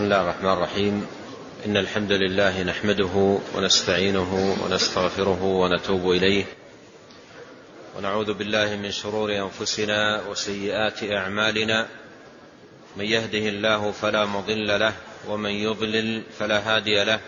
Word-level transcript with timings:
بسم 0.00 0.12
الله 0.12 0.20
الرحمن 0.20 0.52
الرحيم. 0.52 1.06
إن 1.66 1.76
الحمد 1.76 2.12
لله 2.12 2.62
نحمده 2.62 3.38
ونستعينه 3.56 4.56
ونستغفره 4.64 5.42
ونتوب 5.42 6.10
إليه. 6.10 6.44
ونعوذ 7.96 8.32
بالله 8.32 8.76
من 8.76 8.90
شرور 8.90 9.36
أنفسنا 9.36 10.22
وسيئات 10.30 11.04
أعمالنا. 11.04 11.86
من 12.96 13.04
يهده 13.04 13.38
الله 13.38 13.90
فلا 13.90 14.26
مضل 14.26 14.80
له 14.80 14.92
ومن 15.28 15.50
يضلل 15.50 16.22
فلا 16.38 16.76
هادي 16.76 17.04
له. 17.04 17.20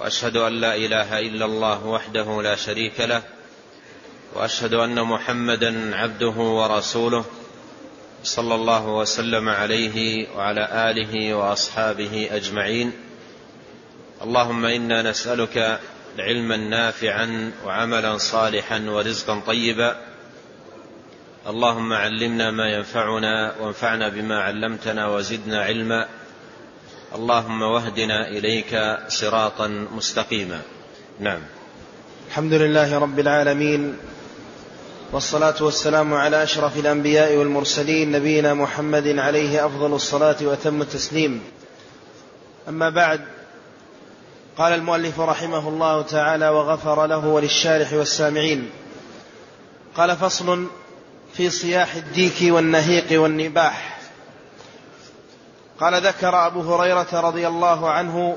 وأشهد 0.00 0.36
أن 0.36 0.60
لا 0.60 0.74
إله 0.74 1.18
إلا 1.18 1.44
الله 1.44 1.86
وحده 1.86 2.42
لا 2.42 2.54
شريك 2.54 3.00
له. 3.00 3.22
وأشهد 4.34 4.74
أن 4.74 5.02
محمدا 5.02 5.96
عبده 5.96 6.36
ورسوله. 6.36 7.24
صلى 8.24 8.54
الله 8.54 8.86
وسلم 8.88 9.48
عليه 9.48 10.28
وعلى 10.36 10.90
آله 10.90 11.34
وأصحابه 11.34 12.28
أجمعين. 12.32 12.92
اللهم 14.22 14.64
إنا 14.64 15.02
نسألك 15.02 15.80
علما 16.18 16.56
نافعا 16.56 17.52
وعملا 17.66 18.18
صالحا 18.18 18.78
ورزقا 18.88 19.40
طيبا. 19.46 19.96
اللهم 21.46 21.92
علمنا 21.92 22.50
ما 22.50 22.66
ينفعنا 22.68 23.54
وانفعنا 23.60 24.08
بما 24.08 24.40
علمتنا 24.40 25.08
وزدنا 25.08 25.62
علما. 25.62 26.08
اللهم 27.14 27.62
واهدنا 27.62 28.28
إليك 28.28 28.98
صراطا 29.08 29.68
مستقيما. 29.68 30.60
نعم. 31.20 31.40
الحمد 32.28 32.52
لله 32.52 32.98
رب 32.98 33.18
العالمين. 33.18 33.96
والصلاة 35.14 35.54
والسلام 35.60 36.14
على 36.14 36.42
أشرف 36.42 36.76
الأنبياء 36.76 37.36
والمرسلين 37.36 38.12
نبينا 38.12 38.54
محمد 38.54 39.18
عليه 39.18 39.66
أفضل 39.66 39.94
الصلاة 39.94 40.36
وأتم 40.42 40.82
التسليم. 40.82 41.42
أما 42.68 42.90
بعد 42.90 43.20
قال 44.58 44.72
المؤلف 44.72 45.20
رحمه 45.20 45.68
الله 45.68 46.02
تعالى 46.02 46.48
وغفر 46.48 47.06
له 47.06 47.26
وللشارح 47.26 47.92
والسامعين 47.92 48.70
قال 49.96 50.16
فصل 50.16 50.66
في 51.34 51.50
صياح 51.50 51.94
الديك 51.94 52.36
والنهيق 52.42 53.22
والنباح 53.22 54.00
قال 55.80 56.06
ذكر 56.06 56.46
أبو 56.46 56.74
هريرة 56.74 57.20
رضي 57.20 57.46
الله 57.48 57.90
عنه 57.90 58.36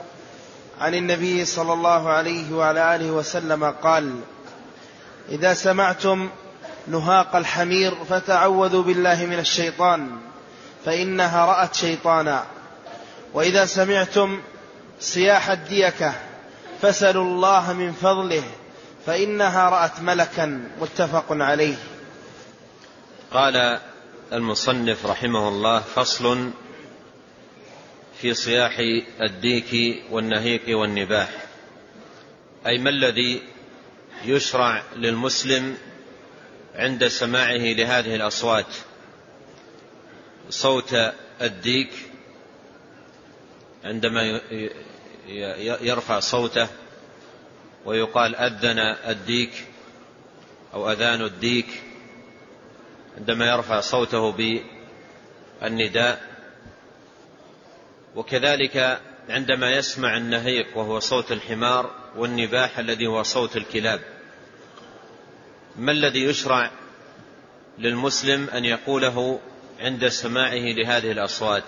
عن 0.80 0.95
النبي 0.95 1.45
صلى 1.45 1.73
الله 1.73 2.09
عليه 2.09 2.53
وعلى 2.53 2.95
آله 2.95 3.11
وسلم 3.11 3.63
قال 3.63 4.19
إذا 5.30 5.53
سمعتم 5.53 6.30
نهاق 6.88 7.35
الحمير 7.35 7.95
فتعوذوا 8.09 8.83
بالله 8.83 9.25
من 9.25 9.39
الشيطان 9.39 10.17
فإنها 10.85 11.45
رأت 11.45 11.75
شيطانا. 11.75 12.45
وإذا 13.33 13.66
سمعتم 13.66 14.41
صياح 14.99 15.49
الديكة 15.49 16.13
فسلوا 16.81 17.23
الله 17.23 17.73
من 17.73 17.93
فضله 17.93 18.43
فإنها 19.05 19.69
رأت 19.69 19.99
ملكا 20.02 20.69
متفق 20.81 21.25
عليه. 21.30 21.75
قال 23.31 23.80
المصنف 24.33 25.05
رحمه 25.05 25.47
الله 25.47 25.80
فصل 25.80 26.52
في 28.21 28.33
صياح 28.33 28.80
الديك 29.21 30.03
والنهيق 30.11 30.77
والنباح. 30.80 31.30
أي 32.67 32.77
ما 32.77 32.89
الذي 32.89 33.41
يشرع 34.25 34.81
للمسلم 34.95 35.77
عند 36.78 37.08
سماعه 37.08 37.73
لهذه 37.73 38.16
الأصوات. 38.16 38.66
صوت 40.50 40.95
الديك 41.42 41.92
عندما 43.83 44.42
يرفع 45.81 46.20
صوته 46.20 46.67
ويقال 47.86 48.36
أذن 48.36 48.80
الديك 49.09 49.66
أو 50.73 50.92
أذان 50.92 51.21
الديك 51.21 51.67
عندما 53.17 53.45
يرفع 53.45 53.80
صوته 53.80 54.32
بالنداء. 55.61 56.37
وكذلك 58.16 59.02
عندما 59.30 59.71
يسمع 59.71 60.17
النهيق 60.17 60.77
وهو 60.77 60.99
صوت 60.99 61.32
الحمار 61.32 61.92
والنباح 62.16 62.80
الذي 62.80 63.08
هو 63.08 63.23
صوت 63.23 63.58
الكلاب. 63.58 64.17
ما 65.77 65.92
الذي 65.92 66.23
يشرع 66.23 66.71
للمسلم 67.80 68.49
أن 68.49 68.65
يقوله 68.65 69.39
عند 69.80 70.08
سماعه 70.08 70.73
لهذه 70.73 71.11
الأصوات؟ 71.11 71.64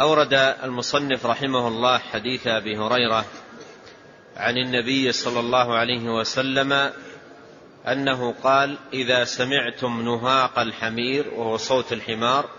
أورد 0.00 0.34
المصنف 0.34 1.26
رحمه 1.26 1.68
الله 1.68 1.98
حديث 1.98 2.46
أبي 2.46 2.78
هريرة 2.78 3.24
عن 4.36 4.56
النبي 4.56 5.12
صلى 5.12 5.40
الله 5.40 5.74
عليه 5.74 6.08
وسلم 6.08 6.92
أنه 7.88 8.34
قال 8.42 8.78
إذا 8.92 9.24
سمعتم 9.24 10.02
نهاق 10.02 10.58
الحمير 10.58 11.28
وهو 11.34 11.56
صوت 11.56 11.92
الحمار 11.92 12.50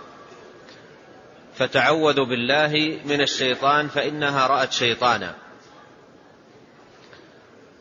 فتعوذوا 1.55 2.25
بالله 2.25 2.99
من 3.05 3.21
الشيطان 3.21 3.87
فإنها 3.87 4.47
رأت 4.47 4.71
شيطانا 4.71 5.35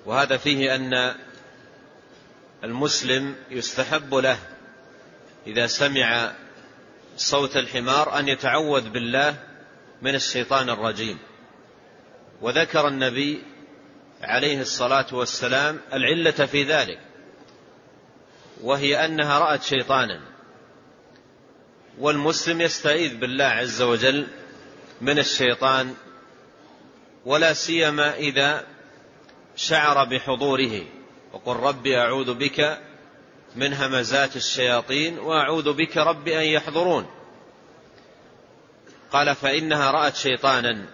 وهذا 0.06 0.36
فيه 0.36 0.74
أن 0.74 1.14
المسلم 2.64 3.36
يستحب 3.50 4.14
له 4.14 4.38
إذا 5.46 5.66
سمع 5.66 6.32
صوت 7.16 7.56
الحمار 7.56 8.18
أن 8.18 8.28
يتعوذ 8.28 8.90
بالله 8.90 9.36
من 10.02 10.14
الشيطان 10.14 10.70
الرجيم. 10.70 11.18
وذكر 12.40 12.88
النبي 12.88 13.42
عليه 14.22 14.60
الصلاة 14.60 15.06
والسلام 15.12 15.80
العلة 15.92 16.30
في 16.46 16.62
ذلك 16.62 17.00
وهي 18.60 19.04
أنها 19.04 19.38
رأت 19.38 19.62
شيطانا 19.62 20.20
والمسلم 21.98 22.60
يستعيذ 22.60 23.16
بالله 23.16 23.44
عز 23.44 23.82
وجل 23.82 24.26
من 25.00 25.18
الشيطان 25.18 25.94
ولا 27.24 27.52
سيما 27.52 28.14
إذا 28.14 28.64
شعر 29.56 30.04
بحضوره. 30.04 30.82
وقل 31.34 31.56
رب 31.56 31.86
أعوذ 31.86 32.34
بك 32.34 32.78
من 33.56 33.74
همزات 33.74 34.36
الشياطين 34.36 35.18
وأعوذ 35.18 35.72
بك 35.72 35.96
رب 35.96 36.28
أن 36.28 36.42
يحضرون. 36.42 37.06
قال 39.12 39.34
فإنها 39.34 39.90
رأت 39.90 40.16
شيطانا. 40.16 40.86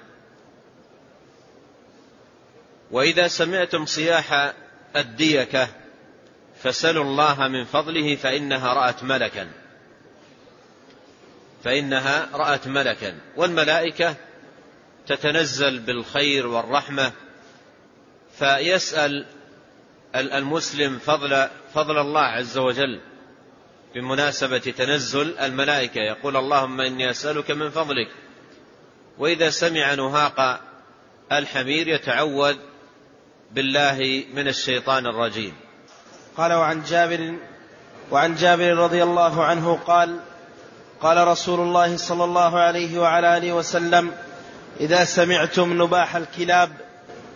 وإذا 2.90 3.28
سمعتم 3.28 3.86
صياح 3.86 4.52
الديكة 4.96 5.68
فسلوا 6.62 7.04
الله 7.04 7.48
من 7.48 7.64
فضله 7.64 8.16
فإنها 8.16 8.74
رأت 8.74 9.04
ملكا. 9.04 9.48
فإنها 11.64 12.28
رأت 12.32 12.66
ملكا. 12.66 13.18
والملائكة 13.36 14.16
تتنزل 15.06 15.78
بالخير 15.78 16.46
والرحمة. 16.46 17.12
فيسأل 18.38 19.39
المسلم 20.14 20.98
فضل 20.98 21.48
فضل 21.74 21.98
الله 21.98 22.20
عز 22.20 22.58
وجل 22.58 23.00
بمناسبة 23.94 24.58
تنزل 24.58 25.38
الملائكة. 25.38 26.00
يقول 26.00 26.36
اللهم 26.36 26.80
إني 26.80 27.10
أسألك 27.10 27.50
من 27.50 27.70
فضلك. 27.70 28.08
وإذا 29.18 29.50
سمع 29.50 29.94
نهاق 29.94 30.60
الحمير 31.32 31.88
يتعوذ 31.88 32.56
بالله 33.52 34.24
من 34.34 34.48
الشيطان 34.48 35.06
الرجيم. 35.06 35.54
قال 36.36 36.52
وعن 36.52 36.82
جابر 36.82 37.34
وعن 38.10 38.34
جابر 38.34 38.76
رضي 38.76 39.02
الله 39.02 39.44
عنه 39.44 39.78
قال 39.86 40.20
قال 41.00 41.28
رسول 41.28 41.60
الله 41.60 41.96
صلى 41.96 42.24
الله 42.24 42.58
عليه 42.58 42.98
وعلى 42.98 43.36
آله 43.36 43.52
وسلم 43.52 44.12
إذا 44.80 45.04
سمعتم 45.04 45.82
نباح 45.82 46.16
الكلاب 46.16 46.70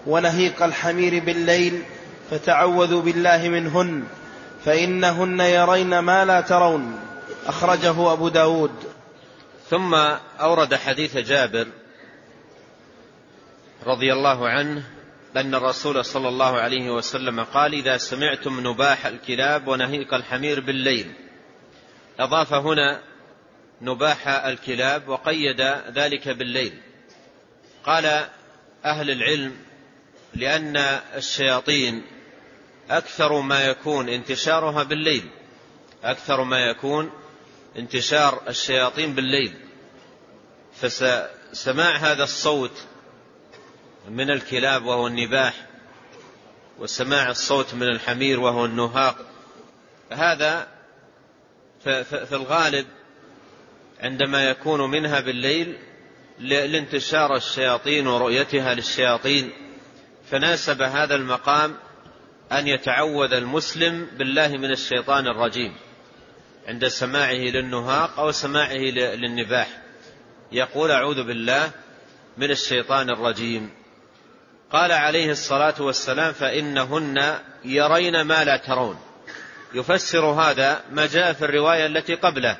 ونهيق 0.06 0.62
الحمير 0.62 1.24
بالليل 1.24 1.82
فتعوذوا 2.30 3.02
بالله 3.02 3.48
منهن 3.48 4.04
فإنهن 4.64 5.40
يرين 5.40 5.98
ما 5.98 6.24
لا 6.24 6.40
ترون. 6.40 7.00
أخرجه 7.46 8.12
أبو 8.12 8.28
داود. 8.28 8.70
ثم 9.70 9.94
أورد 10.40 10.74
حديث 10.74 11.16
جابر 11.16 11.66
رضي 13.86 14.12
الله 14.12 14.48
عنه 14.48 14.84
أن 15.36 15.54
الرسول 15.54 16.04
صلى 16.04 16.28
الله 16.28 16.56
عليه 16.60 16.90
وسلم 16.90 17.40
قال 17.40 17.74
إذا 17.74 17.96
سمعتم 17.96 18.68
نباح 18.68 19.06
الكلاب 19.06 19.68
ونهيق 19.68 20.14
الحمير 20.14 20.60
بالليل. 20.60 21.12
أضاف 22.18 22.52
هنا 22.52 23.00
نباح 23.82 24.28
الكلاب 24.28 25.08
وقيد 25.08 25.60
ذلك 25.94 26.28
بالليل. 26.28 26.72
قال 27.84 28.26
أهل 28.84 29.10
العلم 29.10 29.56
لأن 30.34 30.76
الشياطين 31.16 32.02
أكثر 32.90 33.40
ما 33.40 33.64
يكون 33.64 34.08
انتشارها 34.08 34.82
بالليل. 34.82 35.30
أكثر 36.04 36.44
ما 36.44 36.58
يكون 36.58 37.10
انتشار 37.78 38.42
الشياطين 38.48 39.14
بالليل. 39.14 39.54
فسماع 40.74 41.96
هذا 41.96 42.24
الصوت 42.24 42.84
من 44.08 44.30
الكلاب 44.30 44.84
وهو 44.84 45.06
النباح 45.06 45.54
وسماع 46.78 47.30
الصوت 47.30 47.74
من 47.74 47.88
الحمير 47.88 48.40
وهو 48.40 48.64
النهاق. 48.64 49.16
هذا 50.12 50.68
في 51.84 52.32
الغالب 52.32 52.86
عندما 54.00 54.50
يكون 54.50 54.90
منها 54.90 55.20
بالليل 55.20 55.78
لانتشار 56.38 57.36
الشياطين 57.36 58.06
ورؤيتها 58.06 58.74
للشياطين. 58.74 59.52
فناسب 60.30 60.82
هذا 60.82 61.14
المقام 61.14 61.76
أن 62.52 62.68
يتعوذ 62.68 63.32
المسلم 63.32 64.08
بالله 64.18 64.48
من 64.48 64.70
الشيطان 64.70 65.26
الرجيم 65.26 65.76
عند 66.68 66.88
سماعه 66.88 67.32
للنهاق 67.32 68.20
أو 68.20 68.32
سماعه 68.32 68.74
للنباح. 69.16 69.68
يقول 70.52 70.90
أعوذ 70.90 71.22
بالله 71.24 71.70
من 72.38 72.50
الشيطان 72.50 73.10
الرجيم. 73.10 73.70
قال 74.72 74.92
عليه 74.92 75.30
الصلاة 75.30 75.74
والسلام 75.82 76.32
فإنهن 76.32 77.38
يرين 77.64 78.20
ما 78.20 78.44
لا 78.44 78.56
ترون. 78.56 78.98
يفسر 79.74 80.24
هذا 80.24 80.84
ما 80.90 81.06
جاء 81.06 81.32
في 81.32 81.44
الرواية 81.44 81.86
التي 81.86 82.14
قبله. 82.14 82.56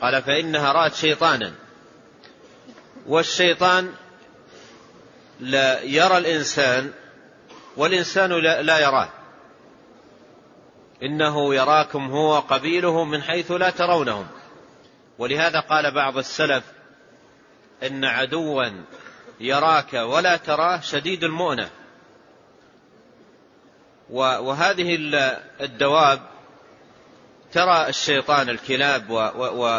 قال 0.00 0.22
فإنها 0.22 0.72
رأت 0.72 0.94
شيطانا. 0.94 1.52
والشيطان 3.06 3.92
لا 5.40 5.82
يرى 5.82 6.18
الإنسان 6.18 6.92
والإنسان 7.76 8.32
لا 8.42 8.78
يراه. 8.78 9.21
إنه 11.02 11.54
يراكم 11.54 12.10
هو 12.10 12.38
قبيله 12.38 13.04
من 13.04 13.22
حيث 13.22 13.50
لا 13.50 13.70
ترونهم. 13.70 14.26
ولهذا 15.18 15.60
قال 15.60 15.94
بعض 15.94 16.18
السلف 16.18 16.64
إن 17.82 18.04
عدوا 18.04 18.64
يراك 19.40 19.92
ولا 19.94 20.36
تراه 20.36 20.80
شديد 20.80 21.24
المؤنة. 21.24 21.70
وهذه 24.10 24.96
الدواب 25.60 26.20
ترى 27.52 27.88
الشيطان 27.88 28.48
الكلاب 28.48 29.10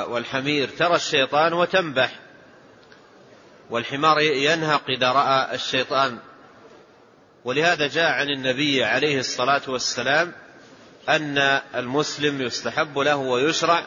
والحمير 0.09 0.67
ترى 0.67 0.95
الشيطان 0.95 1.53
وتنبح. 1.53 2.19
والحمار 3.69 4.19
ينهق 4.19 4.83
إذا 4.89 5.11
رأى 5.11 5.55
الشيطان. 5.55 6.19
ولهذا 7.45 7.87
جاء 7.87 8.11
عن 8.11 8.29
النبي 8.29 8.83
عليه 8.83 9.19
الصلاة 9.19 9.61
والسلام 9.67 10.33
أن 11.09 11.37
المسلم 11.75 12.41
يستحب 12.41 12.99
له 12.99 13.15
ويشرع 13.15 13.85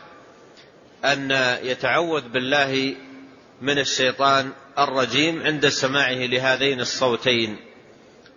أن 1.05 1.31
يتعوذ 1.63 2.29
بالله 2.29 2.95
من 3.63 3.79
الشيطان 3.79 4.53
الرجيم 4.79 5.43
عند 5.43 5.69
سماعه 5.69 6.27
لهذين 6.27 6.81
الصوتين. 6.81 7.57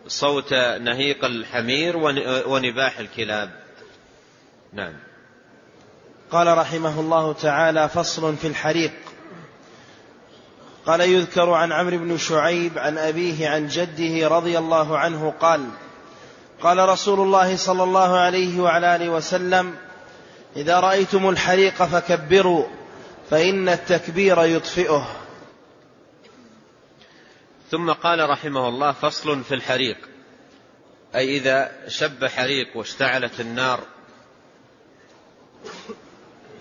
صوت 0.08 0.54
نهيق 0.82 1.26
الحمير 1.26 1.98
ونباح 2.48 3.00
الكلاب. 3.00 3.50
نعم. 4.74 4.94
قال 6.32 6.58
رحمه 6.58 7.00
الله 7.00 7.34
تعالى 7.34 7.90
فصل 7.90 8.36
في 8.36 8.48
الحريق. 8.48 8.92
قال 10.86 11.02
يذكر 11.02 11.50
عن 11.50 11.72
عمرو 11.72 11.98
بن 11.98 12.18
شعيب 12.18 12.78
عن 12.78 12.98
أبيه 12.98 13.50
عن 13.50 13.68
جده 13.68 14.28
رضي 14.28 14.58
الله 14.58 14.98
عنه 14.98 15.34
قال 15.40 15.70
قال 16.62 16.90
رسول 16.90 17.20
الله 17.20 17.56
صلى 17.56 17.84
الله 17.84 18.18
عليه 18.18 18.60
وعلى 18.62 18.96
آله 18.96 19.10
وسلم 19.10 19.76
إذا 20.56 20.80
رأيتم 20.80 21.30
الحريق 21.30 21.84
فكبروا 21.84 22.66
فإن 23.30 23.70
التكبير 23.70 24.46
يطفئه. 24.46 25.08
ثم 27.72 27.92
قال 27.92 28.30
رحمه 28.30 28.68
الله 28.68 28.92
فصل 28.92 29.44
في 29.44 29.56
الحريق. 29.56 29.98
أي 31.16 31.38
إذا 31.38 31.72
شب 31.88 32.26
حريق 32.26 32.78
واشتعلت 32.78 33.40
النار 33.40 33.80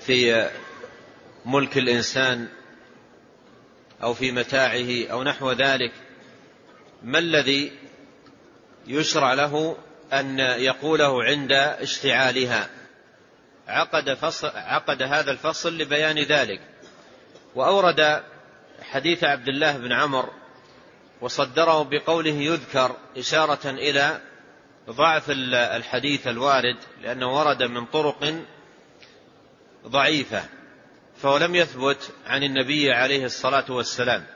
في 0.00 0.50
ملك 1.46 1.78
الإنسان 1.78 2.48
أو 4.02 4.14
في 4.14 4.32
متاعه 4.32 5.06
أو 5.06 5.22
نحو 5.22 5.52
ذلك 5.52 5.92
ما 7.02 7.18
الذي 7.18 7.72
يشرع 8.86 9.34
له 9.34 9.76
أن 10.12 10.38
يقوله 10.38 11.24
عند 11.24 11.52
اشتعالها. 11.52 12.68
عقد, 13.68 14.14
فصل 14.14 14.50
عقد 14.54 15.02
هذا 15.02 15.30
الفصل 15.30 15.78
لبيان 15.78 16.18
ذلك. 16.18 16.60
وأورد 17.54 18.22
حديث 18.82 19.24
عبد 19.24 19.48
الله 19.48 19.76
بن 19.78 19.92
عمر 19.92 20.30
وصدره 21.20 21.82
بقوله 21.82 22.34
يذكر 22.34 22.96
إشارة 23.16 23.70
إلى 23.70 24.20
ضعف 24.90 25.24
الحديث 25.54 26.26
الوارد 26.26 26.76
لأنه 27.02 27.38
ورد 27.38 27.62
من 27.62 27.86
طرق 27.86 28.34
ضعيفة 29.86 30.42
فهو 31.22 31.36
لم 31.38 31.54
يثبت 31.54 32.12
عن 32.26 32.42
النبي 32.42 32.92
عليه 32.92 33.24
الصلاة 33.24 33.64
والسلام. 33.68 34.26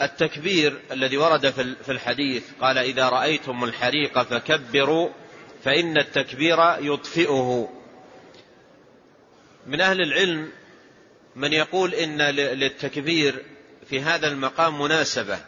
والتكبير 0.00 0.80
الذي 0.92 1.16
ورد 1.16 1.50
في 1.84 1.92
الحديث 1.92 2.44
قال 2.60 2.78
إذا 2.78 3.08
رأيتم 3.08 3.64
الحريق 3.64 4.22
فكبروا 4.22 5.08
فإن 5.64 5.98
التكبير 5.98 6.58
يطفئه. 6.80 7.68
من 9.66 9.80
أهل 9.80 10.00
العلم 10.02 10.52
من 11.36 11.52
يقول 11.52 11.94
إن 11.94 12.22
للتكبير 12.32 13.44
في 13.88 14.00
هذا 14.00 14.28
المقام 14.28 14.80
مناسبة 14.80 15.38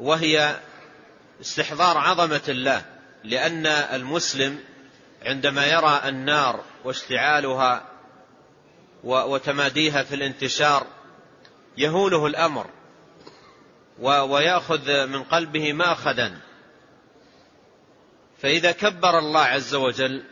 وهي 0.00 0.56
استحضار 1.40 1.98
عظمة 1.98 2.42
الله 2.48 2.84
لأن 3.24 3.66
المسلم 3.66 4.58
عندما 5.22 5.66
يرى 5.66 6.02
النار 6.04 6.64
واشتعالها 6.84 7.88
وتماديها 9.04 10.02
في 10.02 10.14
الانتشار 10.14 10.86
يهوله 11.76 12.26
الأمر 12.26 12.66
ويأخذ 14.00 15.06
من 15.06 15.22
قلبه 15.22 15.72
ماخذا. 15.72 16.40
فإذا 18.38 18.72
كبر 18.72 19.18
الله 19.18 19.40
عز 19.40 19.74
وجل 19.74 20.24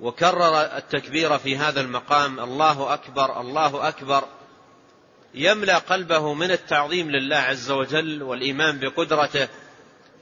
وكرر 0.00 0.60
التكبير 0.60 1.38
في 1.38 1.56
هذا 1.56 1.80
المقام 1.80 2.40
الله 2.40 2.94
أكبر 2.94 3.40
الله 3.40 3.88
أكبر 3.88 4.24
يملأ 5.34 5.78
قلبه 5.78 6.34
من 6.34 6.50
التعظيم 6.50 7.10
لله 7.10 7.36
عز 7.36 7.70
وجل 7.70 8.22
والإيمان 8.22 8.78
بقدرته 8.78 9.48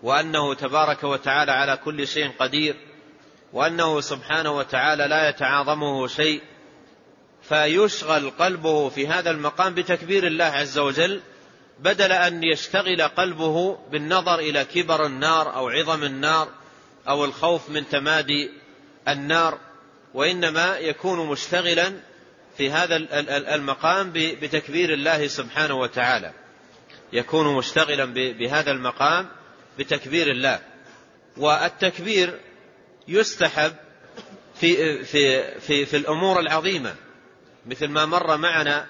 وأنه 0.03 0.55
تبارك 0.55 1.05
وتعالى 1.05 1.53
على 1.53 1.77
كل 1.77 2.07
شيء 2.07 2.31
قدير 2.39 2.77
وأنه 3.53 4.01
سبحانه 4.01 4.57
وتعالى 4.57 5.07
لا 5.07 5.29
يتعاظمه 5.29 6.07
شيء 6.07 6.43
فيشغل 7.43 8.31
قلبه 8.31 8.89
في 8.89 9.07
هذا 9.07 9.31
المقام 9.31 9.75
بتكبير 9.75 10.27
الله 10.27 10.45
عز 10.45 10.79
وجل 10.79 11.21
بدل 11.79 12.13
أن 12.13 12.45
يشتغل 12.45 13.03
قلبه 13.03 13.79
بالنظر 13.91 14.39
إلى 14.39 14.65
كبر 14.65 15.07
النار 15.07 15.55
أو 15.57 15.69
عظم 15.69 16.05
النار 16.05 16.49
أو 17.09 17.25
الخوف 17.25 17.71
من 17.71 17.89
تمادي 17.89 18.51
النار 19.09 19.59
وإنما 20.15 20.79
يكون 20.79 21.27
مشتغلا 21.27 21.93
في 22.57 22.71
هذا 22.71 22.97
المقام 23.55 24.13
بتكبير 24.13 24.93
الله 24.93 25.27
سبحانه 25.27 25.75
وتعالى. 25.75 26.33
يكون 27.13 27.55
مشتغلا 27.57 28.05
بهذا 28.33 28.71
المقام 28.71 29.29
بتكبير 29.79 30.31
الله. 30.31 30.61
والتكبير 31.37 32.41
يستحب 33.09 33.73
في 34.61 35.05
في 35.05 35.55
في 35.61 35.87
في 35.87 35.97
الأمور 35.97 36.41
العظيمة 36.41 36.95
مثل 37.67 37.89
ما 37.89 38.07
مر 38.07 38.37
معنا 38.37 38.87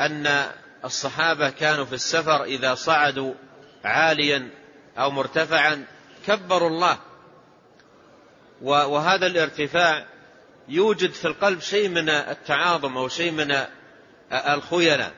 أن 0.00 0.46
الصحابة 0.86 1.50
كانوا 1.50 1.84
في 1.84 1.92
السفر 1.92 2.44
إذا 2.44 2.74
صعدوا 2.74 3.34
عاليا 3.84 4.50
أو 4.98 5.10
مرتفعا 5.10 5.84
كبروا 6.26 6.68
الله. 6.68 6.98
وهذا 8.62 9.26
الارتفاع 9.26 10.06
يوجد 10.68 11.10
في 11.10 11.24
القلب 11.24 11.60
شيء 11.60 11.88
من 11.88 12.08
التعاظم 12.08 12.96
أو 12.96 13.08
شيء 13.08 13.30
من 13.30 13.56
الخيلاء. 14.32 15.12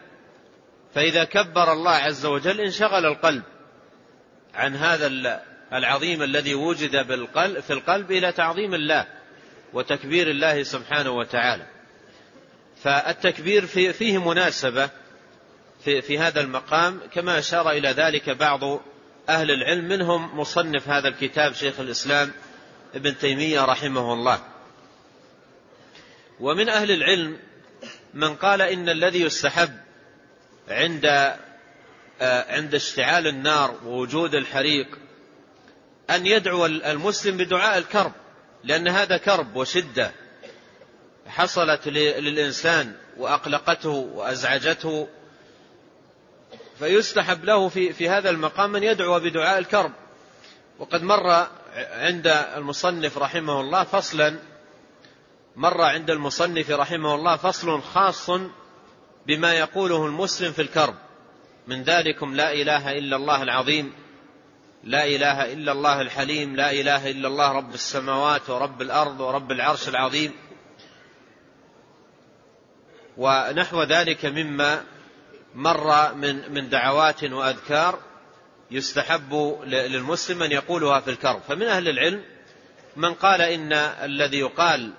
فإذا 0.95 1.25
كبر 1.25 1.73
الله 1.73 1.91
عز 1.91 2.27
وجل 2.27 2.61
انشغل 2.61 3.07
القلب 3.07 3.43
عن 4.55 4.77
هذا 4.77 5.07
العظيم 5.73 6.23
الذي 6.23 6.55
وجد 6.55 7.07
بالقلب 7.07 7.61
في 7.61 7.73
القلب 7.73 8.13
إلى 8.13 8.33
تعظيم 8.33 8.75
الله 8.75 9.07
وتكبير 9.73 10.31
الله 10.31 10.63
سبحانه 10.63 11.11
وتعالى. 11.11 11.67
فالتكبير 12.83 13.67
فيه 13.67 14.19
مناسبة 14.19 14.91
في, 15.85 16.03
في 16.03 16.19
هذا 16.19 16.41
المقام 16.41 17.01
كما 17.15 17.39
أشار 17.39 17.71
إلى 17.71 17.89
ذلك 17.89 18.31
بعض 18.31 18.81
أهل 19.29 19.51
العلم 19.51 19.89
منهم 19.89 20.39
مصنف 20.39 20.89
هذا 20.89 21.09
الكتاب 21.09 21.53
شيخ 21.53 21.81
الإسلام 21.81 22.33
ابن 22.95 23.19
تيمية 23.19 23.65
رحمه 23.65 24.13
الله. 24.13 24.41
ومن 26.41 26.69
أهل 26.69 26.91
العلم 26.91 27.39
من 28.15 28.35
قال 28.35 28.63
إن 28.63 28.89
الذي 28.89 29.21
يستحب 29.21 29.73
عند 30.69 31.37
آه، 32.21 32.55
عند 32.57 32.75
اشتعال 32.75 33.27
النار 33.27 33.75
ووجود 33.85 34.35
الحريق 34.35 34.99
أن 36.11 36.27
يدعو 36.27 36.67
المسلم 36.67 37.37
بدعاء 37.37 37.79
الكرب 37.79 38.13
لأن 38.65 38.89
هذا 38.89 39.17
كرب 39.17 39.57
وشدة 39.57 40.13
حصلت 41.27 41.89
للإنسان 41.89 42.93
وأقلقته 43.17 43.89
وأزعجته 43.89 45.09
فيستحب 46.79 47.45
له 47.45 47.69
في, 47.69 47.93
في 47.93 48.09
هذا 48.09 48.31
المقام 48.31 48.77
أن 48.77 48.83
يدعو 48.83 49.21
بدعاء 49.21 49.59
الكرب. 49.59 49.93
وقد 50.79 51.03
مر 51.03 51.47
عند 51.93 52.27
المصنف 52.57 53.19
رحمه 53.19 53.61
الله 53.61 53.85
فصلا 53.85 54.39
مر 55.57 55.81
عند 55.81 56.11
المصنف 56.11 56.71
رحمه 56.71 57.15
الله 57.15 57.37
فصل 57.37 57.83
خاص 57.83 58.31
بما 59.27 59.55
يقوله 59.55 60.07
المسلم 60.07 60.53
في 60.53 60.63
الكرب. 60.63 60.95
من 61.67 61.83
ذلكم 61.83 62.35
لا 62.35 62.53
إله 62.53 62.93
إلا 62.93 63.17
الله 63.17 63.43
العظيم 63.43 63.93
لا 64.85 65.05
إله 65.05 65.53
إلا 65.53 65.73
الله 65.73 66.01
الحليم 66.01 66.57
لا 66.57 66.71
إله 66.71 67.11
إلا 67.11 67.29
الله 67.29 67.53
رب 67.53 67.75
السماوات 67.75 68.51
ورب 68.51 68.83
الأرض 68.83 69.21
ورب 69.21 69.53
العرش 69.53 69.89
العظيم. 69.89 70.33
ونحو 73.17 73.83
ذلك 73.83 74.27
مما 74.27 74.85
مر 75.59 76.15
من 76.15 76.53
من 76.53 76.69
دعوات 76.69 77.25
وأذكار 77.25 77.99
يستحب 78.71 79.59
للمسلم 79.67 80.43
أن 80.43 80.53
يقولها 80.53 81.01
في 81.01 81.11
الكرب. 81.11 81.41
فمن 81.49 81.63
أهل 81.63 81.89
العلم 81.89 82.23
من 82.97 83.15
قال 83.15 83.41
إن 83.41 83.73
الذي 83.73 84.39
يقال 84.39 84.93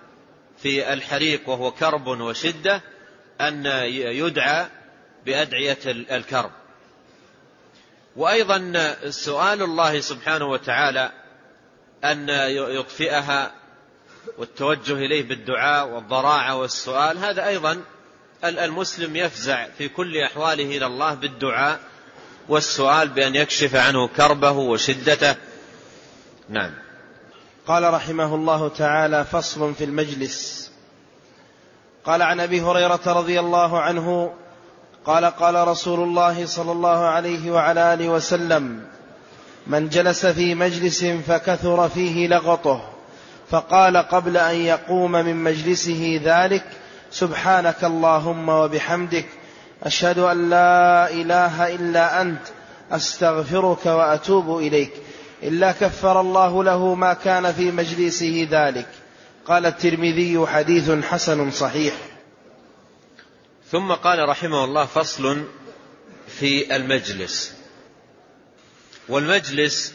في 0.57 0.93
الحريق 0.93 1.49
وهو 1.49 1.71
كرب 1.71 2.07
وشدة 2.07 2.81
أن 3.41 3.65
يدعى 3.95 4.67
بأدعية 5.25 5.79
الكرب. 5.85 6.51
وأيضا 8.15 8.95
سؤال 9.09 9.61
الله 9.61 9.99
سبحانه 9.99 10.45
وتعالى 10.45 11.11
أن 12.03 12.29
يطفئها 12.49 13.51
والتوجه 14.37 14.93
إليه 14.93 15.23
بالدعاء 15.23 15.87
والضراعة 15.87 16.55
والسؤال 16.55 17.17
هذا 17.17 17.47
أيضا 17.47 17.81
المسلم 18.43 19.15
يفزع 19.15 19.67
في 19.77 19.89
كل 19.89 20.17
أحواله 20.17 20.77
إلى 20.77 20.85
الله 20.85 21.13
بالدعاء 21.13 21.79
والسؤال 22.49 23.09
بأن 23.09 23.35
يكشف 23.35 23.75
عنه 23.75 24.07
كربه 24.07 24.51
وشدته. 24.51 25.35
نعم. 26.49 26.71
قال 27.67 27.93
رحمه 27.93 28.35
الله 28.35 28.69
تعالى 28.69 29.25
فصل 29.25 29.75
في 29.75 29.83
المجلس. 29.83 30.69
قال 32.05 32.21
عن 32.21 32.39
أبي 32.39 32.61
هريرة 32.61 33.01
رضي 33.07 33.39
الله 33.39 33.79
عنه 33.79 34.33
قال 35.05 35.25
قال 35.25 35.67
رسول 35.67 35.99
الله 35.99 36.45
صلى 36.45 36.71
الله 36.71 37.05
عليه 37.05 37.51
وعلى 37.51 37.93
آله 37.93 38.09
وسلم 38.09 38.83
من 39.67 39.89
جلس 39.89 40.25
في 40.25 40.55
مجلس 40.55 41.05
فكثر 41.05 41.89
فيه 41.89 42.27
لغطه 42.27 42.89
فقال 43.49 43.97
قبل 43.97 44.37
أن 44.37 44.55
يقوم 44.55 45.11
من 45.11 45.35
مجلسه 45.35 46.21
ذلك 46.23 46.78
سبحانك 47.11 47.83
اللهم 47.83 48.49
وبحمدك 48.49 49.25
أشهد 49.83 50.19
أن 50.19 50.49
لا 50.49 51.11
إله 51.11 51.75
إلا 51.75 52.21
أنت 52.21 52.41
أستغفرك 52.91 53.85
وأتوب 53.85 54.57
إليك. 54.57 54.91
إلا 55.43 55.71
كفر 55.71 56.21
الله 56.21 56.63
له 56.63 56.95
ما 56.95 57.13
كان 57.13 57.53
في 57.53 57.71
مجلسه 57.71 58.47
ذلك. 58.51 58.87
قال 59.47 59.65
الترمذي 59.65 60.47
حديث 60.47 60.91
حسن 60.91 61.51
صحيح. 61.51 61.93
ثم 63.71 63.91
قال 63.91 64.29
رحمه 64.29 64.63
الله 64.63 64.85
فصل 64.85 65.43
في 66.39 66.75
المجلس. 66.75 67.53
والمجلس 69.09 69.93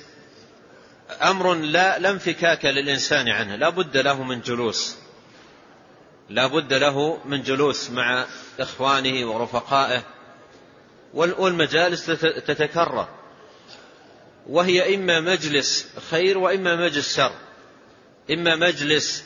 أمر 1.23 1.55
لا 1.55 1.99
لا 1.99 2.11
انفكاك 2.11 2.65
للإنسان 2.65 3.29
عنه 3.29 3.57
لا 3.57 3.69
بد 3.69 3.97
له 3.97 4.23
من 4.23 4.41
جلوس. 4.41 5.04
لا 6.29 6.47
بد 6.47 6.73
له 6.73 7.19
من 7.25 7.43
جلوس 7.43 7.91
مع 7.91 8.27
إخوانه 8.61 9.31
ورفقائه 9.31 10.03
والمجالس 11.15 12.07
تتكرر. 12.47 13.09
وهي 14.49 14.95
إما 14.95 15.21
مجلس 15.21 15.89
خير 16.11 16.39
وإما 16.39 16.77
مجلس 16.77 17.17
شر. 17.17 17.33
إما 18.31 18.57
مجلس 18.57 19.25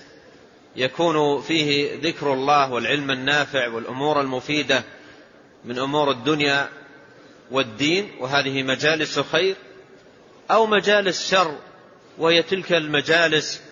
يكون 0.76 1.40
فيه 1.42 1.98
ذكر 2.02 2.32
الله 2.32 2.72
والعلم 2.72 3.10
النافع 3.10 3.68
والأمور 3.68 4.20
المفيدة 4.20 4.84
من 5.64 5.78
أمور 5.78 6.10
الدنيا 6.10 6.68
والدين 7.50 8.10
وهذه 8.20 8.62
مجالس 8.62 9.18
خير 9.18 9.56
أو 10.50 10.66
مجالس 10.66 11.30
شر 11.30 11.58
وهي 12.18 12.42
تلك 12.42 12.72
المجالس 12.72 13.62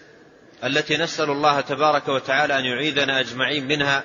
التي 0.65 0.97
نسأل 0.97 1.31
الله 1.31 1.61
تبارك 1.61 2.09
وتعالى 2.09 2.59
أن 2.59 2.65
يعيذنا 2.65 3.21
أجمعين 3.21 3.69
منها 3.69 4.05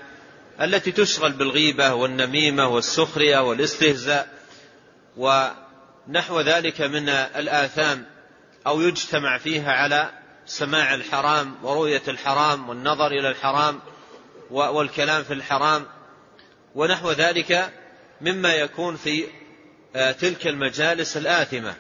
التي 0.62 0.92
تشغل 0.92 1.32
بالغيبة 1.32 1.94
والنميمة 1.94 2.68
والسخرية 2.68 3.40
والاستهزاء 3.40 4.28
ونحو 5.18 6.42
ذلك 6.42 6.82
من 6.82 7.10
الآثام 7.10 8.06
أو 8.68 8.82
يجتمع 8.82 9.38
فيها 9.38 9.72
على 9.72 10.10
سماع 10.46 10.94
الحرام 10.94 11.56
ورؤية 11.64 12.02
الحرام 12.08 12.70
والنظر 12.70 13.08
إلى 13.08 13.30
الحرام 13.30 13.80
والكلام 14.50 15.24
في 15.24 15.34
الحرام 15.34 15.86
ونحو 16.76 17.12
ذلك 17.12 17.74
مما 18.22 18.54
يكون 18.54 18.96
في 18.96 19.26
آه، 19.96 20.12
تلك 20.12 20.48
المجالس 20.48 21.18
الآثمة. 21.18 21.76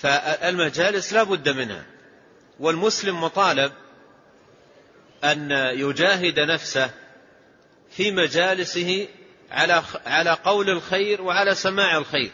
فالمجالس 0.00 1.12
لا 1.12 1.22
بد 1.22 1.48
منها. 1.48 1.91
والمسلم 2.62 3.20
مطالب 3.20 3.72
أن 5.24 5.50
يجاهد 5.74 6.40
نفسه 6.40 6.90
في 7.90 8.10
مجالسه 8.10 9.08
على 9.50 9.82
على 10.06 10.30
قول 10.30 10.70
الخير 10.70 11.22
وعلى 11.22 11.54
سماع 11.54 11.98
الخير. 11.98 12.30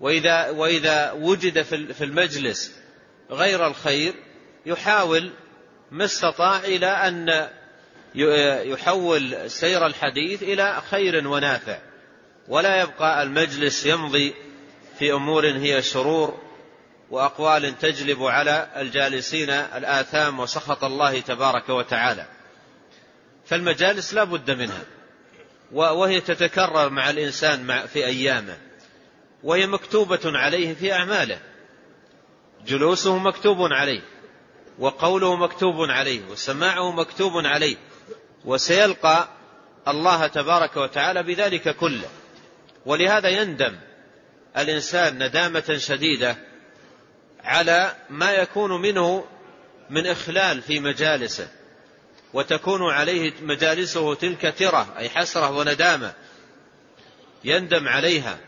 وإذا 0.00 0.50
وإذا 0.50 1.12
وجد 1.12 1.62
في 1.92 2.04
المجلس 2.04 2.72
غير 3.30 3.66
الخير 3.66 4.14
يحاول 4.66 5.32
ما 5.90 6.04
استطاع 6.04 6.58
إلى 6.58 6.86
أن 6.86 7.48
يحول 8.70 9.50
سير 9.50 9.86
الحديث 9.86 10.42
إلى 10.42 10.82
خير 10.90 11.28
ونافع. 11.28 11.78
ولا 12.48 12.82
يبقى 12.82 13.22
المجلس 13.22 13.86
يمضي 13.86 14.34
في 14.98 15.12
أمور 15.12 15.46
هي 15.46 15.82
شرور 15.82 16.51
وأقوال 17.12 17.78
تجلب 17.78 18.22
على 18.22 18.68
الجالسين 18.76 19.50
الآثام 19.50 20.40
وسخط 20.40 20.84
الله 20.84 21.20
تبارك 21.20 21.68
وتعالى. 21.68 22.26
فالمجالس 23.46 24.14
لا 24.14 24.24
بد 24.24 24.50
منها 24.50 24.82
وهي 25.72 26.20
تتكرر 26.20 26.90
مع 26.90 27.10
الإنسان 27.10 27.86
في 27.86 28.06
أيامه 28.06 28.56
وهي 29.42 29.66
مكتوبة 29.66 30.20
عليه 30.24 30.74
في 30.74 30.92
أعماله. 30.92 31.38
جلوسه 32.66 33.18
مكتوب 33.18 33.58
عليه 33.72 34.00
وقوله 34.78 35.36
مكتوب 35.36 35.90
عليه 35.90 36.20
وسماعه 36.30 36.90
مكتوب 36.92 37.32
عليه 37.46 37.76
وسيلقى 38.44 39.28
الله 39.88 40.26
تبارك 40.26 40.76
وتعالى 40.76 41.22
بذلك 41.22 41.76
كله. 41.76 42.08
ولهذا 42.86 43.28
يندم 43.28 43.76
الإنسان 44.56 45.26
ندامة 45.26 45.76
شديدة 45.76 46.51
على 47.44 47.96
ما 48.10 48.32
يكون 48.32 48.82
منه 48.82 49.24
من 49.90 50.06
إخلال 50.06 50.62
في 50.62 50.80
مجالسه 50.80 51.48
وتكون 52.32 52.90
عليه 52.90 53.32
مجالسه 53.42 54.14
تلك 54.14 54.54
ترة 54.58 54.94
أي 54.98 55.08
حسرة 55.08 55.50
وندامة 55.50 56.14
يندم 57.44 57.88
عليها 57.88 58.38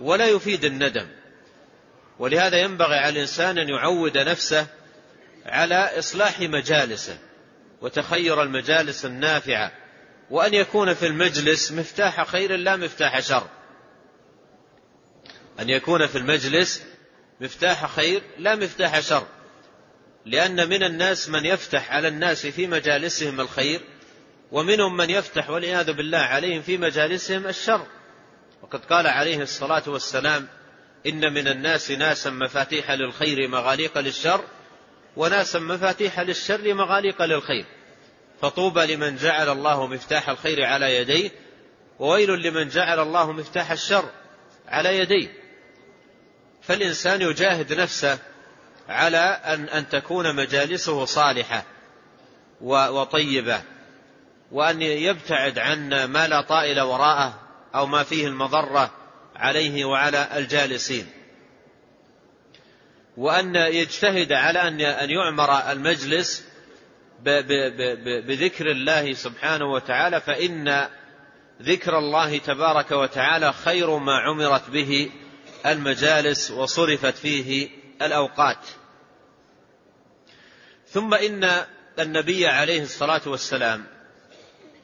ولا 0.00 0.26
يفيد 0.26 0.64
الندم. 0.64 1.06
ولهذا 2.18 2.56
ينبغي 2.56 2.96
على 2.96 3.08
الإنسان 3.08 3.58
أن 3.58 3.68
يعود 3.68 4.18
نفسه 4.18 4.66
على 5.46 5.98
إصلاح 5.98 6.40
مجالسه 6.40 7.18
وتخير 7.80 8.42
المجالس 8.42 9.04
النافعة 9.04 9.72
وأن 10.30 10.54
يكون 10.54 10.94
في 10.94 11.06
المجلس 11.06 11.72
مفتاح 11.72 12.26
خير 12.26 12.56
لا 12.56 12.76
مفتاح 12.76 13.20
شر. 13.20 13.46
أن 15.60 15.70
يكون 15.70 16.06
في 16.06 16.18
المجلس 16.18 16.82
مفتاح 17.40 17.86
خير 17.86 18.22
لا 18.38 18.54
مفتاح 18.54 19.00
شر. 19.00 19.26
لأن 20.26 20.68
من 20.68 20.82
الناس 20.82 21.28
من 21.28 21.44
يفتح 21.44 21.92
على 21.92 22.08
الناس 22.08 22.46
في 22.46 22.66
مجالسهم 22.66 23.40
الخير 23.40 23.80
ومنهم 24.52 24.96
من 24.96 25.10
يفتح 25.10 25.50
والعياذ 25.50 25.92
بالله 25.92 26.18
عليهم 26.18 26.62
في 26.62 26.76
مجالسهم 26.76 27.46
الشر. 27.46 27.86
وقد 28.62 28.84
قال 28.84 29.06
عليه 29.06 29.42
الصلاة 29.42 29.82
والسلام 29.86 30.48
إن 31.06 31.32
من 31.32 31.48
الناس 31.48 31.90
ناسا 31.90 32.30
مفاتيح 32.30 32.90
للخير 32.90 33.48
مغاليق 33.48 33.98
للشر 33.98 34.44
وناسا 35.16 35.58
مفاتيح 35.58 36.20
للشر 36.20 36.74
مغاليق 36.74 37.22
للخير. 37.22 37.64
فطوبى 38.42 38.94
لمن 38.94 39.16
جعل 39.16 39.48
الله 39.48 39.86
مفتاح 39.86 40.28
الخير 40.28 40.64
على 40.64 40.96
يديه 40.96 41.30
وويل 41.98 42.30
لمن 42.30 42.68
جعل 42.68 43.00
الله 43.00 43.32
مفتاح 43.32 43.70
الشر 43.70 44.10
على 44.68 44.98
يديه. 44.98 45.43
فالإنسان 46.66 47.22
يجاهد 47.22 47.72
نفسه 47.72 48.18
على 48.88 49.18
أن, 49.44 49.68
أن 49.68 49.88
تكون 49.88 50.36
مجالسه 50.36 51.04
صالحة 51.04 51.64
وطيبة 52.60 53.62
وأن 54.52 54.82
يبتعد 54.82 55.58
عن 55.58 56.04
ما 56.04 56.28
لا 56.28 56.40
طائل 56.40 56.80
وراءه 56.80 57.40
أو 57.74 57.86
ما 57.86 58.02
فيه 58.02 58.26
المضرة 58.26 58.90
عليه 59.36 59.84
وعلى 59.84 60.28
الجالسين. 60.36 61.06
وأن 63.16 63.56
يجتهد 63.56 64.32
على 64.32 64.58
أن 64.78 65.10
يعمر 65.10 65.72
المجلس 65.72 66.44
بذكر 68.26 68.70
الله 68.70 69.12
سبحانه 69.12 69.64
وتعالى 69.64 70.20
فإن 70.20 70.88
ذكر 71.62 71.98
الله 71.98 72.38
تبارك 72.38 72.90
وتعالى 72.90 73.52
خير 73.52 73.98
ما 73.98 74.18
عمرت 74.18 74.70
به 74.70 75.10
المجالس 75.66 76.50
وصرفت 76.50 77.14
فيه 77.14 77.68
الأوقات. 78.02 78.66
ثم 80.88 81.14
إن 81.14 81.64
النبي 81.98 82.46
عليه 82.46 82.82
الصلاة 82.82 83.22
والسلام 83.26 83.84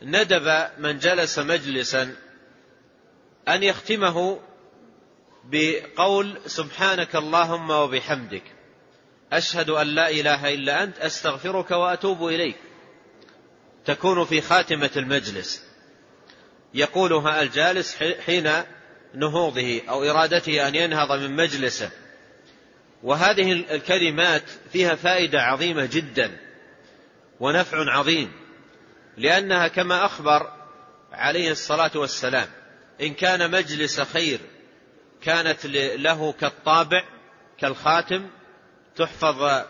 ندب 0.03 0.69
من 0.79 0.99
جلس 0.99 1.39
مجلسا 1.39 2.17
أن 3.49 3.63
يختمه 3.63 4.41
بقول 5.45 6.39
سبحانك 6.47 7.17
اللهم 7.17 7.71
وبحمدك. 7.71 8.43
أشهد 9.33 9.71
أن 9.71 9.87
لا 9.87 10.11
إله 10.11 10.55
إلا 10.55 10.83
أنت 10.83 10.99
أستغفرك 10.99 11.71
وأتوب 11.71 12.27
إليك. 12.27 12.57
تكون 13.85 14.25
في 14.25 14.41
خاتمة 14.41 14.91
المجلس. 14.97 15.65
يقولها 16.75 17.43
الجالس 17.43 17.97
حين 18.27 18.51
نهوضه 19.15 19.81
أو 19.89 20.05
إرادته 20.05 20.69
أن 20.69 20.75
ينهض 20.75 21.13
من 21.13 21.37
مجلسه. 21.37 21.91
وهذه 23.03 23.53
الكلمات 23.53 24.43
فيها 24.73 24.95
فائدة 24.95 25.43
عظيمة 25.43 25.89
جدا 25.93 26.37
ونفع 27.41 27.91
عظيم 27.91 28.33
لأنها 29.17 29.69
كما 29.69 30.05
أخبر 30.05 30.53
عليه 31.13 31.51
الصلاة 31.51 31.91
والسلام 31.95 32.47
إن 33.01 33.15
كان 33.15 33.51
مجلس 33.51 34.01
خير 34.01 34.41
كانت 35.23 35.67
له 35.97 36.33
كالطابع 36.33 37.05
كالخاتم 37.59 38.31
تحفظ 38.97 39.65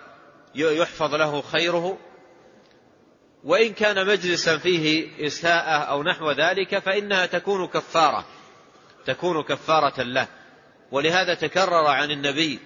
يحفظ 0.55 1.15
له 1.15 1.43
خيره. 1.43 1.99
وإن 3.45 3.73
كان 3.73 4.07
مجلسا 4.07 4.59
فيه 4.59 5.11
إساءة 5.27 5.79
أو 5.79 6.03
نحو 6.03 6.31
ذلك 6.31 6.79
فإنها 6.79 7.27
تكون 7.27 7.67
كفارة. 7.67 8.27
تكون 9.07 9.43
كفارة 9.43 10.03
له. 10.03 10.29
ولهذا 10.93 11.35
تكرر 11.35 11.87
عن 11.87 12.11
النبي 12.11 12.59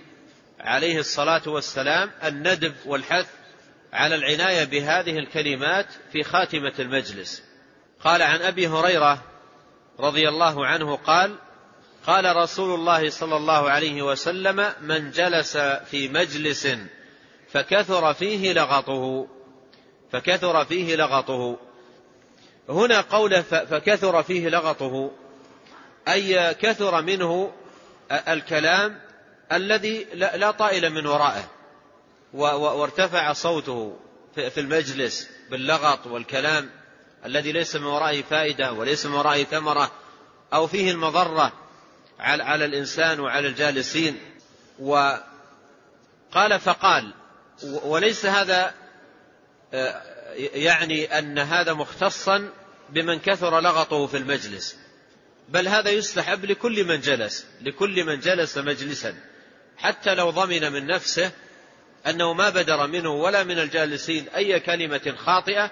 عليه 0.60 0.98
الصلاة 0.98 1.42
والسلام 1.46 2.10
الندب 2.24 2.74
والحث 2.86 3.26
على 3.92 4.14
العناية 4.14 4.64
بهذه 4.64 5.18
الكلمات 5.18 5.86
في 6.12 6.22
خاتمة 6.22 6.72
المجلس. 6.78 7.42
قال 8.04 8.22
عن 8.22 8.42
أبي 8.42 8.68
هريرة 8.68 9.22
رضي 10.00 10.28
الله 10.28 10.66
عنه 10.66 10.96
قال 10.96 11.36
قال 12.06 12.36
رسول 12.36 12.74
الله 12.74 13.10
صلى 13.10 13.36
الله 13.36 13.70
عليه 13.70 14.02
وسلم 14.02 14.72
من 14.80 15.10
جلس 15.10 15.56
في 15.56 16.08
مجلس 16.08 16.68
فكثر 17.48 18.14
فيه 18.14 18.52
لغطه. 18.52 19.28
فكثر 20.12 20.64
فيه 20.64 20.96
لغطه. 20.96 21.58
هنا 22.68 23.00
قول 23.00 23.42
فكثر 23.42 24.22
فيه 24.22 24.48
لغطه. 24.48 25.10
أي 26.08 26.54
كثر 26.54 27.02
منه 27.02 27.52
الكلام 28.12 29.00
الذي 29.52 30.06
لا 30.14 30.50
طائل 30.50 30.90
من 30.90 31.06
ورائه. 31.06 31.50
وارتفع 32.32 33.32
صوته 33.32 33.96
في 34.34 34.60
المجلس 34.60 35.28
باللغط 35.50 36.06
والكلام 36.06 36.70
الذي 37.24 37.52
ليس 37.52 37.76
من 37.76 37.86
ورائه 37.86 38.22
فائدة 38.22 38.72
وليس 38.72 39.06
من 39.06 39.14
ورائه 39.14 39.44
ثمرة 39.44 39.90
أو 40.52 40.66
فيه 40.66 40.90
المضرة 40.90 41.52
على 42.20 42.64
الإنسان 42.64 43.20
وعلى 43.20 43.48
الجالسين. 43.48 44.18
وقال 44.78 46.60
فقال 46.60 47.14
وليس 47.62 48.26
هذا 48.26 48.74
آه، 49.74 50.02
يعني 50.36 51.18
أن 51.18 51.38
هذا 51.38 51.72
مختصا 51.72 52.50
بمن 52.88 53.18
كثر 53.18 53.60
لغطه 53.60 54.06
في 54.06 54.16
المجلس. 54.16 54.83
بل 55.48 55.68
هذا 55.68 55.90
يستحب 55.90 56.44
لكل 56.44 56.84
من 56.84 57.00
جلس 57.00 57.46
لكل 57.60 58.04
من 58.04 58.20
جلس 58.20 58.58
مجلسا 58.58 59.14
حتى 59.76 60.14
لو 60.14 60.30
ضمن 60.30 60.72
من 60.72 60.86
نفسه 60.86 61.32
أنه 62.06 62.32
ما 62.32 62.50
بدر 62.50 62.86
منه 62.86 63.10
ولا 63.10 63.44
من 63.44 63.58
الجالسين 63.58 64.28
أي 64.28 64.60
كلمة 64.60 65.14
خاطئة 65.16 65.70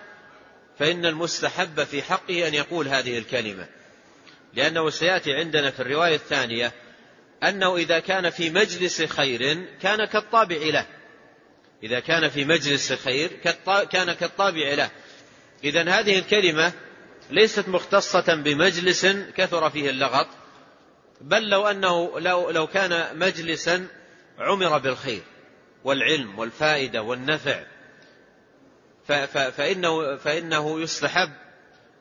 فإن 0.79 1.07
المستحب 1.07 1.85
في 1.85 2.03
حقه 2.03 2.49
أن 2.49 2.55
يقول 2.55 2.89
هذه 2.89 3.19
الكلمة. 3.19 3.67
لأنه 4.55 4.91
سيأتي 4.91 5.33
عندنا 5.33 5.71
في 5.71 5.81
الرواية 5.81 6.15
الثانية 6.15 6.73
أنه 7.43 7.77
إذا 7.77 7.99
كان 7.99 8.31
في 8.31 8.51
مجلس 8.51 9.03
خير 9.03 9.67
كان 9.83 10.05
كالطابع 10.05 10.57
له. 10.57 10.87
إذا 11.83 12.01
كان 12.01 12.29
في 12.29 12.45
مجلس 12.45 12.93
خير 12.93 13.31
كان 13.93 14.13
كالطابع 14.13 14.75
له. 14.75 14.91
إذا 15.65 15.91
هذه 15.91 16.19
الكلمة 16.19 16.73
ليست 17.33 17.69
مختصة 17.69 18.35
بمجلس 18.35 19.07
كثر 19.37 19.71
فيه 19.71 19.91
اللغط 19.91 20.27
بل 21.21 21.49
لو 21.49 21.67
أنه 21.67 22.21
لو, 22.21 22.51
لو 22.51 22.67
كان 22.67 23.19
مجلسا 23.19 23.87
عمر 24.39 24.79
بالخير 24.79 25.23
والعلم 25.85 26.39
والفائدة 26.39 27.03
والنفع 27.03 27.65
فإنه, 29.29 30.17
فإنه 30.17 30.81
يستحب 30.81 31.31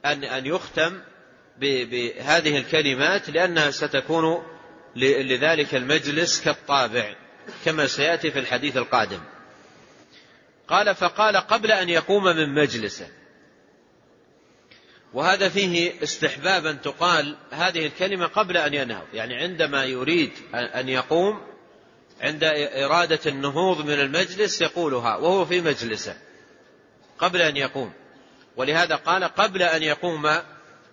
أن, 0.05 0.23
أن 0.23 0.45
يختم 0.45 1.01
بهذه 1.57 2.57
الكلمات 2.57 3.29
لأنها 3.29 3.71
ستكون 3.71 4.43
لذلك 4.95 5.75
المجلس 5.75 6.41
كالطابع 6.41 7.15
كما 7.65 7.87
سيأتي 7.87 8.31
في 8.31 8.39
الحديث 8.39 8.77
القادم. 8.77 9.19
قال 10.67 10.95
فقال 10.95 11.37
قبل 11.37 11.71
أن 11.71 11.89
يقوم 11.89 12.23
من 12.23 12.53
مجلسه 12.55 13.07
وهذا 15.13 15.49
فيه 15.49 16.03
استحباب 16.03 16.65
أن 16.65 16.81
تقال 16.81 17.37
هذه 17.51 17.85
الكلمة 17.85 18.27
قبل 18.27 18.57
أن 18.57 18.73
ينهض. 18.73 19.05
يعني 19.13 19.35
عندما 19.35 19.85
يريد 19.85 20.31
أن 20.53 20.89
يقوم 20.89 21.41
عند 22.21 22.43
إرادة 22.75 23.19
النهوض 23.25 23.85
من 23.85 23.93
المجلس 23.93 24.61
يقولها 24.61 25.15
وهو 25.15 25.45
في 25.45 25.61
مجلسه 25.61 26.15
قبل 27.19 27.41
أن 27.41 27.57
يقوم. 27.57 27.93
ولهذا 28.57 28.95
قال 28.95 29.23
قبل 29.23 29.61
أن 29.61 29.83
يقوم 29.83 30.21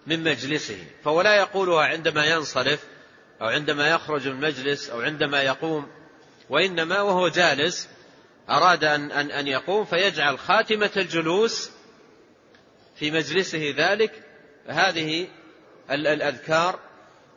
من 0.07 0.25
مجلسه. 0.25 0.85
فهو 1.05 1.23
لا 1.23 1.37
يقولها 1.37 1.85
عندما 1.85 2.25
ينصرف 2.27 2.81
أو 3.41 3.47
عندما 3.47 3.89
يخرج 3.89 4.29
من 4.29 4.35
المجلس 4.35 4.91
أو 4.91 5.01
عندما 5.01 5.43
يقوم. 5.43 5.87
وإنما 6.51 7.01
وهو 7.01 7.29
جالس 7.29 7.89
أراد 8.51 8.85
أن, 8.85 9.13
أن, 9.13 9.31
أن 9.31 9.47
يقوم 9.47 9.85
فيجعل 9.85 10.39
خاتمة 10.39 10.91
الجلوس 10.97 11.71
في 12.99 13.11
مجلسه 13.11 13.75
ذلك 13.77 14.13
هذه 14.67 15.29
الأذكار 15.91 16.79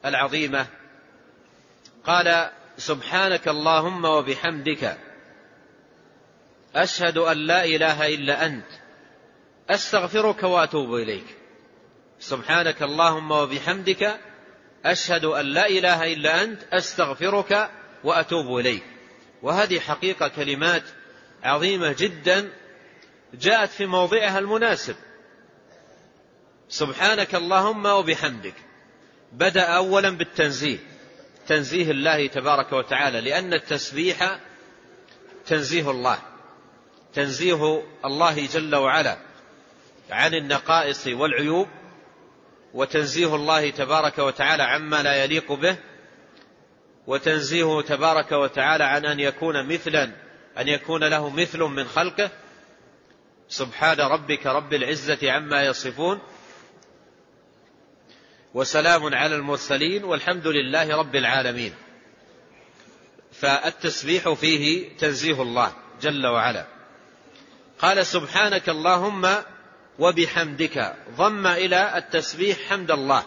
العظيمة. 0.06 0.68
قال 2.06 2.50
سبحانك 2.78 3.48
اللهم 3.48 4.06
وبحمدك 4.06 4.98
أشهد 6.76 7.18
أن 7.18 7.38
لا 7.38 7.66
إله 7.66 8.08
إلا 8.16 8.46
أنت 8.46 8.66
أستغفرك 9.70 10.44
وأتوب 10.44 10.96
إليك. 10.96 11.38
سبحانك 12.20 12.84
اللهم 12.84 13.32
وبحمدك 13.32 14.20
أشهد 14.86 15.26
أن 15.26 15.46
لا 15.46 15.68
إله 15.68 16.14
إلا 16.14 16.44
أنت 16.44 16.64
أستغفرك 16.74 17.70
وأتوب 18.04 18.58
إليك. 18.58 18.84
وهذه 19.42 19.80
حقيقة 19.80 20.28
كلمات 20.28 20.84
عظيمة 21.44 21.96
جدا 22.00 22.50
جاءت 23.34 23.70
في 23.70 23.86
موضعها 23.86 24.40
المناسب. 24.40 24.96
سبحانك 26.72 27.36
اللهم 27.36 27.86
وبحمدك. 27.86 28.54
بدأ 29.32 29.64
أولا 29.64 30.10
بالتنزيه. 30.10 30.78
تنزيه 31.48 31.92
الله 31.92 32.28
تبارك 32.28 32.74
وتعالى 32.74 33.22
لأن 33.22 33.54
التسبيح 33.54 34.40
تنزيه 35.46 35.92
الله. 35.92 36.20
تنزيه 37.14 37.84
الله 38.06 38.46
جل 38.46 38.76
وعلا 38.76 39.18
عن 40.10 40.34
النقائص 40.34 41.08
والعيوب 41.08 41.68
وتنزيه 42.74 43.36
الله 43.36 43.70
تبارك 43.70 44.20
وتعالى 44.20 44.64
عما 44.64 45.04
لا 45.04 45.24
يليق 45.24 45.52
به 45.52 45.78
وتنزيهه 47.08 47.82
تبارك 47.82 48.32
وتعالى 48.32 48.84
عن 48.84 49.06
أن 49.06 49.20
يكون 49.20 49.68
مثلا 49.74 50.12
أن 50.58 50.68
يكون 50.68 51.04
له 51.04 51.30
مثل 51.30 51.60
من 51.60 51.88
خلقه. 51.88 52.30
سبحان 53.50 54.00
ربك 54.00 54.46
رب 54.48 54.74
العزة 54.74 55.32
عما 55.32 55.64
يصفون. 55.66 56.20
وسلام 58.54 59.16
على 59.16 59.36
المرسلين 59.36 60.04
والحمد 60.04 60.48
لله 60.48 60.98
رب 60.98 61.16
العالمين. 61.16 61.74
فالتسبيح 63.32 64.34
فيه 64.34 64.98
تنزيه 64.98 65.42
الله 65.42 65.74
جل 66.02 66.28
وعلا. 66.28 66.66
قال 67.80 68.06
سبحانك 68.06 68.70
اللهم 68.70 69.36
وبحمدك. 70.00 70.96
ضم 71.18 71.48
إلى 71.48 71.98
التسبيح 71.98 72.58
حمد 72.70 72.92
الله. 72.92 73.24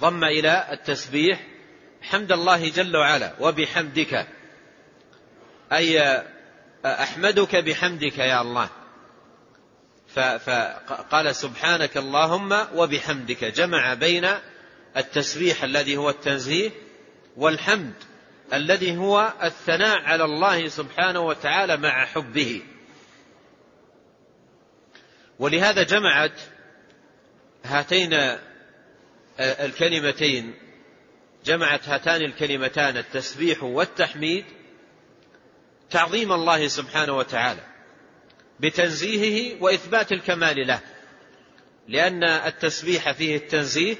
ضم 0.00 0.24
إلى 0.24 0.68
التسبيح 0.72 1.46
حمد 2.02 2.32
الله 2.32 2.68
جل 2.68 2.96
وعلا. 2.96 3.34
وبحمدك. 3.40 4.26
أي 5.72 6.22
أحمدك 6.86 7.56
بحمدك 7.56 8.18
يا 8.18 8.40
الله. 8.40 8.68
فقال 10.14 11.36
سبحانك 11.36 11.96
اللهم 11.96 12.66
وبحمدك. 12.74 13.44
جمع 13.44 13.94
بين 13.94 14.28
التسبيح 14.96 15.64
الذي 15.64 15.96
هو 15.96 16.10
التنزيه 16.10 16.70
والحمد 17.36 17.94
الذي 18.52 18.96
هو 18.96 19.32
الثناء 19.42 20.02
على 20.02 20.24
الله 20.24 20.68
سبحانه 20.68 21.20
وتعالى 21.20 21.76
مع 21.76 22.06
حبه. 22.06 22.62
ولهذا 25.38 25.82
جمعت 25.82 26.40
هاتين 27.64 28.38
الكلمتين. 29.40 30.54
جمعت 31.44 31.88
هاتان 31.88 32.22
الكلمتان 32.22 32.96
التسبيح 32.96 33.62
والتحميد 33.62 34.44
تعظيم 35.90 36.32
الله 36.32 36.68
سبحانه 36.68 37.16
وتعالى. 37.16 37.71
بتنزيهه 38.62 39.62
وإثبات 39.62 40.12
الكمال 40.12 40.66
له 40.66 40.80
لأن 41.88 42.24
التسبيح 42.24 43.12
فيه 43.12 43.36
التنزيه 43.36 43.96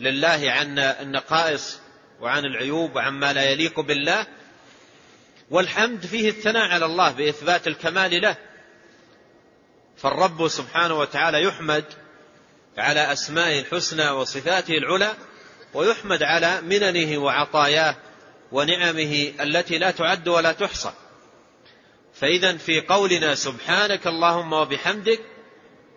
لله 0.00 0.50
عن 0.50 0.78
النقائص 0.78 1.80
وعن 2.20 2.44
العيوب 2.44 2.96
وعما 2.96 3.32
لا 3.32 3.50
يليق 3.50 3.80
بالله 3.80 4.26
والحمد 5.50 6.06
فيه 6.06 6.28
الثناء 6.28 6.68
على 6.68 6.84
الله 6.84 7.10
بإثبات 7.10 7.66
الكمال 7.66 8.20
له. 8.20 8.36
فالرب 9.96 10.48
سبحانه 10.48 10.98
وتعالى 10.98 11.42
يحمد 11.42 11.84
على 12.78 13.12
أسمائه 13.12 13.60
الحسنى 13.60 14.10
وصفاته 14.10 14.74
العلى 14.74 15.14
ويحمد 15.74 16.22
على 16.22 16.60
مننه 16.60 17.18
وعطاياه 17.18 17.96
ونعمه 18.52 19.32
التي 19.40 19.78
لا 19.78 19.90
تعد 19.90 20.28
ولا 20.28 20.52
تحصى. 20.52 20.92
فإذا 22.22 22.56
في 22.56 22.80
قولنا 22.80 23.34
سبحانك 23.34 24.06
اللهم 24.06 24.52
وبحمدك 24.52 25.20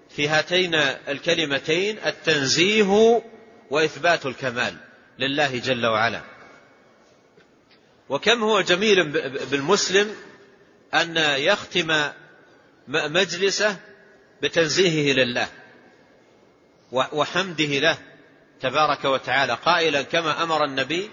في 0.10 0.28
هاتين 0.28 0.76
الكلمتين 1.08 1.98
التنزيه 2.06 3.22
وإثبات 3.70 4.26
الكمال 4.26 4.78
لله 5.20 5.58
جل 5.60 5.86
وعلا. 5.86 6.22
وكم 8.10 8.44
هو 8.44 8.62
جميل 8.62 9.04
بالمسلم 9.52 10.16
أن 10.94 11.18
يختم 11.18 12.10
مجلسه 12.88 13.78
بتنزيهه 14.42 15.14
لله 15.14 15.48
وحمده 16.92 17.80
له 17.80 17.98
تبارك 18.62 19.06
وتعالى 19.06 19.54
قائلا 19.54 20.02
كما 20.02 20.44
أمر 20.44 20.66
النبي 20.66 21.10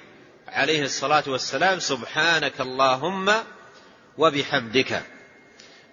عليه 0.49 0.83
الصلاة 0.83 1.25
والسلام 1.27 1.79
سبحانك 1.79 2.61
اللهم 2.61 3.35
وبحمدك. 4.19 5.03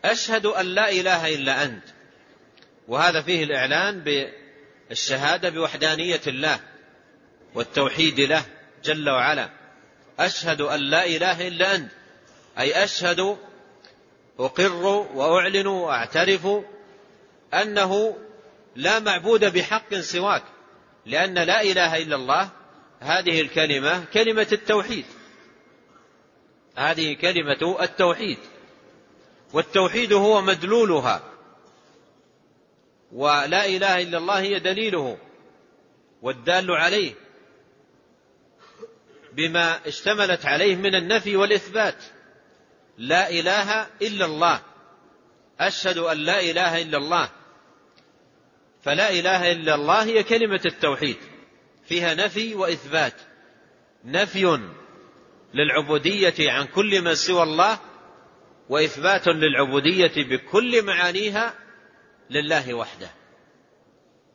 أشهد 0.06 0.46
أن 0.46 0.66
لا 0.66 0.92
إله 0.92 1.36
إلا 1.36 1.64
أنت. 1.64 1.84
وهذا 2.88 3.22
فيه 3.22 3.44
الإعلان 3.44 4.04
بالشهادة 4.90 5.50
بوحدانية 5.50 6.22
الله 6.28 6.60
والتوحيد 7.56 8.20
له 8.20 8.46
جل 8.84 9.10
وعلا. 9.10 9.50
أشهد 10.20 10.62
أن 10.62 10.80
لا 10.80 11.06
إله 11.06 11.48
إلا 11.48 11.76
أنت. 11.76 11.92
أي 12.60 12.84
أشهد 12.84 13.38
أقر 14.40 14.84
وأعلن 15.14 15.68
وأعترف 15.68 16.48
أنه 17.54 18.18
لا 18.76 19.00
معبود 19.00 19.46
بحق 19.46 19.96
سواك. 19.96 20.44
لأن 21.06 21.34
لا 21.34 21.62
إله 21.62 21.98
إلا 21.98 22.16
الله 22.16 22.50
هذه 23.00 23.42
الكلمة 23.42 24.06
كلمة 24.14 24.48
التوحيد. 24.52 25.06
هذه 26.80 27.14
كلمة 27.14 27.78
التوحيد. 27.82 28.38
والتوحيد 29.54 30.14
هو 30.14 30.42
مدلولها. 30.42 31.24
ولا 33.12 33.66
إله 33.66 34.02
إلا 34.02 34.18
الله 34.18 34.40
هي 34.40 34.60
دليله. 34.60 35.18
والدال 36.22 36.72
عليه 36.72 37.14
بما 39.34 39.88
اشتملت 39.88 40.46
عليه 40.46 40.76
من 40.76 40.96
النفي 40.96 41.36
والإثبات. 41.36 42.04
لا 42.98 43.30
إله 43.30 43.88
إلا 44.02 44.26
الله. 44.26 44.62
أشهد 45.60 45.98
أن 45.98 46.18
لا 46.18 46.40
إله 46.40 46.82
إلا 46.82 46.98
الله. 46.98 47.30
فلا 48.84 49.10
إله 49.12 49.52
إلا 49.52 49.76
الله 49.76 50.04
هي 50.04 50.24
كلمة 50.24 50.62
التوحيد. 50.66 51.18
فيها 51.86 52.14
نفي 52.14 52.56
وإثبات. 52.56 53.16
نفي 54.06 54.60
للعبودية 55.54 56.52
عن 56.52 56.66
كل 56.66 57.02
من 57.02 57.16
سوى 57.16 57.44
الله 57.44 57.80
وإثبات 58.70 59.28
للعبودية 59.28 60.14
بكل 60.18 60.86
معانيها 60.86 61.54
لله 62.30 62.74
وحده. 62.74 63.10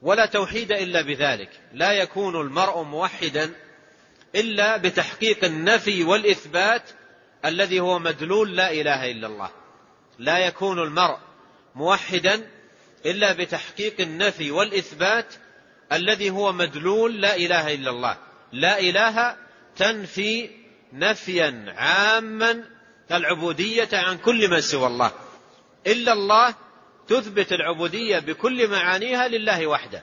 ولا 0.03 0.27
توحيد 0.27 0.73
إلا 0.73 1.03
بذلك. 1.03 1.51
لا 1.73 1.93
يكون 1.93 2.41
المرء 2.41 2.83
موحدا 2.83 3.55
إلا 4.35 4.77
بتحقيق 4.77 5.45
النفي 5.45 6.05
والإثبات 6.05 6.91
الذي 7.45 7.81
هو 7.81 7.99
مدلول 7.99 8.57
لا 8.57 8.73
إله 8.73 9.11
إلا 9.11 9.27
الله. 9.27 9.51
لا 10.19 10.39
يكون 10.39 10.79
المرء 10.79 11.19
موحدا 11.75 12.51
إلا 13.07 13.33
بتحقيق 13.33 14.01
النفي 14.01 14.51
والإثبات 14.51 15.35
الذي 15.93 16.31
هو 16.31 16.53
مدلول 16.53 17.21
لا 17.21 17.37
إله 17.37 17.75
إلا 17.75 17.91
الله. 17.91 18.19
لا 18.53 18.81
إله 18.81 19.37
تنفي 19.77 20.64
نفيا 20.95 21.75
عاما 21.77 22.65
العبودية 23.13 23.89
عن 23.93 24.19
كل 24.19 24.51
من 24.51 24.61
سوى 24.61 24.87
الله. 24.87 25.13
إلا 25.87 26.13
الله 26.13 26.55
تثبت 27.09 27.53
العبودية 27.53 28.19
بكل 28.19 28.69
معانيها 28.69 29.29
لله 29.29 29.67
وحده. 29.67 30.03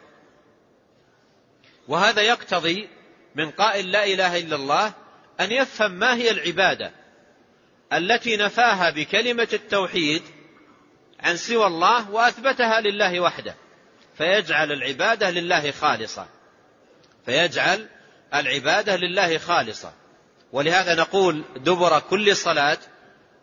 وهذا 1.87 2.21
يقتضي 2.21 2.89
من 3.35 3.51
قائل 3.51 3.91
لا 3.91 4.05
إله 4.05 4.39
إلا 4.39 4.55
الله 4.55 4.93
أن 5.39 5.51
يفهم 5.51 5.91
ما 5.91 6.15
هي 6.15 6.31
العبادة 6.31 6.91
التي 7.93 8.37
نفاها 8.37 8.89
بكلمة 8.89 9.47
التوحيد 9.53 10.21
عن 11.19 11.37
سوى 11.37 11.67
الله 11.67 12.11
وأثبتها 12.11 12.81
لله 12.81 13.19
وحده. 13.19 13.55
فيجعل 14.17 14.71
العبادة 14.71 15.29
لله 15.29 15.71
خالصة. 15.71 16.27
فيجعل 17.25 17.87
العبادة 18.33 18.95
لله 18.95 19.37
خالصة. 19.37 20.00
ولهذا 20.51 20.95
نقول 20.95 21.43
دبر 21.55 21.99
كل 21.99 22.35
صلاة 22.35 22.77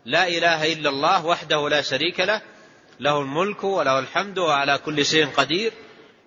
لا 0.05 0.27
إله 0.27 0.73
إلا 0.73 0.89
الله 0.89 1.25
وحده 1.25 1.69
لا 1.69 1.81
شريك 1.81 2.19
له 2.19 2.41
له 2.99 3.21
الملك 3.21 3.63
وله 3.63 3.99
الحمد 3.99 4.39
وعلى 4.39 4.77
كل 4.77 5.05
شيء 5.05 5.27
قدير. 5.27 5.73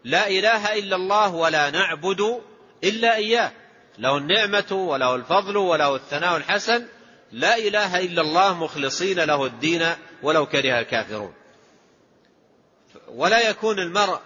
لا 0.04 0.28
إله 0.28 0.78
إلا 0.78 0.96
الله 0.96 1.34
ولا 1.34 1.70
نعبد 1.70 2.40
إلا 2.84 3.16
إياه. 3.16 3.52
له 3.98 4.16
النعمة 4.16 4.72
وله 4.72 5.14
الفضل 5.14 5.56
وله 5.56 5.96
الثناء 5.96 6.36
الحسن. 6.36 6.86
لا 7.32 7.58
إله 7.58 8.00
إلا 8.00 8.22
الله 8.22 8.54
مخلصين 8.54 9.20
له 9.20 9.46
الدين 9.46 9.86
ولو 10.22 10.46
كره 10.46 10.80
الكافرون. 10.80 11.34
ولا 13.08 13.48
يكون 13.48 13.78
المرء 13.78 14.20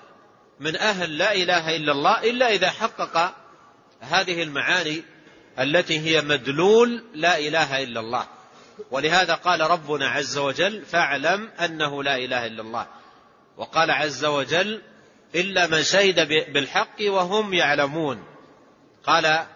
من 0.61 0.77
أهل 0.77 1.19
لا 1.19 1.35
إله 1.35 1.77
إلا 1.77 1.93
الله 1.93 2.23
إلا 2.31 2.51
إذا 2.55 2.71
حقق 2.71 3.35
هذه 4.01 4.43
المعاني 4.43 5.03
التي 5.59 5.99
هي 5.99 6.21
مدلول 6.21 7.05
لا 7.15 7.39
إله 7.39 7.83
إلا 7.83 8.01
الله. 8.01 8.27
ولهذا 8.91 9.35
قال 9.35 9.61
ربنا 9.61 10.09
عز 10.09 10.39
وجل 10.39 10.85
فاعلم 10.85 11.51
أنه 11.61 12.03
لا 12.03 12.17
إله 12.17 12.47
إلا 12.47 12.63
الله. 12.63 12.87
وقال 13.57 13.91
عز 13.91 14.25
وجل 14.25 14.83
إلا 15.35 15.67
من 15.67 15.83
شهد 15.83 16.29
بالحق 16.29 16.97
وهم 17.01 17.55
يعلمون. 17.55 18.25
قال 19.05 19.47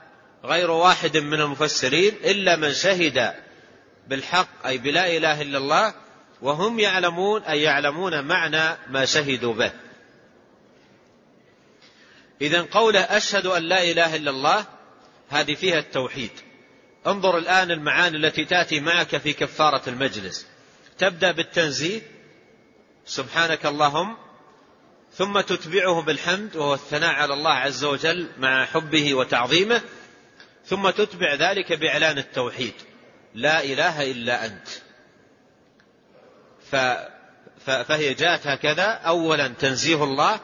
غير 0.44 0.70
واحد 0.70 1.16
من 1.16 1.40
المفسرين 1.40 2.14
إلا 2.24 2.56
من 2.56 2.72
شهد 2.72 3.34
بالحق 4.08 4.66
أي 4.66 4.78
بلا 4.78 5.16
إله 5.16 5.42
إلا 5.42 5.58
الله 5.58 5.94
وهم 6.42 6.80
يعلمون 6.80 7.42
أي 7.42 7.62
يعلمون 7.62 8.24
معنى 8.24 8.76
ما 8.90 9.04
شهدوا 9.04 9.54
به. 9.54 9.72
اذا 12.40 12.62
قوله 12.62 13.00
أشهد 13.00 13.46
أن 13.46 13.62
لا 13.62 13.82
إله 13.82 14.16
إلا 14.16 14.30
الله 14.30 14.66
هذه 15.30 15.54
فيها 15.54 15.78
التوحيد. 15.78 16.30
انظر 17.06 17.38
الآن 17.38 17.70
المعاني 17.70 18.16
التي 18.16 18.44
تأتي 18.44 18.80
معك 18.80 19.16
في 19.16 19.32
كفارة 19.32 19.82
المجلس. 19.88 20.46
تبدأ 20.98 21.32
بالتنزيه. 21.32 22.00
سبحانك 23.06 23.66
اللهم. 23.66 24.16
ثم 25.14 25.40
تتبعه 25.40 26.02
بالحمد 26.02 26.56
وهو 26.56 26.74
الثناء 26.74 27.14
على 27.14 27.34
الله 27.34 27.52
عز 27.52 27.84
وجل 27.84 28.28
مع 28.38 28.64
حبه 28.64 29.14
وتعظيمه. 29.14 29.82
ثم 30.66 30.90
تتبع 30.90 31.34
ذلك 31.34 31.72
بإعلان 31.72 32.18
التوحيد. 32.18 32.74
لا 33.34 33.64
إله 33.64 34.10
إلا 34.10 34.46
أنت. 34.46 34.68
فهي 37.66 38.14
جاءت 38.14 38.46
هكذا. 38.46 38.82
أولا 38.82 39.48
تنزيه 39.48 40.04
الله 40.04 40.40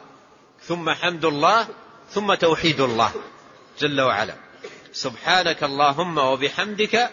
ثم 0.63 0.91
حمد 0.91 1.25
الله 1.25 1.69
ثم 2.11 2.35
توحيد 2.35 2.81
الله. 2.81 3.13
جل 3.81 4.01
وعلا. 4.01 4.46
سبحانك 4.97 5.65
اللهم 5.65 6.19
وبحمدك 6.19 7.11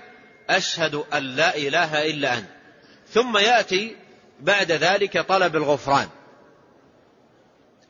أشهد 0.49 0.95
أن 1.13 1.23
لا 1.23 1.57
إله 1.57 2.09
إلا 2.09 2.37
أنت. 2.37 2.49
ثم 3.09 3.37
يأتي 3.37 3.95
بعد 4.39 4.71
ذلك 4.71 5.17
طلب 5.17 5.55
الغفران. 5.55 6.09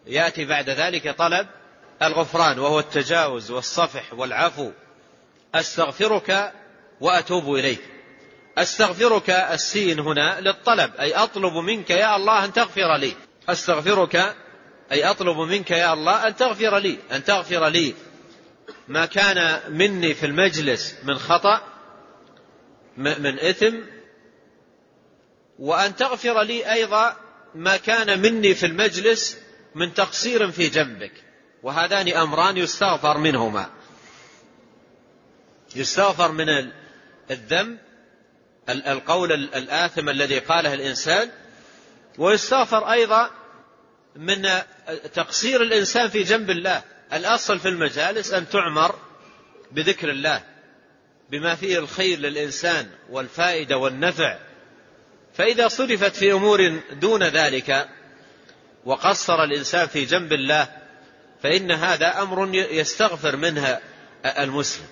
يأتي 0.08 0.46
بعد 0.46 0.70
ذلك 0.70 1.10
طلب 1.18 1.48
الغفران 2.02 2.60
وهو 2.60 2.80
التجاوز 2.80 3.52
والصفح 3.52 4.14
والعفو. 4.14 4.72
أستغفرك 5.56 6.54
وأتوب 7.02 7.56
إليك. 7.56 7.82
أستغفرك 8.58 9.30
السين 9.30 10.00
هنا 10.00 10.40
للطلب 10.42 10.96
أي 10.96 11.14
أطلب 11.14 11.54
منك 11.54 11.90
يا 11.90 12.16
الله 12.16 12.46
أن 12.46 12.54
تغفر 12.54 12.98
لي. 12.98 13.14
أستغفرك 13.50 14.36
أي 14.92 15.04
أطلب 15.04 15.38
منك 15.38 15.72
يا 15.72 15.94
الله 15.94 16.28
أن 16.28 16.36
تغفر 16.36 16.78
لي 16.78 16.98
أن 17.12 17.24
تغفر 17.24 17.68
لي. 17.68 17.94
ما 18.88 19.06
كان 19.06 19.60
مني 19.74 20.14
في 20.14 20.26
المجلس 20.26 20.96
من 21.04 21.16
خطأ 21.16 21.62
من 22.98 23.40
إثم 23.40 23.76
وأن 25.60 25.96
تغفر 25.96 26.42
لي 26.42 26.74
أيضا 26.74 27.18
ما 27.56 27.78
كان 27.78 28.22
مني 28.22 28.56
في 28.56 28.66
المجلس 28.66 29.38
من 29.76 29.94
تقصير 29.94 30.52
في 30.52 30.70
جنبك. 30.70 31.12
وهذان 31.64 32.14
أمران 32.14 32.58
يستغفر 32.58 33.18
منهما. 33.18 33.70
يستغفر 35.76 36.32
من 36.32 36.72
الذنب 37.32 37.78
القول 38.70 39.32
الآثم 39.32 40.10
الذي 40.10 40.40
قاله 40.40 40.74
الإنسان 40.74 41.30
ويستغفر 42.18 42.92
أيضا 42.92 43.30
من 44.16 44.48
تقصير 45.14 45.62
الإنسان 45.62 46.10
في 46.10 46.24
جنب 46.24 46.50
الله. 46.50 46.84
الأصل 47.14 47.60
في 47.60 47.70
المجالس 47.70 48.34
أن 48.34 48.50
تعمر 48.50 48.96
بذكر 49.72 50.10
الله 50.10 50.44
بما 51.30 51.56
فيه 51.56 51.80
الخير 51.80 52.20
للإنسان 52.20 52.90
والفائدة 53.10 53.78
والنفع. 53.78 54.38
فإذا 55.34 55.68
صرفت 55.68 56.16
في 56.16 56.32
أمور 56.32 56.80
دون 56.92 57.24
ذلك 57.24 57.90
وقصر 58.86 59.44
الإنسان 59.44 59.88
في 59.88 60.06
جنب 60.06 60.34
الله 60.34 60.68
فإن 61.44 61.72
هذا 61.72 62.22
أمر 62.22 62.56
يستغفر 62.56 63.36
منها 63.36 63.82
المسلم. 64.26 64.86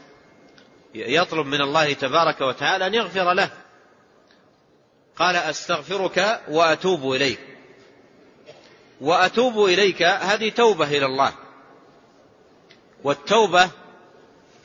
يطلب 0.96 1.46
من 1.46 1.62
الله 1.62 1.94
تبارك 1.94 2.42
وتعالى 2.42 2.88
أن 2.88 2.94
يغفر 2.94 3.34
له. 3.34 3.50
قال 5.16 5.36
أستغفرك 5.36 6.42
وأتوب 6.48 7.12
إليك. 7.12 7.40
وأتوب 9.02 9.66
إليك 9.66 10.02
هذه 10.04 10.50
توبة 10.50 10.86
إلى 10.86 11.06
الله. 11.06 11.34
والتوبة 13.04 13.70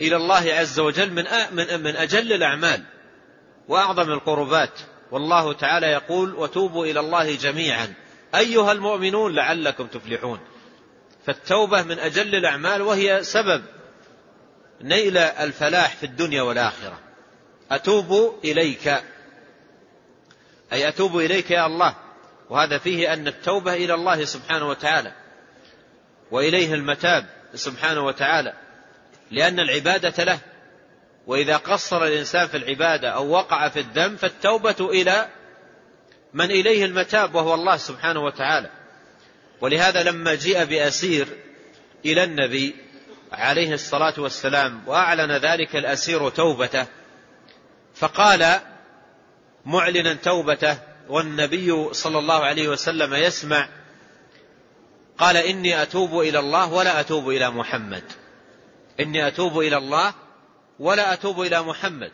إلى 0.00 0.16
الله 0.16 0.54
عز 0.54 0.80
وجل 0.80 1.12
من 1.12 1.24
من 1.82 1.96
أجل 1.96 2.32
الأعمال 2.32 2.82
وأعظم 3.68 4.12
القربات. 4.12 4.80
والله 5.10 5.52
تعالى 5.52 5.86
يقول 5.86 6.34
وتوبوا 6.34 6.86
إلى 6.86 7.00
الله 7.00 7.34
جميعا. 7.34 7.94
أيها 8.34 8.72
المؤمنون 8.72 9.34
لعلكم 9.34 9.86
تفلحون. 9.86 10.40
فالتوبة 11.26 11.82
من 11.82 11.98
أجل 11.98 12.34
الأعمال 12.34 12.82
وهي 12.82 13.24
سبب 13.24 13.62
نيل 14.80 15.16
الفلاح 15.16 15.96
في 15.96 16.06
الدنيا 16.06 16.42
والآخرة. 16.42 16.98
أتوب 17.70 18.34
إليك 18.44 18.88
أي 20.72 20.88
أتوب 20.88 21.18
إليك 21.18 21.50
يا 21.50 21.66
الله. 21.66 21.94
وهذا 22.50 22.78
فيه 22.78 23.12
أن 23.12 23.28
التوبة 23.28 23.74
إلى 23.74 23.94
الله 23.94 24.24
سبحانه 24.24 24.68
وتعالى 24.68 25.12
وإليه 26.30 26.74
المتاب. 26.74 27.35
سبحانه 27.56 28.00
وتعالى 28.00 28.52
لأن 29.30 29.60
العبادة 29.60 30.24
له. 30.24 30.38
وإذا 31.26 31.56
قصر 31.56 32.04
الإنسان 32.04 32.48
في 32.48 32.56
العبادة 32.56 33.08
أو 33.08 33.30
وقع 33.30 33.68
في 33.68 33.80
الذنب 33.80 34.18
فالتوبة 34.18 34.76
إلى 34.80 35.28
من 36.34 36.50
إليه 36.50 36.84
المتاب 36.84 37.34
وهو 37.34 37.54
الله 37.54 37.76
سبحانه 37.76 38.20
وتعالى. 38.20 38.70
ولهذا 39.60 40.02
لما 40.02 40.34
جيء 40.34 40.64
بأسير 40.64 41.28
إلى 42.04 42.24
النبي 42.24 42.74
عليه 43.32 43.74
الصلاة 43.74 44.14
والسلام 44.18 44.82
وأعلن 44.86 45.32
ذلك 45.32 45.76
الأسير 45.76 46.28
توبته 46.28 46.86
فقال 47.94 48.60
معلنا 49.64 50.14
توبته 50.14 50.78
والنبي 51.08 51.94
صلى 51.94 52.18
الله 52.18 52.44
عليه 52.44 52.68
وسلم 52.68 53.14
يسمع 53.14 53.68
قال 55.18 55.36
إني 55.36 55.82
أتوب 55.82 56.20
إلى 56.20 56.38
الله 56.38 56.72
ولا 56.72 57.00
أتوب 57.00 57.28
إلى 57.28 57.50
محمد. 57.50 58.04
إني 59.00 59.28
أتوب 59.28 59.58
إلى 59.58 59.76
الله 59.76 60.14
ولا 60.78 61.12
أتوب 61.12 61.40
إلى 61.40 61.62
محمد. 61.62 62.12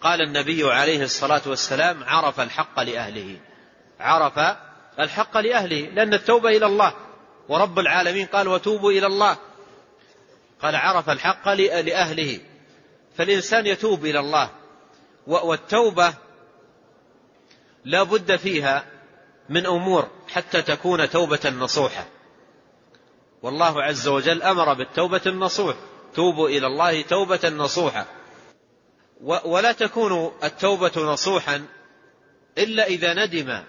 قال 0.00 0.22
النبي 0.22 0.72
عليه 0.72 1.02
الصلاة 1.02 1.42
والسلام 1.46 2.04
عرف 2.04 2.40
الحق 2.40 2.80
لأهله. 2.80 3.40
عرف 4.00 4.56
الحق 5.00 5.36
لأهله 5.36 5.80
لأن 5.80 6.14
التوبة 6.14 6.48
إلى 6.48 6.66
الله. 6.66 6.94
ورب 7.48 7.78
العالمين 7.78 8.26
قال 8.26 8.48
وتوبوا 8.48 8.92
إلى 8.92 9.06
الله. 9.06 9.36
قال 10.62 10.76
عرف 10.76 11.10
الحق 11.10 11.48
لأهله. 11.52 12.40
فالإنسان 13.16 13.66
يتوب 13.66 14.04
إلى 14.04 14.18
الله. 14.18 14.50
والتوبة 15.26 16.14
لا 17.84 18.02
بد 18.02 18.36
فيها 18.36 18.84
من 19.48 19.66
أمور 19.66 20.10
حتى 20.28 20.62
تكون 20.62 21.10
توبة 21.10 21.50
نصوحة. 21.50 22.06
والله 23.42 23.82
عز 23.82 24.08
وجل 24.08 24.42
أمر 24.42 24.74
بالتوبة 24.74 25.20
النصوح. 25.26 25.76
توبوا 26.14 26.48
إلى 26.48 26.66
الله 26.66 27.02
توبة 27.02 27.48
نصوحة. 27.48 28.06
ولا 29.20 29.72
تكون 29.72 30.32
التوبة 30.44 30.92
نصوحا 30.96 31.66
إلا 32.58 32.86
إذا 32.86 33.26
ندم 33.26 33.62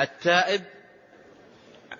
التائب 0.00 0.62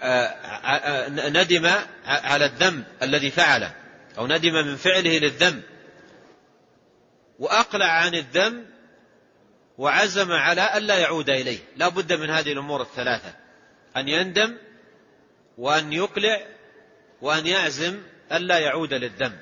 آه، 0.02 0.26
آه، 0.26 1.08
ندم 1.28 1.70
على 2.04 2.44
الذنب 2.44 2.84
الذي 3.02 3.30
فعله 3.30 3.74
أو 4.18 4.26
ندم 4.26 4.52
من 4.52 4.76
فعله 4.76 5.18
للذنب. 5.18 5.62
وأقلع 7.38 7.86
عن 7.86 8.14
الذنب 8.14 8.66
وعزم 9.78 10.32
على 10.32 10.76
ألا 10.76 10.98
يعود 10.98 11.30
إليه. 11.30 11.58
لا 11.76 11.88
بد 11.88 12.12
من 12.12 12.30
هذه 12.30 12.52
الأمور 12.52 12.82
الثلاثة. 12.82 13.34
أن 13.96 14.08
يندم 14.08 14.56
وأن 15.62 15.92
يقلع 15.92 16.46
وأن 17.20 17.46
يعزم 17.46 18.02
ألا 18.32 18.58
يعود 18.58 18.94
للذنب. 18.94 19.38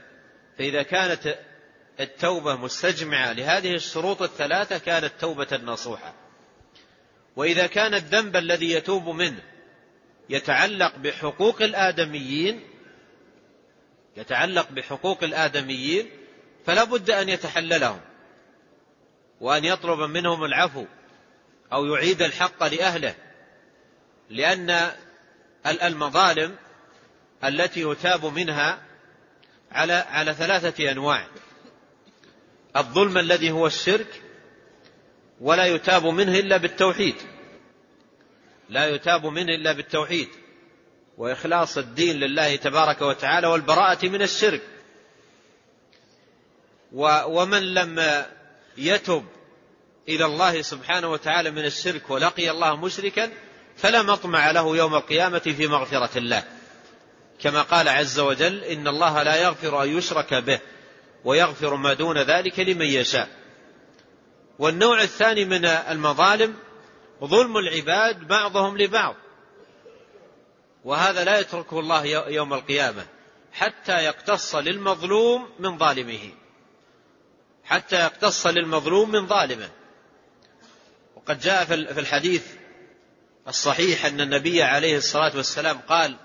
فإذا 0.58 0.82
كانت 0.82 1.38
التوبة 2.00 2.56
مستجمعة 2.56 3.32
لهذه 3.32 3.74
الشروط 3.74 4.22
الثلاثة 4.22 4.78
كانت 4.78 5.12
توبة 5.20 5.60
نصوحة. 5.64 6.14
وإذا 7.36 7.66
كان 7.66 7.94
الذنب 7.94 8.36
الذي 8.36 8.72
يتوب 8.72 9.08
منه 9.08 9.42
يتعلق 10.28 10.96
بحقوق 10.96 11.62
الآدميين 11.62 12.60
يتعلق 14.16 14.70
بحقوق 14.70 15.24
الآدميين 15.24 16.10
فلا 16.66 16.84
بد 16.84 17.10
أن 17.10 17.28
يتحللهم 17.28 18.00
وأن 19.40 19.64
يطلب 19.64 19.98
منهم 20.00 20.44
العفو 20.44 20.84
أو 21.72 21.84
يعيد 21.84 22.22
الحق 22.22 22.66
لأهله 22.66 23.14
لأن 24.30 24.90
المظالم 25.66 26.56
التي 27.44 27.80
يتاب 27.80 28.24
منها 28.24 28.82
على 29.72 29.92
على 29.92 30.34
ثلاثة 30.34 30.90
أنواع. 30.90 31.26
الظلم 32.76 33.18
الذي 33.18 33.50
هو 33.50 33.66
الشرك 33.66 34.22
ولا 35.40 35.66
يتاب 35.66 36.06
منه 36.06 36.38
إلا 36.38 36.56
بالتوحيد. 36.56 37.14
لا 38.68 38.86
يتاب 38.86 39.26
منه 39.26 39.54
إلا 39.54 39.72
بالتوحيد. 39.72 40.28
وإخلاص 41.18 41.78
الدين 41.78 42.16
لله 42.16 42.56
تبارك 42.56 43.02
وتعالى 43.02 43.46
والبراءة 43.46 44.06
من 44.06 44.22
الشرك. 44.22 44.62
ومن 46.92 47.74
لم 47.74 48.24
يتب 48.76 49.26
إلى 50.08 50.24
الله 50.24 50.62
سبحانه 50.62 51.08
وتعالى 51.08 51.50
من 51.50 51.64
الشرك 51.64 52.10
ولقي 52.10 52.50
الله 52.50 52.76
مشركا 52.76 53.30
فلا 53.82 54.02
مطمع 54.02 54.50
له 54.50 54.76
يوم 54.76 54.94
القيامة 54.94 55.38
في 55.38 55.66
مغفرة 55.66 56.18
الله. 56.18 56.44
كما 57.40 57.62
قال 57.62 57.88
عز 57.88 58.20
وجل 58.20 58.64
إن 58.64 58.88
الله 58.88 59.22
لا 59.22 59.36
يغفر 59.36 59.82
أن 59.82 59.98
يشرك 59.98 60.34
به 60.34 60.60
ويغفر 61.24 61.74
ما 61.74 61.92
دون 61.94 62.18
ذلك 62.18 62.60
لمن 62.60 62.86
يشاء. 62.86 63.28
والنوع 64.58 65.02
الثاني 65.02 65.44
من 65.44 65.64
المظالم 65.64 66.56
ظلم 67.24 67.56
العباد 67.56 68.26
بعضهم 68.28 68.78
لبعض. 68.78 69.14
وهذا 70.84 71.24
لا 71.24 71.38
يتركه 71.38 71.80
الله 71.80 72.04
يوم 72.06 72.54
القيامة 72.54 73.06
حتى 73.52 74.04
يقتص 74.04 74.54
للمظلوم 74.54 75.48
من 75.58 75.78
ظالمه. 75.78 76.32
حتى 77.64 77.96
يقتص 77.96 78.46
للمظلوم 78.46 79.10
من 79.10 79.26
ظالمه. 79.26 79.68
وقد 81.16 81.40
جاء 81.40 81.64
في 81.64 81.74
الحديث 81.74 82.59
الصحيح 83.48 84.04
أن 84.04 84.20
النبي 84.20 84.62
عليه 84.62 84.96
الصلاة 84.96 85.36
والسلام 85.36 85.78
قال 85.78 86.16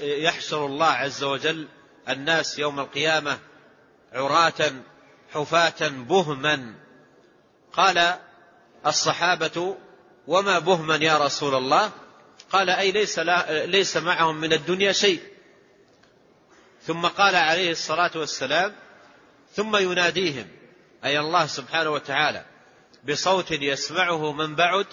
يحشر 0.00 0.66
الله 0.66 0.86
عز 0.86 1.24
وجل 1.24 1.68
الناس 2.08 2.58
يوم 2.58 2.80
القيامة 2.80 3.38
عراة 4.12 4.72
حفاة 5.32 5.88
بهما 5.88 6.74
قال 7.72 8.18
الصحابة 8.86 9.76
وما 10.26 10.58
بهما 10.58 10.96
يا 10.96 11.18
رسول 11.18 11.54
الله؟ 11.54 11.90
قال 12.52 12.70
أي 12.70 12.92
ليس, 12.92 13.18
ليس 13.48 13.96
معهم 13.96 14.40
من 14.40 14.52
الدنيا 14.52 14.92
شيء 14.92 15.20
ثم 16.82 17.06
قال 17.06 17.34
عليه 17.36 17.70
الصلاة 17.70 18.10
والسلام 18.14 18.72
ثم 19.52 19.76
يناديهم 19.76 20.48
أي 21.04 21.18
الله 21.18 21.46
سبحانه 21.46 21.90
وتعالى 21.90 22.44
بصوت 23.08 23.50
يسمعه 23.50 24.32
من 24.32 24.54
بعد 24.54 24.86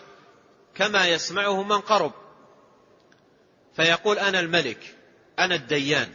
كما 0.75 1.07
يسمعه 1.07 1.63
من 1.63 1.81
قرب. 1.81 2.13
فيقول 3.75 4.19
أنا 4.19 4.39
الملك 4.39 4.95
أنا 5.39 5.55
الديان. 5.55 6.09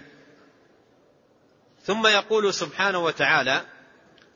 ثم 1.84 2.06
يقول 2.06 2.54
سبحانه 2.54 2.98
وتعالى 2.98 3.64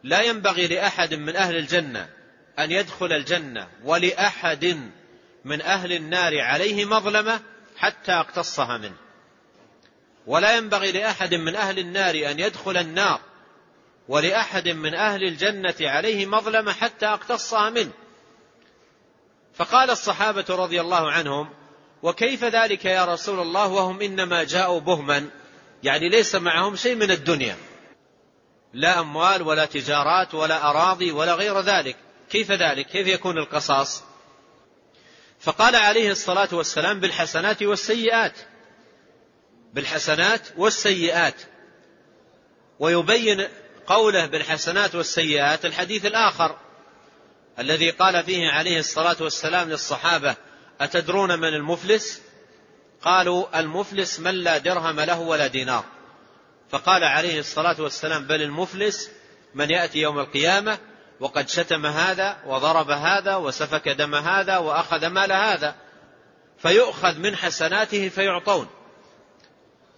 لا 0.03 0.23
ينبغي 0.23 0.67
لأحد 0.67 1.15
من 1.15 1.37
أهل 1.37 1.57
الجنة 1.57 2.09
أن 2.59 2.71
يدخل 2.71 3.13
الجنة 3.13 3.69
ولأحد 3.85 4.91
من 5.45 5.63
أهل 5.63 5.93
النار 5.93 6.41
عليه 6.41 6.85
مظلمة 6.85 7.41
حتى 7.77 8.13
أقتصها 8.13 8.77
منه. 8.79 8.97
ولا 10.27 10.57
ينبغي 10.57 10.93
لأحد 10.93 11.35
من 11.35 11.57
أهل 11.57 11.79
النار 11.79 12.15
أن 12.31 12.41
يدخل 12.41 12.77
النار 12.77 13.21
ولأحد 14.09 14.69
من 14.69 14.95
أهل 14.95 15.25
الجنة 15.25 15.75
عليه 15.81 16.27
مظلمة 16.27 16.73
حتى 16.73 17.07
أقتصها 17.07 17.71
منه. 17.71 17.93
فقال 19.61 19.91
الصحابة 19.91 20.45
رضي 20.49 20.81
الله 20.81 21.11
عنهم 21.11 21.51
وكيف 22.03 22.45
ذلك 22.45 22.85
يا 22.85 23.05
رسول 23.05 23.41
الله؟ 23.41 23.67
وهم 23.67 24.01
إنما 24.03 24.45
جاءوا 24.45 24.81
بهما. 24.81 25.31
يعني 25.83 26.09
ليس 26.09 26.35
معهم 26.35 26.77
شيء 26.77 26.95
من 26.95 27.11
الدنيا. 27.11 27.57
لا 28.73 29.01
أموال 29.01 29.43
ولا 29.43 29.65
تجارات 29.65 30.35
ولا 30.35 30.71
أراضي 30.71 31.13
ولا 31.13 31.35
غير 31.35 31.61
ذلك. 31.61 31.97
كيف 32.31 32.51
ذلك؟ 32.51 32.87
كيف 32.87 33.07
يكون 33.07 33.39
القصاص؟ 33.39 34.03
فقال 35.41 35.77
عليه 35.77 36.11
الصلاة 36.11 36.49
والسلام 36.53 37.01
بالحسنات 37.01 37.63
والسيئات. 37.63 38.39
بالحسنات 39.73 40.49
والسيئات. 40.57 41.43
ويبين 42.79 43.49
قوله 43.87 44.27
بالحسنات 44.27 44.95
والسيئات 44.95 45.65
الحديث 45.65 46.07
الآخر. 46.07 46.57
الذي 47.61 47.91
قال 47.91 48.25
فيه 48.25 48.49
عليه 48.49 48.79
الصلاة 48.79 49.17
والسلام 49.21 49.71
للصحابة 49.71 50.37
أتدرون 50.81 51.39
من 51.39 51.49
المفلس؟ 51.49 52.21
قالوا 53.03 53.61
المفلس 53.61 54.21
من 54.21 54.35
لا 54.35 54.59
درهم 54.59 55.01
له 55.01 55.21
ولا 55.21 55.47
دينار. 55.47 55.85
فقال 56.71 57.05
عليه 57.05 57.39
الصلاة 57.39 57.81
والسلام 57.81 58.27
بل 58.27 58.43
المفلس 58.43 59.11
من 59.55 59.71
يأتي 59.71 59.99
يوم 59.99 60.19
القيامة 60.19 60.79
وقد 61.21 61.49
شتم 61.49 61.87
هذا 61.87 62.37
وضرب 62.47 62.91
هذا 62.91 63.37
وسفك 63.37 63.89
دم 63.89 64.15
هذا 64.15 64.59
وأخذ 64.59 65.07
مال 65.07 65.33
هذا. 65.33 65.75
فيؤخذ 66.59 67.19
من 67.19 67.37
حسناته 67.37 68.09
فيعطون. 68.09 68.69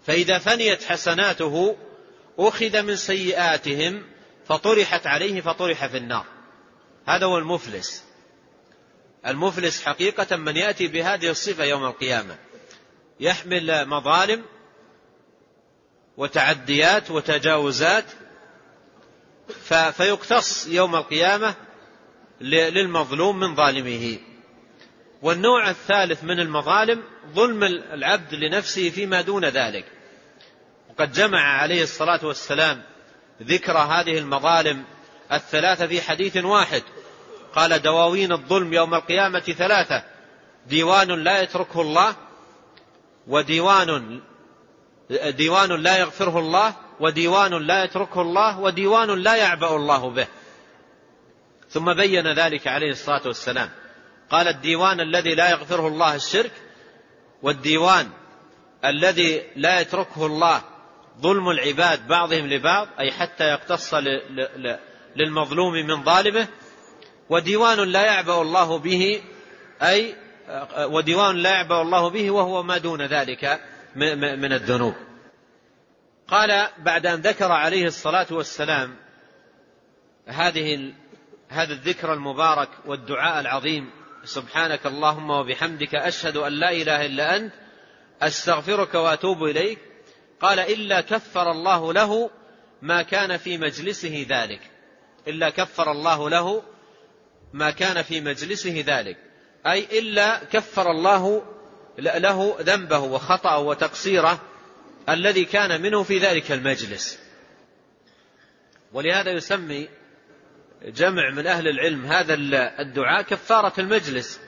فإذا 0.06 0.38
فنيت 0.38 0.84
حسناته 0.84 1.76
أخذ 2.38 2.82
من 2.82 2.96
سيئاتهم 2.96 4.02
فطرحت 4.48 5.06
عليه 5.06 5.40
فطرح 5.40 5.86
في 5.86 5.96
النار. 5.96 6.31
هذا 7.06 7.26
هو 7.26 7.38
المفلس. 7.38 8.04
المفلس 9.26 9.84
حقيقة 9.84 10.36
من 10.36 10.56
يأتي 10.56 10.86
بهذه 10.86 11.30
الصفة 11.30 11.64
يوم 11.64 11.84
القيامة. 11.84 12.38
يحمل 13.20 13.88
مظالم 13.88 14.44
وتعديات 16.16 17.10
وتجاوزات 17.10 18.04
فيقتص 19.92 20.66
يوم 20.66 20.94
القيامة 20.94 21.54
للمظلوم 22.40 23.40
من 23.40 23.54
ظالمه. 23.54 24.18
والنوع 25.22 25.70
الثالث 25.70 26.24
من 26.24 26.40
المظالم 26.40 27.02
ظلم 27.34 27.64
العبد 27.64 28.34
لنفسه 28.34 28.90
فيما 28.90 29.20
دون 29.20 29.44
ذلك. 29.44 29.84
وقد 30.90 31.12
جمع 31.12 31.40
عليه 31.40 31.82
الصلاة 31.82 32.26
والسلام 32.26 32.82
ذكر 33.42 33.78
هذه 33.78 34.18
المظالم 34.18 34.84
الثلاثة 35.32 35.86
في 35.86 36.02
حديث 36.02 36.36
واحد. 36.36 36.82
قال 37.54 37.82
دواوين 37.82 38.32
الظلم 38.32 38.72
يوم 38.72 38.94
القيامة 38.94 39.40
ثلاثة. 39.40 40.04
ديوان 40.66 41.24
لا 41.24 41.42
يتركه 41.42 41.80
الله 41.80 42.14
وديوان 43.26 44.20
ديوان 45.10 45.82
لا 45.82 45.98
يغفره 45.98 46.38
الله 46.38 46.74
وديوان 47.00 47.66
لا 47.66 47.84
يتركه 47.84 48.20
الله 48.20 48.60
وديوان 48.60 49.22
لا 49.22 49.34
يعبأ 49.34 49.76
الله 49.76 50.10
به. 50.10 50.26
ثم 51.70 51.94
بين 51.94 52.32
ذلك 52.32 52.66
عليه 52.66 52.90
الصلاة 52.90 53.22
والسلام. 53.26 53.70
قال 54.30 54.48
الديوان 54.48 55.00
الذي 55.00 55.34
لا 55.34 55.50
يغفره 55.50 55.88
الله 55.88 56.14
الشرك 56.14 56.52
والديوان 57.42 58.08
الذي 58.84 59.42
لا 59.56 59.80
يتركه 59.80 60.26
الله 60.26 60.62
ظلم 61.20 61.48
العباد 61.48 62.08
بعضهم 62.08 62.46
لبعض 62.46 62.88
أي 63.00 63.12
حتى 63.12 63.44
يقتص 63.44 63.94
للمظلوم 65.16 65.72
من 65.72 66.04
ظالمه 66.04 66.48
وديوان 67.28 67.78
لا 67.78 68.04
يعبأ 68.04 68.42
الله 68.42 68.78
به 68.78 69.22
أي 69.82 70.14
وديوان 70.78 71.36
لا 71.36 71.50
يعبأ 71.50 71.82
الله 71.82 72.10
به 72.10 72.30
وهو 72.30 72.62
ما 72.62 72.78
دون 72.78 73.02
ذلك 73.02 73.60
من 73.96 74.52
الذنوب. 74.52 74.94
قال 76.28 76.68
بعد 76.78 77.06
أن 77.06 77.20
ذكر 77.20 77.52
عليه 77.52 77.86
الصلاة 77.86 78.26
والسلام 78.30 78.96
هذه 80.26 80.92
هذا 81.48 81.72
الذكر 81.72 82.12
المبارك 82.12 82.68
والدعاء 82.86 83.40
العظيم 83.40 83.90
سبحانك 84.24 84.86
اللهم 84.86 85.30
وبحمدك 85.30 85.94
أشهد 85.94 86.36
أن 86.36 86.52
لا 86.52 86.70
إله 86.70 87.06
إلا 87.06 87.36
أنت 87.36 87.52
أستغفرك 88.22 88.94
وأتوب 88.94 89.44
إليك. 89.44 89.78
قال 90.40 90.58
إلا 90.58 91.00
كفر 91.00 91.50
الله 91.50 91.92
له 91.92 92.30
ما 92.82 93.02
كان 93.02 93.36
في 93.36 93.58
مجلسه 93.58 94.26
ذلك. 94.28 94.60
إلا 95.28 95.50
كفر 95.50 95.92
الله 95.92 96.30
له 96.30 96.62
ما 97.52 97.70
كان 97.70 98.02
في 98.02 98.20
مجلسه 98.20 98.84
ذلك. 98.86 99.16
أي 99.66 99.98
إلا 99.98 100.44
كفر 100.44 100.90
الله 100.90 101.42
له 101.98 102.56
ذنبه 102.60 102.98
وخطأه 102.98 103.58
وتقصيره 103.58 104.40
الذي 105.08 105.44
كان 105.44 105.82
منه 105.82 106.02
في 106.02 106.18
ذلك 106.18 106.52
المجلس. 106.52 107.18
ولهذا 108.92 109.30
يسمي 109.30 109.88
جمع 110.84 111.30
من 111.30 111.46
أهل 111.46 111.68
العلم 111.68 112.04
هذا 112.04 112.34
الدعاء 112.80 113.22
كفارة 113.22 113.72
المجلس. 113.78 114.40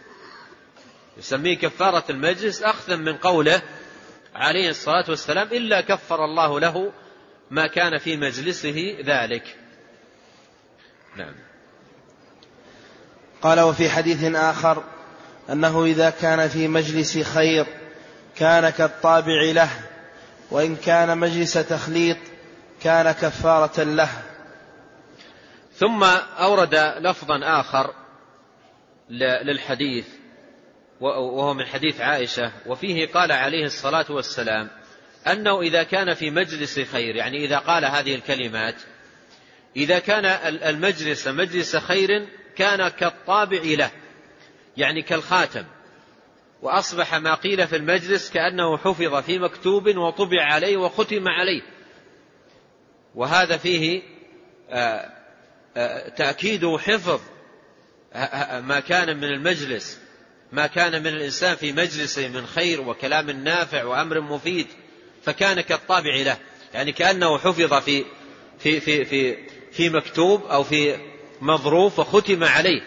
يسميه 1.19 1.59
كفارة 1.59 2.05
المجلس 2.11 2.63
أخذا 2.63 2.97
من 2.97 3.17
قوله 3.17 3.63
عليه 4.35 4.69
الصلاة 4.71 5.05
والسلام 5.09 5.49
إلا 5.49 5.81
كفر 5.81 6.25
الله 6.25 6.61
له 6.61 6.93
ما 7.51 7.67
كان 7.67 7.99
في 7.99 8.17
مجلسه 8.17 8.97
ذلك. 9.05 9.64
نعم. 11.17 11.35
قال 13.43 13.61
وفي 13.61 13.91
حديث 13.91 14.35
آخر 14.35 14.83
أنه 15.51 15.85
إذا 15.85 16.11
كان 16.11 16.49
في 16.49 16.69
مجلس 16.69 17.19
خير 17.19 17.67
كان 18.37 18.71
كالطابع 18.71 19.43
له 19.43 19.71
وإن 20.51 20.77
كان 20.77 21.19
مجلس 21.19 21.53
تخليط 21.53 22.17
كان 22.83 23.13
كفارة 23.13 23.83
له. 23.83 24.09
ثم 25.77 26.05
أورد 26.39 26.75
لفظا 26.99 27.61
آخر 27.61 27.95
للحديث 29.11 30.07
وهو 31.01 31.55
من 31.55 31.67
حديث 31.67 32.01
عائشة 32.01 32.53
وفيه 32.67 33.07
قال 33.07 33.33
عليه 33.33 33.65
الصلاة 33.65 34.07
والسلام 34.11 34.71
أنه 35.27 35.61
إذا 35.61 35.83
كان 35.83 36.15
في 36.15 36.31
مجلس 36.31 36.81
خير 36.81 37.17
يعني 37.17 37.45
إذا 37.45 37.59
قال 37.59 37.85
هذه 37.85 38.15
الكلمات 38.15 38.75
إذا 39.77 39.99
كان 39.99 40.25
المجلس 40.47 41.29
مجلس 41.29 41.77
خير 41.77 42.29
كان 42.57 42.89
كالطابع 42.89 43.61
له 43.65 43.91
يعني 44.77 45.03
كالخاتم. 45.03 45.65
وأصبح 46.63 47.15
ما 47.15 47.35
قيل 47.35 47.69
في 47.69 47.77
المجلس 47.77 48.31
كأنه 48.31 48.77
حفظ 48.77 49.15
في 49.17 49.39
مكتوب 49.39 49.97
وطبع 49.97 50.43
عليه 50.43 50.77
وختم 50.77 51.29
عليه. 51.29 51.63
وهذا 53.15 53.57
فيه 53.57 54.03
آه، 54.71 55.11
آه، 55.77 56.09
تأكيد 56.09 56.77
حفظ 56.77 57.21
ما 58.61 58.81
كان 58.81 59.17
من 59.17 59.25
المجلس 59.25 60.01
ما 60.53 60.67
كان 60.67 61.03
من 61.03 61.07
الإنسان 61.07 61.57
في 61.57 61.73
مجلسه 61.73 62.29
من 62.29 62.47
خير 62.47 62.81
وكلام 62.81 63.31
نافع 63.31 63.85
وأمر 63.85 64.21
مفيد 64.21 64.67
فكان 65.23 65.61
كالطابع 65.61 66.17
له. 66.17 66.37
يعني 66.75 66.93
كأنه 66.93 67.39
حفظ 67.39 67.75
في 67.75 68.05
في 68.59 68.81
في 68.81 69.05
في 69.05 69.37
في 69.77 69.89
مكتوب 69.91 70.47
أو 70.47 70.65
في 70.65 70.97
مظروف 71.41 71.99
وختم 71.99 72.45
عليه. 72.45 72.83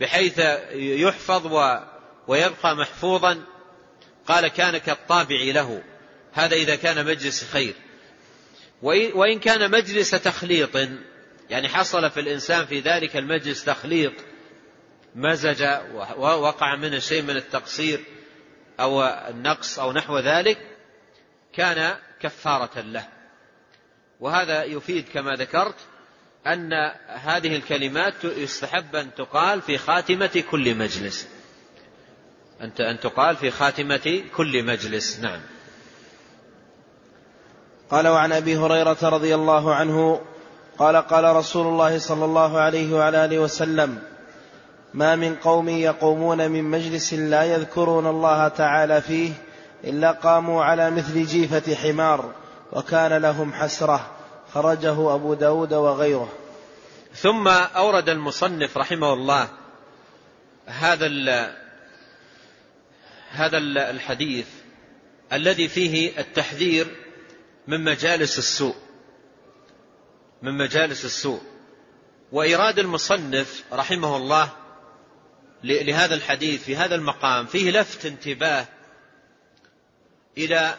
بحيث 0.00 0.38
يحفظ 0.74 1.46
ويبقى 2.28 2.76
محفوظا. 2.76 3.42
قال 4.26 4.48
كان 4.48 4.78
كالطابع 4.78 5.36
له. 5.42 5.82
هذا 6.32 6.54
إذا 6.54 6.76
كان 6.76 7.06
مجلس 7.06 7.44
خير. 7.44 7.74
وإن 8.82 9.38
كان 9.38 9.70
مجلس 9.70 10.10
تخليط 10.10 10.76
يعني 11.50 11.68
حصل 11.68 12.10
في 12.10 12.20
الإنسان 12.20 12.66
في 12.66 12.80
ذلك 12.80 13.16
المجلس 13.16 13.64
تخليط 13.64 14.12
مزج 15.14 15.66
ووقع 16.16 16.76
منه 16.76 16.98
شيء 16.98 17.22
من 17.22 17.36
التقصير 17.36 18.00
أو 18.80 19.02
النقص 19.04 19.78
أو 19.78 19.92
نحو 19.92 20.18
ذلك 20.18 20.58
كان 21.52 21.96
كفارة 22.20 22.80
له. 22.80 23.15
وهذا 24.20 24.64
يفيد 24.64 25.04
كما 25.14 25.34
ذكرت 25.34 25.74
أن 26.46 26.72
هذه 27.08 27.56
الكلمات 27.56 28.24
يستحب 28.24 28.96
أن 28.96 29.14
تقال 29.14 29.62
في 29.62 29.78
خاتمة 29.78 30.44
كل 30.50 30.74
مجلس. 30.74 31.28
أن 32.60 33.00
تقال 33.00 33.36
في 33.36 33.50
خاتمة 33.50 34.22
كل 34.36 34.64
مجلس 34.64 35.20
نعم. 35.20 35.40
قال 37.90 38.08
وعن 38.08 38.32
أبي 38.32 38.56
هريرة 38.56 38.96
رضي 39.02 39.34
الله 39.34 39.74
عنه 39.74 40.20
قال 40.78 40.96
قال 40.96 41.36
رسول 41.36 41.66
الله 41.66 41.98
صلى 41.98 42.24
الله 42.24 42.58
عليه 42.58 42.94
وعلى 42.94 43.24
آله 43.24 43.38
وسلم 43.38 43.98
ما 44.94 45.16
من 45.16 45.34
قوم 45.34 45.68
يقومون 45.68 46.50
من 46.50 46.64
مجلس 46.64 47.14
لا 47.14 47.44
يذكرون 47.44 48.06
الله 48.06 48.48
تعالى 48.48 49.00
فيه 49.00 49.32
إلا 49.84 50.10
قاموا 50.10 50.64
على 50.64 50.90
مثل 50.90 51.26
جيفة 51.26 51.74
حمار 51.74 52.32
وكان 52.72 53.22
لهم 53.22 53.52
حسرة 53.52 54.16
خرجه 54.52 55.14
أبو 55.14 55.34
داود 55.34 55.74
وغيره. 55.74 56.32
ثم 57.14 57.48
أورد 57.48 58.08
المصنف 58.08 58.78
رحمه 58.78 59.12
الله 59.12 59.48
هذا 60.66 61.06
هذا 63.30 63.58
الحديث 63.90 64.46
الذي 65.32 65.68
فيه 65.68 66.20
التحذير 66.20 66.96
من 67.66 67.84
مجالس 67.84 68.38
السوء 68.38 68.76
من 70.42 70.52
مجالس 70.58 71.04
السوء. 71.04 71.40
وإيراد 72.32 72.78
المصنف 72.78 73.64
رحمه 73.72 74.16
الله 74.16 74.48
لهذا 75.64 76.14
الحديث 76.14 76.62
في 76.62 76.76
هذا 76.76 76.94
المقام 76.94 77.46
فيه 77.46 77.70
لفت 77.70 78.06
انتباه 78.06 78.66
إلى 80.38 80.74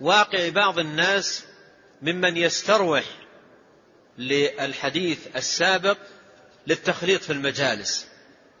واقع 0.00 0.48
بعض 0.48 0.78
الناس 0.78 1.44
ممن 2.02 2.36
يستروح 2.36 3.04
للحديث 4.18 5.18
السابق 5.36 5.98
للتخليط 6.66 7.22
في 7.22 7.32
المجالس 7.32 8.06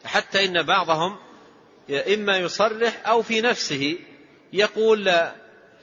حتى 0.04 0.44
إن 0.44 0.62
بعضهم 0.62 1.18
إما 1.90 2.38
يصرح 2.38 3.08
أو 3.08 3.22
في 3.22 3.40
نفسه 3.40 3.98
يقول 4.52 5.04
لا, 5.04 5.34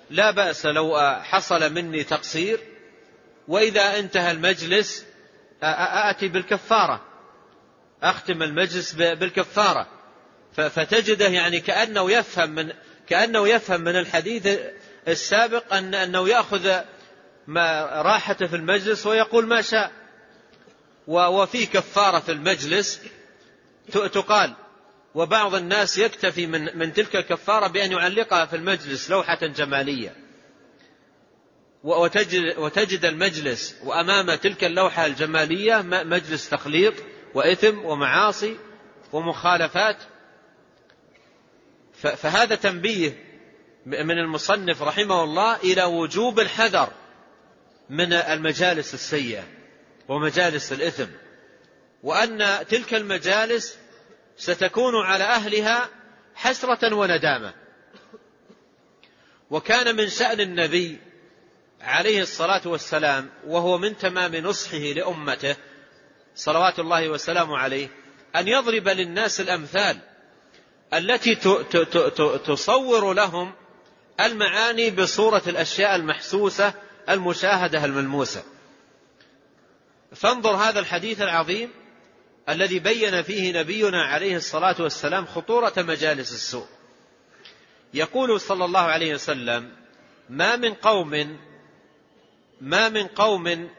لا 0.09 0.31
بأس 0.31 0.65
لو 0.65 1.19
حصل 1.23 1.73
مني 1.73 2.03
تقصير 2.03 2.59
وإذا 3.47 3.99
انتهى 3.99 4.31
المجلس 4.31 5.05
آتي 5.63 6.27
بالكفارة 6.27 7.01
أختم 8.03 8.43
المجلس 8.43 8.93
بالكفارة. 8.93 9.87
فتجده 10.55 11.27
يعني 11.27 11.59
كأنه 11.59 12.11
يفهم 12.11 12.49
من 12.49 12.71
كأنه 13.07 13.47
يفهم 13.47 13.81
من 13.81 13.95
الحديث 13.95 14.59
السابق 15.07 15.73
أن 15.73 15.95
أنه 15.95 16.29
يأخذ 16.29 16.79
ما 17.47 17.85
راحته 18.01 18.47
في 18.47 18.55
المجلس 18.55 19.05
ويقول 19.05 19.47
ما 19.47 19.61
شاء. 19.61 19.91
وفي 21.07 21.65
كفارة 21.65 22.19
في 22.19 22.31
المجلس 22.31 23.01
تقال. 23.91 24.53
وبعض 25.15 25.55
الناس 25.55 25.97
يكتفي 25.97 26.47
من, 26.47 26.77
من 26.77 26.93
تلك 26.93 27.15
الكفارة 27.15 27.67
بأن 27.67 27.91
يعلقها 27.91 28.45
في 28.45 28.55
المجلس 28.55 29.09
لوحة 29.09 29.47
جمالية. 29.47 30.15
وتجد, 31.83 32.57
وتجد 32.57 33.05
المجلس 33.05 33.75
وأمام 33.83 34.35
تلك 34.35 34.63
اللوحة 34.63 35.05
الجمالية 35.05 35.81
مجلس 35.81 36.49
تخليط 36.49 36.93
وإثم 37.33 37.85
ومعاصي 37.85 38.57
ومخالفات. 39.13 39.97
فهذا 41.93 42.55
تنبيه 42.55 43.22
من 43.85 44.19
المصنف 44.19 44.81
رحمه 44.81 45.23
الله 45.23 45.55
إلى 45.55 45.83
وجوب 45.83 46.39
الحذر 46.39 46.89
من 47.89 48.13
المجالس 48.13 48.93
السيئة 48.93 49.43
ومجالس 50.07 50.73
الإثم 50.73 51.07
وأن 52.03 52.67
تلك 52.69 52.93
المجالس 52.93 53.77
ستكون 54.37 54.95
على 54.95 55.23
أهلها 55.23 55.89
حسرة 56.35 56.95
وندامة. 56.95 57.53
وكان 59.49 59.95
من 59.95 60.09
شأن 60.09 60.39
النبي 60.39 60.99
عليه 61.81 62.21
الصلاة 62.21 62.61
والسلام 62.65 63.29
وهو 63.47 63.77
من 63.77 63.97
تمام 63.97 64.35
نصحه 64.35 64.77
لأمته 64.77 65.55
صلوات 66.35 66.79
الله 66.79 67.09
وسلامه 67.09 67.57
عليه 67.57 67.87
أن 68.35 68.47
يضرب 68.47 68.87
للناس 68.87 69.41
الأمثال 69.41 69.97
التي 70.93 71.35
تصور 72.45 73.13
لهم 73.13 73.53
المعاني 74.19 74.91
بصورة 74.91 75.41
الأشياء 75.47 75.95
المحسوسة 75.95 76.73
المشاهدة 77.09 77.85
الملموسة. 77.85 78.43
فانظر 80.15 80.55
هذا 80.55 80.79
الحديث 80.79 81.21
العظيم 81.21 81.69
الذي 82.49 82.79
بين 82.79 83.21
فيه 83.23 83.59
نبينا 83.59 84.03
عليه 84.03 84.35
الصلاة 84.35 84.75
والسلام 84.79 85.25
خطورة 85.25 85.73
مجالس 85.77 86.33
السوء. 86.33 86.67
يقول 87.93 88.41
صلى 88.41 88.65
الله 88.65 88.79
عليه 88.79 89.13
وسلم 89.13 89.71
ما 90.29 90.55
من 90.55 90.73
قوم 90.73 91.37
ما 92.61 92.89
من 92.89 93.07
قوم 93.07 93.69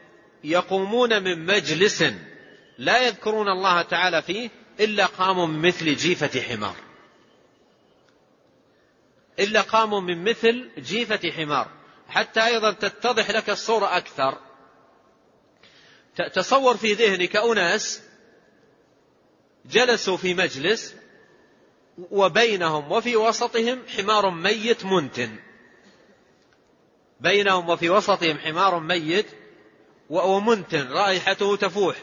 يقومون 0.43 1.23
من 1.23 1.45
مجلس 1.45 2.03
لا 2.77 3.07
يذكرون 3.07 3.47
الله 3.49 3.81
تعالى 3.81 4.21
فيه 4.21 4.49
إلا 4.79 5.05
قاموا 5.05 5.47
مثل 5.47 5.95
جيفة 5.95 6.41
حمار. 6.41 6.84
إلا 9.39 9.61
قاموا 9.61 10.01
من 10.01 10.23
مثل 10.23 10.69
جيفة 10.77 11.31
حمار. 11.31 11.71
حتى 12.07 12.45
أيضا 12.45 12.71
تتضح 12.71 13.29
لك 13.29 13.49
الصورة 13.49 13.97
أكثر. 13.97 14.37
تصور 16.33 16.77
في 16.77 16.93
ذهنك 16.93 17.35
أناس 17.35 18.01
جلسوا 19.65 20.17
في 20.17 20.33
مجلس 20.33 20.95
وبينهم 21.97 22.91
وفي 22.91 23.15
وسطهم 23.15 23.81
حمار 23.87 24.29
ميت 24.29 24.85
منتن. 24.85 25.35
بينهم 27.19 27.69
وفي 27.69 27.89
وسطهم 27.89 28.37
حمار 28.37 28.79
ميت 28.79 29.25
ومنتن. 30.09 30.87
رائحته 30.87 31.55
تفوح. 31.55 31.95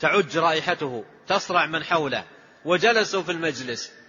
تعج 0.00 0.38
رائحته. 0.38 1.04
تصرع 1.26 1.66
من 1.66 1.84
حوله. 1.84 2.24
وجلسوا 2.64 3.22
في 3.22 3.32
المجلس. 3.32 3.99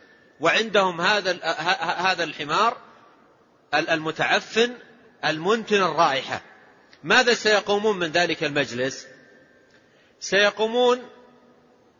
وعندهم 0.42 1.02
هذا 1.02 1.44
هذا 1.82 2.24
الحمار 2.24 2.78
المتعفن 3.74 4.74
المنتن 5.26 5.84
الرائحة. 5.84 6.42
ماذا 7.04 7.34
سيقومون 7.34 8.00
من 8.00 8.12
ذلك 8.12 8.44
المجلس؟ 8.44 9.08
سيقومون 10.20 11.10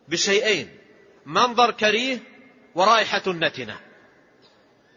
بشيئين. 0.08 0.78
منظر 1.26 1.70
كريه 1.70 2.18
ورائحة 2.74 3.22
نتنة 3.26 3.80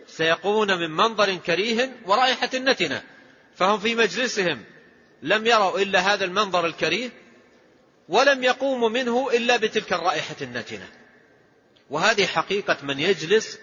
سيقومون 0.07 0.77
من 0.77 0.91
منظر 0.91 1.35
كريه 1.35 1.95
ورائحة 2.05 2.49
نتنة 2.55 3.03
فهم 3.55 3.79
في 3.79 3.95
مجلسهم 3.95 4.63
لم 5.21 5.47
يروا 5.47 5.79
إلا 5.79 5.99
هذا 5.99 6.25
المنظر 6.25 6.65
الكريه 6.65 7.09
ولم 8.09 8.43
يقوموا 8.43 8.89
منه 8.89 9.29
إلا 9.33 9.57
بتلك 9.57 9.93
الرائحة 9.93 10.35
النتنة. 10.41 10.89
وهذه 11.89 12.25
حقيقة 12.25 12.77
من 12.83 12.99
يجلس 12.99 13.59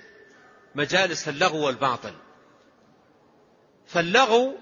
مجالس 0.74 1.28
اللغو 1.28 1.66
والباطل. 1.66 2.14
فاللغو 3.86 4.58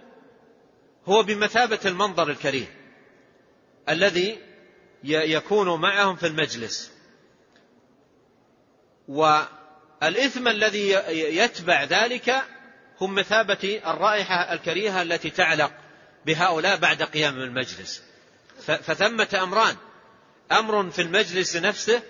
هو 1.07 1.23
بمثابة 1.23 1.79
المنظر 1.85 2.31
الكريه 2.31 2.77
الذي 3.89 4.39
يكون 5.05 5.81
معهم 5.81 6.17
في 6.17 6.27
المجلس. 6.27 6.91
والإثم 9.09 10.49
الذي 10.49 10.91
يتبع 11.11 11.85
ذلك 11.85 12.43
هم 13.01 13.15
مثابة 13.15 13.81
الرائحة 13.87 14.53
الكريهة 14.53 15.03
التي 15.03 15.31
تعلق 15.31 15.73
بهؤلاء 16.27 16.77
بعد 16.77 17.03
قيام 17.03 17.35
المجلس. 17.35 18.03
فثمة 18.59 19.41
أمران. 19.43 19.77
أمر 20.53 20.91
في 20.91 21.03
المجلس 21.03 21.57
نفسه 21.57 22.03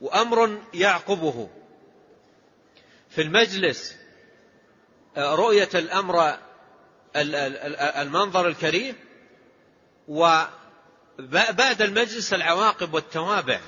وأمر 0.00 0.58
يعقبه. 0.74 1.48
في 3.10 3.22
المجلس 3.22 3.96
آه، 5.16 5.34
رؤية 5.34 5.68
الأمر 5.74 6.38
المنظر 7.16 8.48
الكريم 8.48 8.94
وبعد 10.08 11.82
المجلس 11.82 12.34
العواقب 12.34 12.94
والتوابع 12.94 13.60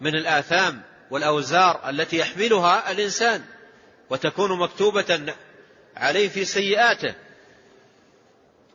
من 0.00 0.14
الآثام 0.14 0.82
والأوزار 1.10 1.90
التي 1.90 2.18
يحملها 2.18 2.90
الإنسان 2.90 3.44
وتكون 4.10 4.58
مكتوبة 4.58 5.34
عليه 5.96 6.28
في 6.28 6.44
سيئاته. 6.44 7.14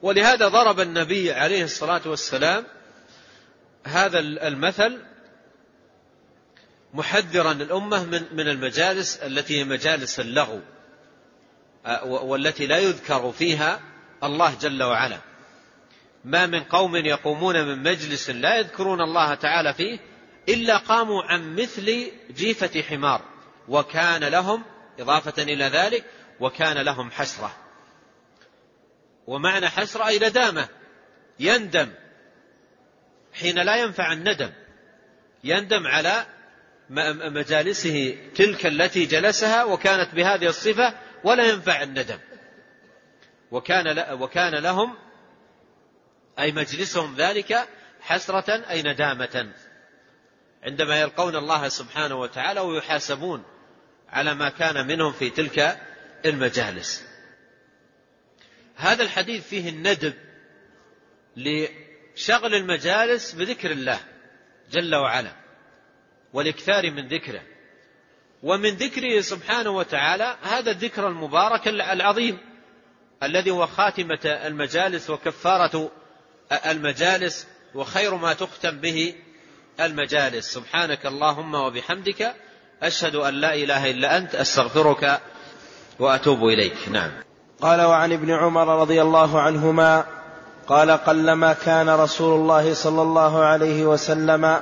ولهذا 0.02 0.48
ضرب 0.48 0.80
النبي 0.80 1.32
عليه 1.32 1.64
الصلاة 1.64 2.02
والسلام 2.06 2.66
هذا 3.84 4.20
المثل 4.20 5.02
محذرا 6.94 7.52
الأمة 7.52 8.04
من 8.04 8.24
من 8.34 8.48
المجالس 8.48 9.18
التي 9.18 9.60
هي 9.60 9.64
مجالس 9.64 10.20
اللغو 10.20 10.62
والتي 12.06 12.68
لا 12.68 12.78
يذكر 12.78 13.32
فيها 13.32 13.82
الله 14.24 14.56
جل 14.56 14.84
وعلا. 14.84 15.20
ما 16.26 16.46
من 16.46 16.64
قوم 16.64 16.96
يقومون 16.96 17.66
من 17.66 17.84
مجلس 17.84 18.30
لا 18.30 18.58
يذكرون 18.58 19.02
الله 19.02 19.34
تعالى 19.34 19.74
فيه 19.74 20.00
إلا 20.50 20.78
قاموا 20.78 21.24
عن 21.24 21.56
مثل 21.56 22.12
جيفة 22.32 22.82
حمار 22.82 23.22
وكان 23.68 24.24
لهم 24.24 24.64
إضافة 25.00 25.44
إلى 25.44 25.66
ذلك 25.66 26.06
وكان 26.40 26.78
لهم 26.78 27.12
حسرة. 27.12 27.56
ومعنى 29.28 29.70
حسرة 29.70 30.08
أي 30.08 30.18
ندامة 30.18 30.68
يندم 31.40 31.92
حين 33.34 33.60
لا 33.60 33.76
ينفع 33.76 34.14
الندم 34.14 34.52
يندم 35.44 35.88
على 35.88 36.26
مجالسه 36.90 38.18
تلك 38.36 38.66
التي 38.66 39.06
جلسها 39.06 39.64
وكانت 39.64 40.16
بهذه 40.16 40.48
الصفة 40.48 40.94
ولا 41.24 41.50
ينفع 41.50 41.84
الندم. 41.84 42.20
وكان 43.52 44.14
وكان 44.22 44.56
لهم 44.56 44.98
أي 46.40 46.52
مجلسهم 46.52 47.16
ذلك 47.16 47.68
حسرة 48.02 48.70
أي 48.70 48.82
ندامة. 48.82 49.54
عندما 50.64 51.02
يلقون 51.02 51.36
الله 51.36 51.70
سبحانه 51.70 52.16
وتعالى 52.16 52.60
ويحاسبون 52.60 53.44
على 54.10 54.34
ما 54.34 54.50
كان 54.50 54.88
منهم 54.88 55.12
في 55.12 55.30
تلك 55.30 55.78
المجالس. 56.26 57.06
هذا 58.76 59.04
الحديث 59.04 59.48
فيه 59.48 59.70
الندب 59.70 60.14
لشغل 61.38 62.56
المجالس 62.56 63.34
بذكر 63.34 63.72
الله 63.72 64.00
جل 64.72 64.96
وعلا. 64.96 65.39
والاكثار 66.34 66.92
من 66.92 67.08
ذكره. 67.08 67.42
ومن 68.44 68.70
ذكره 68.70 69.22
سبحانه 69.22 69.70
وتعالى 69.70 70.36
هذا 70.42 70.72
الذكر 70.72 71.08
المبارك 71.08 71.68
العظيم 71.68 72.38
الذي 73.24 73.52
هو 73.52 73.68
خاتمة 73.68 74.20
المجالس 74.26 75.10
وكفارة 75.10 75.92
المجالس 76.66 77.48
وخير 77.76 78.16
ما 78.16 78.34
تختم 78.34 78.80
به 78.80 79.14
المجالس. 79.80 80.54
سبحانك 80.54 81.06
اللهم 81.06 81.56
وبحمدك 81.56 82.34
أشهد 82.84 83.16
أن 83.16 83.34
لا 83.34 83.54
إله 83.54 83.92
إلا 83.92 84.18
أنت 84.18 84.36
أستغفرك 84.36 85.22
وأتوب 86.00 86.44
إليك. 86.44 86.90
نعم. 86.90 87.12
قال 87.62 87.82
وعن 87.82 88.14
ابن 88.14 88.32
عمر 88.32 88.82
رضي 88.82 89.02
الله 89.02 89.42
عنهما 89.42 90.06
قال 90.68 90.92
قلما 90.92 91.54
كان 91.54 91.90
رسول 91.90 92.40
الله 92.40 92.74
صلى 92.74 93.02
الله 93.02 93.44
عليه 93.44 93.86
وسلم 93.86 94.60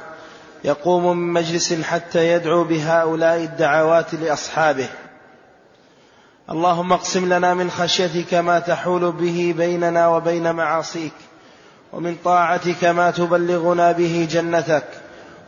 يقوم 0.63 1.17
من 1.17 1.33
مجلس 1.33 1.73
حتى 1.73 2.31
يدعو 2.31 2.63
بهؤلاء 2.63 3.37
الدعوات 3.37 4.13
لأصحابه. 4.13 4.87
اللهم 6.49 6.93
اقسم 6.93 7.33
لنا 7.33 7.53
من 7.53 7.71
خشيتك 7.71 8.33
ما 8.33 8.59
تحول 8.59 9.11
به 9.11 9.53
بيننا 9.57 10.07
وبين 10.07 10.55
معاصيك 10.55 11.13
ومن 11.93 12.15
طاعتك 12.23 12.85
ما 12.85 13.11
تبلغنا 13.11 13.91
به 13.91 14.27
جنتك 14.31 14.83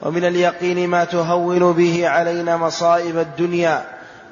ومن 0.01 0.26
اليقين 0.26 0.89
ما 0.89 1.03
تهون 1.03 1.74
به 1.74 2.10
علينا 2.10 2.57
مصائب 2.57 3.18
الدنيا. 3.18 3.86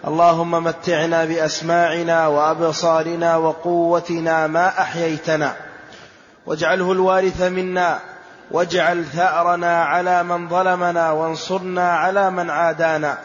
اللهم 0.07 0.51
متعنا 0.63 1.25
بأسماعنا 1.25 2.27
وأبصارنا 2.27 3.35
وقوتنا 3.37 4.47
ما 4.47 4.67
أحييتنا 4.67 5.55
واجعله 6.45 6.91
الوارث 6.91 7.41
منا 7.41 7.99
واجعل 8.51 9.05
ثأرنا 9.05 9.83
على 9.83 10.23
من 10.23 10.49
ظلمنا 10.49 11.11
وانصرنا 11.11 11.91
على 11.91 12.31
من 12.31 12.49
عادانا. 12.49 13.17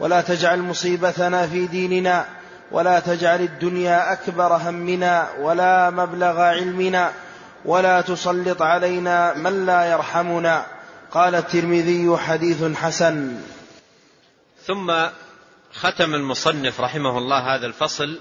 ولا 0.00 0.20
تجعل 0.20 0.58
مصيبتنا 0.58 1.46
في 1.46 1.66
ديننا 1.66 2.26
ولا 2.70 3.00
تجعل 3.00 3.40
الدنيا 3.40 4.12
أكبر 4.12 4.56
همنا 4.56 5.28
ولا 5.40 5.90
مبلغ 5.90 6.40
علمنا 6.40 7.12
ولا 7.64 8.00
تسلط 8.00 8.62
علينا 8.62 9.34
من 9.34 9.66
لا 9.66 9.84
يرحمنا. 9.84 10.66
قال 11.10 11.34
الترمذي 11.34 12.16
حديث 12.16 12.76
حسن. 12.76 13.40
ثم 14.66 14.92
ختم 15.74 16.14
المصنف 16.14 16.80
رحمه 16.80 17.18
الله 17.18 17.54
هذا 17.54 17.66
الفصل 17.66 18.18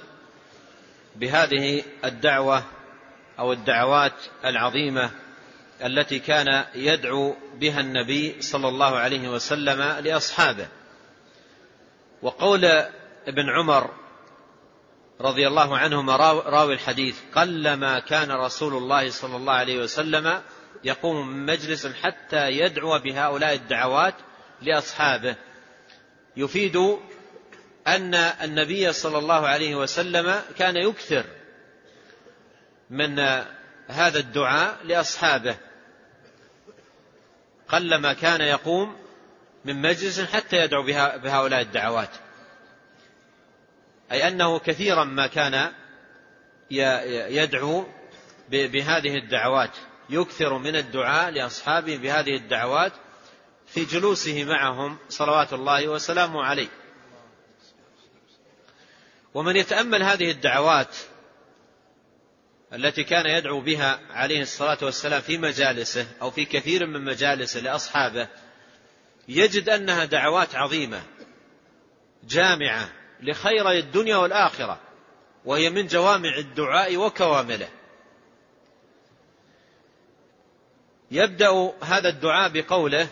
بهذه 1.16 1.84
الدعوة 2.06 2.64
أو 3.40 3.54
الدعوات 3.54 4.14
العظيمة 4.46 5.10
التي 5.84 6.20
كان 6.20 6.66
يدعو 6.76 7.36
بها 7.56 7.80
النبي 7.80 8.42
صلى 8.42 8.68
الله 8.68 8.98
عليه 8.98 9.30
وسلم 9.30 9.82
لأصحابه. 9.82 10.68
وقول 12.22 12.66
ابن 13.28 13.50
عمر 13.50 13.90
رضي 15.22 15.48
الله 15.48 15.78
عنهما 15.78 16.16
راوي 16.46 16.74
الحديث 16.74 17.20
قلما 17.36 18.00
كان 18.00 18.32
رسول 18.32 18.74
الله 18.74 19.10
صلى 19.10 19.36
الله 19.36 19.54
عليه 19.54 19.78
وسلم 19.78 20.42
يقوم 20.84 21.28
من 21.28 21.46
مجلس 21.46 21.88
حتى 21.88 22.50
يدعو 22.50 23.00
بهؤلاء 23.00 23.54
الدعوات 23.54 24.16
لأصحابه. 24.62 25.36
يفيد 26.38 26.76
أن 27.88 28.16
النبي 28.16 28.94
صلى 28.94 29.18
الله 29.18 29.48
عليه 29.48 29.76
وسلم 29.76 30.42
كان 30.58 30.76
يكثر 30.76 31.26
من 32.90 33.20
هذا 33.88 34.20
الدعاء 34.20 34.78
لأصحابه. 34.84 35.56
قلما 37.74 38.14
كان 38.14 38.42
يقوم 38.42 38.96
من 39.66 39.82
مجلس 39.82 40.22
حتى 40.22 40.58
يدعو 40.58 40.84
بهؤلاء 41.18 41.62
الدعوات. 41.62 42.10
أي 44.12 44.28
أنه 44.28 44.60
كثيرا 44.60 45.04
ما 45.04 45.28
كان 45.28 45.72
يدعو 47.30 47.86
بهذه 48.50 49.18
الدعوات. 49.18 49.78
يكثر 50.10 50.58
من 50.58 50.76
الدعاء 50.76 51.32
لأصحابه 51.32 51.98
بهذه 51.98 52.36
الدعوات 52.36 52.92
في 53.68 53.86
جلوسه 53.86 54.44
معهم 54.44 54.98
صلوات 55.10 55.54
الله 55.54 55.88
وسلامه 55.88 56.44
عليه. 56.44 56.70
ومن 59.34 59.56
يتأمل 59.56 60.04
هذه 60.04 60.32
الدعوات 60.32 60.96
التي 62.74 63.04
كان 63.04 63.26
يدعو 63.26 63.62
بها 63.62 64.00
عليه 64.10 64.42
الصلاة 64.42 64.78
والسلام 64.82 65.22
في 65.22 65.38
مجالسه 65.38 66.08
أو 66.22 66.32
في 66.32 66.46
كثير 66.46 66.86
من 66.86 67.06
مجالسه 67.06 67.60
لأصحابه 67.60 68.28
يجد 69.28 69.70
أنها 69.70 70.06
دعوات 70.06 70.56
عظيمة 70.56 71.04
جامعة 72.24 72.90
لخيري 73.22 73.80
الدنيا 73.80 74.18
والآخرة 74.18 74.80
وهي 75.46 75.70
من 75.70 75.88
جوامع 75.88 76.38
الدعاء 76.38 76.98
وكوامله. 76.98 77.70
يبدأ 81.12 81.74
هذا 81.84 82.10
الدعاء 82.10 82.50
بقوله 82.50 83.08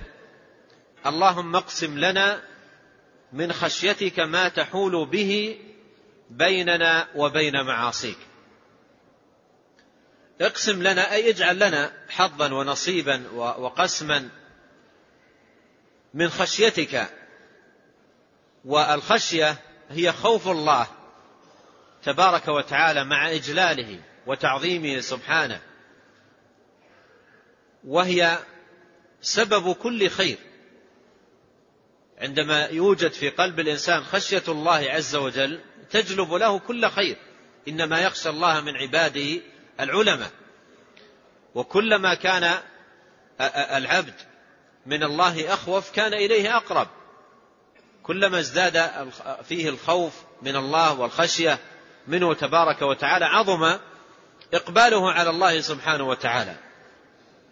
اللهم 1.05 1.55
اقسم 1.55 1.99
لنا 1.99 2.41
من 3.33 3.53
خشيتك 3.53 4.19
ما 4.19 4.47
تحول 4.47 5.05
به 5.05 5.59
بيننا 6.29 7.07
وبين 7.15 7.61
معاصيك. 7.65 8.30
اقسم 10.41 10.83
لنا 10.83 11.13
أي 11.13 11.29
اجعل 11.29 11.55
لنا 11.55 11.93
حظا 12.09 12.53
ونصيبا 12.53 13.29
وقسما 13.33 14.29
من 16.13 16.29
خشيتك. 16.29 17.09
والخشية 18.65 19.57
هي 19.89 20.11
خوف 20.11 20.47
الله 20.47 20.87
تبارك 22.03 22.47
وتعالى 22.47 23.03
مع 23.03 23.31
إجلاله 23.31 23.99
وتعظيمه 24.27 24.99
سبحانه. 24.99 25.61
وهي 27.83 28.39
سبب 29.21 29.73
كل 29.75 30.09
خير. 30.09 30.37
عندما 32.17 32.65
يوجد 32.65 33.11
في 33.11 33.29
قلب 33.29 33.59
الإنسان 33.59 34.03
خشية 34.03 34.43
الله 34.47 34.91
عز 34.91 35.15
وجل 35.15 35.61
تجلب 35.89 36.33
له 36.33 36.59
كل 36.59 36.89
خير. 36.89 37.17
إنما 37.67 38.01
يخشى 38.01 38.29
الله 38.29 38.61
من 38.61 38.75
عباده 38.75 39.41
العلماء. 39.81 40.31
وكلما 41.55 42.13
كان 42.13 42.57
العبد 43.75 44.13
من 44.85 45.03
الله 45.03 45.53
أخوف 45.53 45.91
كان 45.91 46.13
إليه 46.13 46.57
أقرب. 46.57 46.87
كلما 48.03 48.39
ازداد 48.39 48.91
فيه 49.43 49.69
الخوف 49.69 50.13
من 50.41 50.55
الله 50.55 50.99
والخشية 50.99 51.59
منه 52.07 52.33
تبارك 52.33 52.81
وتعالى 52.81 53.25
عظم 53.25 53.77
إقباله 54.53 55.11
على 55.11 55.29
الله 55.29 55.61
سبحانه 55.61 56.03
وتعالى. 56.03 56.55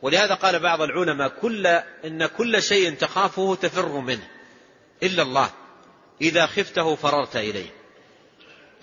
ولهذا 0.01 0.33
قال 0.33 0.59
بعض 0.59 0.81
العلماء 0.81 1.29
كل 1.29 1.67
إن 2.05 2.25
كل 2.25 2.63
شيء 2.63 2.95
تخافه 2.95 3.55
تفر 3.55 3.99
منه. 3.99 4.27
إلا 5.03 5.23
الله. 5.23 5.49
إذا 6.21 6.45
خفته 6.45 6.95
فررت 6.95 7.35
إليه. 7.35 7.69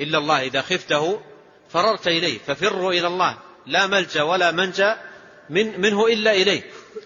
إلا 0.01 0.19
الله 0.19 0.43
إذا 0.43 0.63
خفته 0.63 1.23
فررت 1.69 2.07
إليه 2.07 2.39
ففروا 2.39 2.93
إلى 2.93 3.07
الله. 3.07 3.39
لا 3.67 3.87
ملجأ 3.87 4.23
ولا 4.23 4.51
منجا 4.51 4.99
من 5.51 5.81
منه 5.81 6.07
إلا 6.07 6.33
إليه. 6.33 6.63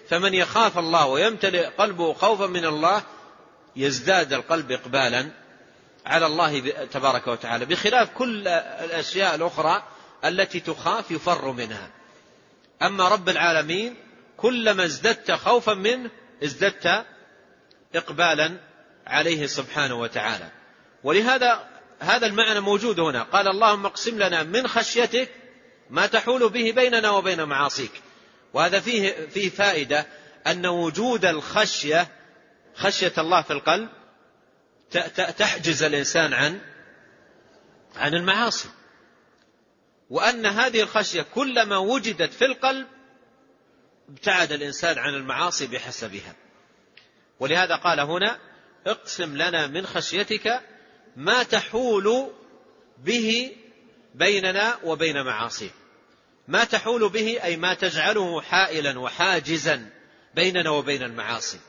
فمن 0.09 0.33
يخاف 0.33 0.77
الله 0.77 1.05
ويمتلئ 1.05 1.65
قلبه 1.65 2.13
خوفا 2.13 2.47
من 2.47 2.65
الله 2.65 3.03
يزداد 3.75 4.33
القلب 4.33 4.71
إقبالا 4.71 5.31
على 6.05 6.25
الله 6.25 6.59
تبارك 6.85 7.27
وتعالى. 7.27 7.65
بخلاف 7.65 8.09
كل 8.09 8.47
الأشياء 8.47 9.35
الأخرى 9.35 9.83
التي 10.25 10.59
تخاف 10.59 11.11
يفر 11.11 11.51
منها. 11.51 11.89
أما 12.81 13.07
رب 13.07 13.29
العالمين 13.29 13.95
كلما 14.37 14.85
ازددت 14.85 15.31
خوفا 15.31 15.73
منه 15.73 16.09
ازددت 16.43 17.05
إقبالا 17.95 18.57
عليه 19.07 19.45
سبحانه 19.45 19.95
وتعالى. 19.95 20.51
ولهذا 21.03 21.70
هذا 22.01 22.27
المعنى 22.27 22.59
موجود 22.59 22.99
هنا. 22.99 23.23
قال 23.23 23.47
اللهم 23.47 23.85
اقسم 23.85 24.17
لنا 24.17 24.43
من 24.43 24.67
خشيتك 24.67 25.29
ما 25.89 26.07
تحول 26.07 26.49
به 26.49 26.71
بيننا 26.71 27.09
وبين 27.09 27.43
معاصيك. 27.43 27.91
وهذا 28.53 28.79
فيه 28.79 29.27
فيه 29.27 29.49
فائدة 29.49 30.07
أن 30.47 30.65
وجود 30.65 31.25
الخشية 31.25 32.07
خشية 32.75 33.13
الله 33.17 33.41
في 33.41 33.53
القلب 33.53 33.89
تحجز 35.37 35.83
الإنسان 35.83 36.33
عن 36.33 36.61
عن 37.95 38.13
المعاصي. 38.13 38.69
وأن 40.09 40.45
هذه 40.45 40.81
الخشية 40.81 41.21
كلما 41.21 41.77
وجدت 41.77 42.33
في 42.33 42.45
القلب 42.45 42.87
ابتعد 44.09 44.51
الإنسان 44.51 44.97
عن 44.97 45.13
المعاصي 45.13 45.67
بحسبها. 45.67 46.35
ولهذا 47.39 47.75
قال 47.75 47.99
هنا 47.99 48.39
اقسم 48.87 49.37
لنا 49.37 49.67
من 49.67 49.85
خشيتك 49.85 50.61
ما 51.15 51.43
تحول 51.43 52.31
به 52.97 53.51
بيننا 54.15 54.77
وبين 54.83 55.23
معاصيك 55.23 55.73
ما 56.47 56.63
تحول 56.63 57.09
به 57.09 57.43
أي 57.43 57.57
ما 57.57 57.73
تجعله 57.73 58.41
حائلا 58.41 58.99
وحاجزا 58.99 59.89
بيننا 60.35 60.69
وبين 60.69 61.03
المعاصي. 61.03 61.59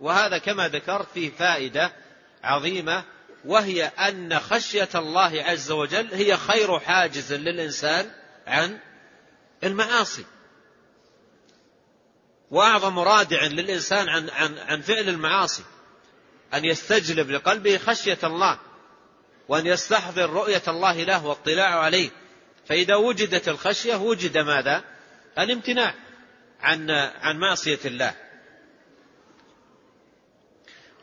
وهذا 0.00 0.38
كما 0.38 0.68
ذكرت 0.68 1.06
فيه 1.14 1.30
فائدة 1.30 1.92
عظيمة 2.42 3.04
وهي 3.44 3.84
أن 3.84 4.38
خشية 4.38 4.88
الله 4.94 5.42
عز 5.42 5.70
وجل 5.70 6.14
هي 6.14 6.36
خير 6.36 6.78
حاجز 6.78 7.32
للإنسان 7.32 8.10
عن 8.46 8.78
المعاصي. 9.64 10.24
وأعظم 12.50 12.98
رادع 12.98 13.42
للإنسان 13.42 14.08
عن, 14.08 14.30
عن, 14.30 14.58
عن 14.58 14.80
فعل 14.80 15.08
المعاصي 15.08 15.64
أن 16.54 16.64
يستجلب 16.64 17.30
لقلبه 17.30 17.78
خشية 17.78 18.18
الله. 18.24 18.58
وأن 19.48 19.66
يستحضر 19.66 20.30
رؤية 20.30 20.62
الله 20.68 21.02
له 21.02 21.26
واطلاع 21.26 21.80
عليه 21.80 22.10
فإذا 22.66 22.94
وجدت 22.94 23.48
الخشية 23.48 23.94
وجد 23.94 24.38
ماذا؟ 24.38 24.84
الامتناع 25.38 25.94
عن 26.60 26.90
عن 27.20 27.38
معصية 27.38 27.78
الله. 27.84 28.14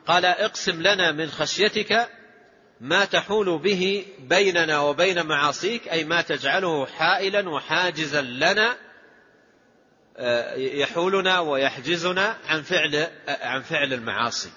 قال 0.06 0.24
اقسم 0.24 0.82
لنا 0.82 1.12
من 1.12 1.30
خشيتك 1.30 2.08
ما 2.80 3.04
تحول 3.04 3.58
به 3.58 4.06
بيننا 4.18 4.80
وبين 4.80 5.26
معاصيك 5.26 5.88
أي 5.88 6.04
ما 6.04 6.22
تجعله 6.22 6.86
حائلا 6.86 7.48
وحاجزا 7.48 8.22
لنا 8.22 8.76
آه، 10.16 10.54
يحولنا 10.54 11.40
ويحجزنا 11.40 12.36
عن 12.46 12.62
فعل 12.62 13.10
عن 13.28 13.62
فعل 13.62 13.92
المعاصي. 13.92 14.50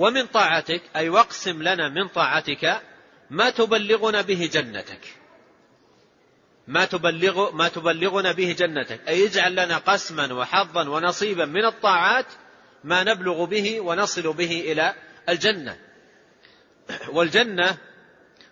ومن 0.00 0.26
طاعتك 0.26 0.82
أي 0.96 1.08
واقسم 1.08 1.62
لنا 1.62 1.88
من 1.88 2.08
طاعتك 2.08 2.82
ما 3.30 3.50
تبلغنا 3.50 4.20
به 4.20 4.50
جنتك. 4.52 5.00
ما 6.68 6.84
تبلغ 6.84 7.52
ما 7.54 7.68
تبلغنا 7.68 8.32
به 8.32 8.56
جنتك. 8.58 9.00
أي 9.08 9.26
اجعل 9.26 9.52
لنا 9.52 9.78
قسما 9.78 10.32
وحظا 10.32 10.88
ونصيبا 10.88 11.44
من 11.44 11.64
الطاعات 11.64 12.26
ما 12.84 13.04
نبلغ 13.04 13.44
به 13.44 13.80
ونصل 13.80 14.32
به 14.32 14.72
إلى 14.72 14.94
الجنة. 15.28 15.78
والجنة 17.08 17.76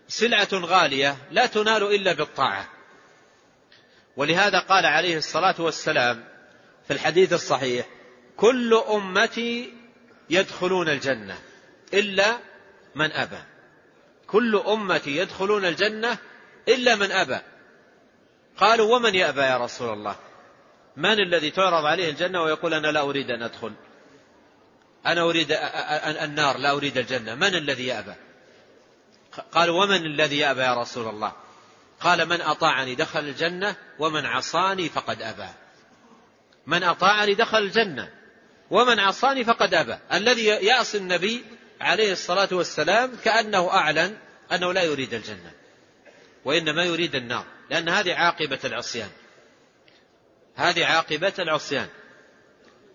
سلعة 0.09 0.49
غالية 0.53 1.17
لا 1.31 1.47
تنال 1.47 1.83
إلا 1.83 2.13
بالطاعة. 2.13 2.69
ولهذا 4.17 4.59
قال 4.59 4.87
عليه 4.87 5.17
الصلاة 5.17 5.55
والسلام 5.59 6.25
في 6.87 6.93
الحديث 6.93 7.33
الصحيح 7.33 7.87
كل 8.37 8.75
أمتي 8.75 9.78
يدخلون 10.31 10.89
الجنة 10.89 11.39
إلا 11.95 12.39
من 12.95 13.13
أبى. 13.13 13.43
كل 14.27 14.57
أمتي 14.57 15.17
يدخلون 15.17 15.65
الجنة 15.65 16.19
إلا 16.69 16.97
من 16.97 17.13
أبى. 17.13 17.39
قالوا 18.57 18.97
ومن 18.97 19.15
يأبى 19.15 19.41
يا 19.41 19.57
رسول 19.57 19.93
الله؟ 19.93 20.17
من 20.97 21.21
الذي 21.21 21.51
تعرض 21.51 21.85
عليه 21.85 22.11
الجنة 22.11 22.43
ويقول 22.43 22.75
أنا 22.75 22.87
لا 22.87 23.01
أريد 23.01 23.31
أن 23.31 23.43
أدخل؟ 23.43 23.73
أنا 25.07 25.23
أريد 25.23 25.47
النار 26.23 26.59
لا 26.59 26.71
أريد 26.71 26.99
الجنة. 26.99 27.35
من 27.35 27.55
الذي 27.55 27.87
يأبى 27.87 28.15
قالوا 29.53 29.85
ومن 29.85 30.07
الذي 30.07 30.39
يأبى 30.39 30.61
يا 30.61 30.75
رسول 30.75 31.09
الله؟ 31.09 31.33
قال 32.01 32.29
من 32.29 32.41
أطاعني 32.41 32.95
دخل 32.95 33.21
الجنة 33.21 33.77
ومن 33.99 34.27
عصاني 34.27 34.89
فقد 34.89 35.23
أبى. 35.23 35.49
من 36.67 36.83
أطاعني 36.83 37.35
دخل 37.35 37.59
الجنة. 37.59 38.18
ومن 38.71 39.01
عصاني 39.01 39.45
فقد 39.45 39.75
أبى. 39.75 39.99
الذي 40.13 40.45
يعصي 40.45 40.99
النبي 40.99 41.45
عليه 41.81 42.13
الصلاة 42.13 42.49
والسلام 42.53 43.17
كأنه 43.25 43.71
أعلن 43.71 44.19
أنه 44.53 44.73
لا 44.73 44.83
يريد 44.83 45.15
الجنة 45.15 45.53
وإنما 46.45 46.85
يريد 46.85 47.15
النار 47.15 47.45
لأن 47.71 47.89
هذه 47.89 48.15
عاقبة 48.15 48.59
العصيان. 48.65 49.11
هذه 50.55 50.85
عاقبة 50.85 51.33
العصيان. 51.39 51.89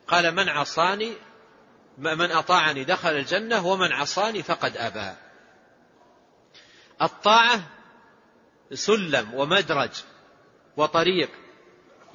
قال 0.07 0.35
من 0.35 0.49
عصاني 0.49 1.13
من 1.97 2.31
أطاعني 2.31 2.83
دخل 2.83 3.09
الجنة 3.09 3.67
ومن 3.67 3.91
عصاني 3.91 4.43
فقد 4.43 4.77
أبى. 4.77 5.15
الطاعة 7.01 7.63
سلم 8.73 9.33
ومدرج 9.33 9.91
وطريق 10.77 11.29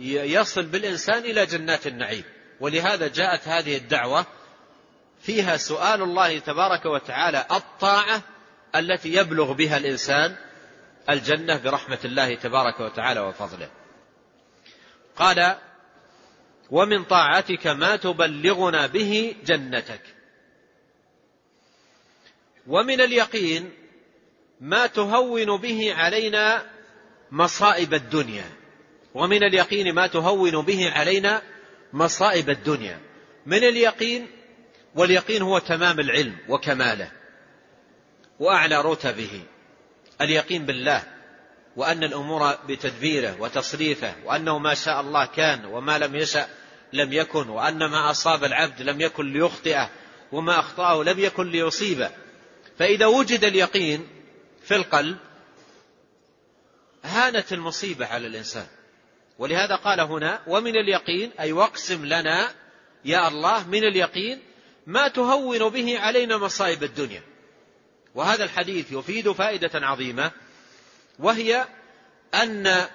يصل 0.01 0.63
بالإنسان 0.63 1.19
إلى 1.19 1.47
جنات 1.47 1.87
النعيم. 1.87 2.25
ولهذا 2.61 3.09
جاءت 3.09 3.49
هذه 3.49 3.77
الدعوة 3.77 4.27
فيها 5.23 5.57
سؤال 5.57 6.03
الله 6.03 6.39
تبارك 6.39 6.87
وتعالى 6.87 7.47
الطاعة 7.51 8.23
التي 8.77 9.15
يبلغ 9.15 9.53
بها 9.53 9.77
الإنسان 9.77 10.37
الجنة 11.11 11.57
برحمة 11.57 11.99
الله 12.05 12.35
تبارك 12.35 12.81
وتعالى 12.81 13.21
وفضله. 13.21 13.71
قال 15.17 15.57
ومن 16.71 17.05
طاعتك 17.05 17.67
ما 17.67 17.97
تبلغنا 17.97 18.87
به 18.87 19.37
جنتك. 19.45 20.03
ومن 22.67 23.01
اليقين 23.01 23.73
ما 24.61 24.87
تهون 24.87 25.57
به 25.57 25.95
علينا 25.95 26.67
مصائب 27.31 27.95
الدنيا. 27.95 28.51
ومن 29.15 29.43
اليقين 29.43 29.95
ما 29.95 30.07
تهون 30.07 30.65
به 30.65 30.91
علينا 30.91 31.43
مصائب 31.93 32.51
الدنيا. 32.51 33.01
من 33.47 33.64
اليقين؟ 33.64 34.26
واليقين 34.95 35.43
هو 35.43 35.59
تمام 35.59 36.01
العلم 36.01 36.39
وكماله. 36.49 37.12
وأعلى 38.41 38.80
رتبه. 38.80 39.43
اليقين 40.20 40.66
بالله. 40.66 41.03
وأن 41.76 42.05
الأمور 42.05 42.55
بتدبيره 42.68 43.41
وتصريفه. 43.41 44.14
وأنه 44.24 44.59
ما 44.59 44.74
شاء 44.74 45.01
الله 45.01 45.26
كان 45.26 45.64
وما 45.64 45.99
لم 45.99 46.16
يشأ 46.16 46.49
لم 46.93 47.12
يكن. 47.12 47.49
وأن 47.49 47.78
ما 47.78 48.11
أصاب 48.11 48.45
العبد 48.45 48.82
لم 48.82 49.01
يكن 49.01 49.32
ليخطئه. 49.32 49.91
وما 50.32 50.59
أخطأه 50.59 51.05
لم 51.05 51.18
يكن 51.18 51.51
ليصيبه. 51.51 52.11
فإذا 52.78 53.07
وجد 53.07 53.45
اليقين 53.45 54.09
في 54.62 54.76
القلب 54.76 55.16
هانت 57.05 57.53
المصيبة 57.53 58.07
على 58.07 58.26
الإنسان. 58.26 58.66
ولهذا 59.39 59.76
قال 59.76 60.01
هنا 60.01 60.41
ومن 60.47 60.76
اليقين 60.76 61.32
أي 61.41 61.53
واقسم 61.53 62.05
لنا 62.05 62.49
يا 63.05 63.28
الله 63.28 63.68
من 63.68 63.84
اليقين 63.84 64.43
ما 64.86 65.09
تهون 65.09 65.68
به 65.68 65.99
علينا 65.99 66.36
مصائب 66.36 66.82
الدنيا. 66.82 67.22
وهذا 68.14 68.45
الحديث 68.45 68.93
يفيد 68.93 69.32
فائدة 69.32 69.70
عظيمة 69.74 70.30
وهي 71.18 71.66
أن 72.34 72.89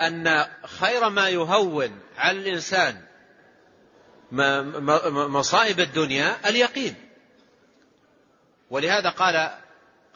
أن 0.00 0.46
خير 0.64 1.08
ما 1.08 1.28
يهون 1.28 2.00
على 2.16 2.38
الإنسان 2.38 3.02
مصائب 5.28 5.80
الدنيا 5.80 6.48
اليقين. 6.48 6.94
ولهذا 8.70 9.10
قال 9.10 9.50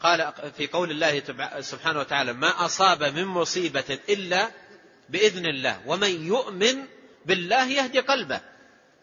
قال 0.03 0.33
في 0.57 0.67
قول 0.67 0.91
الله 0.91 1.21
سبحانه 1.61 1.99
وتعالى 1.99 2.33
ما 2.33 2.65
أصاب 2.65 3.03
من 3.03 3.25
مصيبة 3.25 3.99
إلا 4.09 4.51
بإذن 5.09 5.45
الله 5.45 5.81
ومن 5.85 6.27
يؤمن 6.27 6.85
بالله 7.25 7.67
يهدي 7.67 7.99
قلبه. 7.99 8.41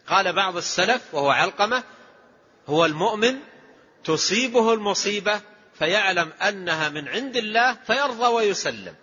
قال 0.07 0.33
بعض 0.33 0.57
السلف 0.57 1.01
وهو 1.13 1.29
علقمة 1.29 1.83
هو 2.67 2.85
المؤمن 2.85 3.39
تصيبه 4.03 4.73
المصيبة 4.73 5.41
فيعلم 5.79 6.31
أنها 6.47 6.89
من 6.89 7.07
عند 7.07 7.37
الله 7.37 7.77
فيرضى 7.87 8.27
ويسلم. 8.27 8.95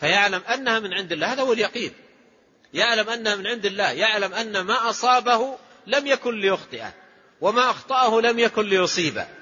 فيعلم 0.00 0.42
أنها 0.54 0.78
من 0.78 0.94
عند 0.94 1.12
الله 1.12 1.32
هذا 1.32 1.42
هو 1.42 1.52
اليقين. 1.52 1.92
يعلم 2.74 3.10
أنها 3.10 3.36
من 3.36 3.46
عند 3.46 3.66
الله 3.66 3.90
يعلم 3.90 4.34
أن 4.34 4.60
ما 4.60 4.90
أصابه 4.90 5.58
لم 5.86 6.06
يكن 6.06 6.40
ليخطئه 6.40 6.92
وما 7.40 7.70
أخطأه 7.70 8.20
لم 8.20 8.38
يكن 8.38 8.62
ليصيبه. 8.62 9.37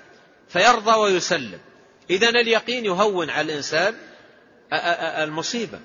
فيرضى 0.49 0.97
ويسلم. 0.97 1.61
إذا 2.11 2.29
اليقين 2.29 2.85
يهون 2.85 3.31
على 3.31 3.53
الإنسان 3.53 3.95
المصيبة. 5.23 5.81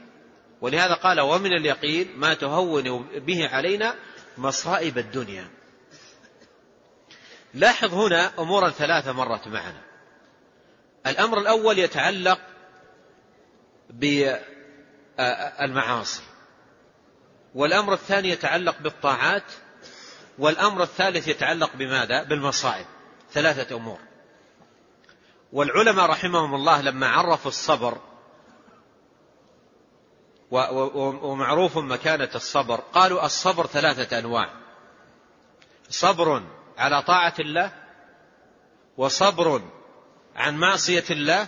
ولهذا 0.62 0.93
قال 0.93 1.22
ومن 1.22 1.53
اليقين 1.53 2.07
ما 2.16 2.34
تهون 2.34 3.07
به 3.20 3.49
علينا 3.49 3.95
مصائب 4.38 4.97
الدنيا. 4.97 5.47
لاحظ 7.53 7.93
هنا 7.93 8.32
أمورا 8.39 8.70
ثلاثة 8.70 9.12
مرت 9.12 9.47
معنا. 9.47 9.82
الأمر 11.07 11.39
الأول 11.39 11.80
يتعلق 11.80 12.39
بالمعاصي 15.20 16.24
والأمر 17.55 17.93
الثاني 17.93 18.30
يتعلق 18.30 18.76
بالطاعات. 18.80 19.51
والأمر 20.39 20.84
الثالث 20.84 21.28
يتعلق 21.28 21.76
بماذا؟ 21.76 22.24
بالمصائب. 22.24 22.86
ثلاثة 23.34 23.76
أمور. 23.76 23.99
والعلماء 25.51 26.05
رحمهم 26.05 26.55
الله 26.55 26.81
لما 26.81 27.07
عرفوا 27.07 27.51
الصبر 27.51 27.97
ومعروف 30.51 31.77
مكانة 31.77 32.29
الصبر 32.35 32.75
قالوا 32.75 33.25
الصبر 33.25 33.67
ثلاثة 33.67 34.19
أنواع. 34.19 34.49
صبر 35.89 36.43
على 36.77 37.01
طاعة 37.01 37.33
الله 37.39 37.71
وصبر 38.97 39.61
عن 40.35 40.57
معصية 40.57 41.03
الله 41.09 41.47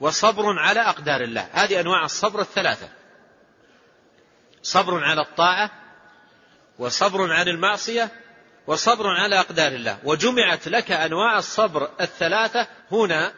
وصبر 0.00 0.58
على 0.58 0.80
أقدار 0.80 1.20
الله. 1.20 1.48
هذه 1.52 1.80
أنواع 1.80 2.04
الصبر 2.04 2.40
الثلاثة. 2.40 2.88
صبر 4.62 5.04
على 5.04 5.20
الطاعة 5.20 5.70
وصبر 6.78 7.32
عن 7.32 7.48
المعصية 7.48 8.10
وصبر 8.66 9.06
على 9.06 9.40
أقدار 9.40 9.72
الله. 9.72 9.98
وجمعت 10.04 10.68
لك 10.68 10.92
أنواع 10.92 11.38
الصبر 11.38 11.90
الثلاثة 12.00 12.66
هنا 12.92 13.32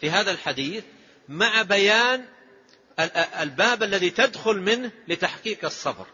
في 0.00 0.10
هذا 0.10 0.30
الحديث 0.30 0.84
مع 1.28 1.62
بيان 1.62 2.24
الباب 3.40 3.82
الذي 3.82 4.10
تدخل 4.10 4.56
منه 4.60 4.90
لتحقيق 5.08 5.64
الصبر. 5.64 6.06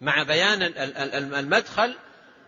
مع 0.00 0.22
بيان 0.22 0.62
المدخل 1.34 1.96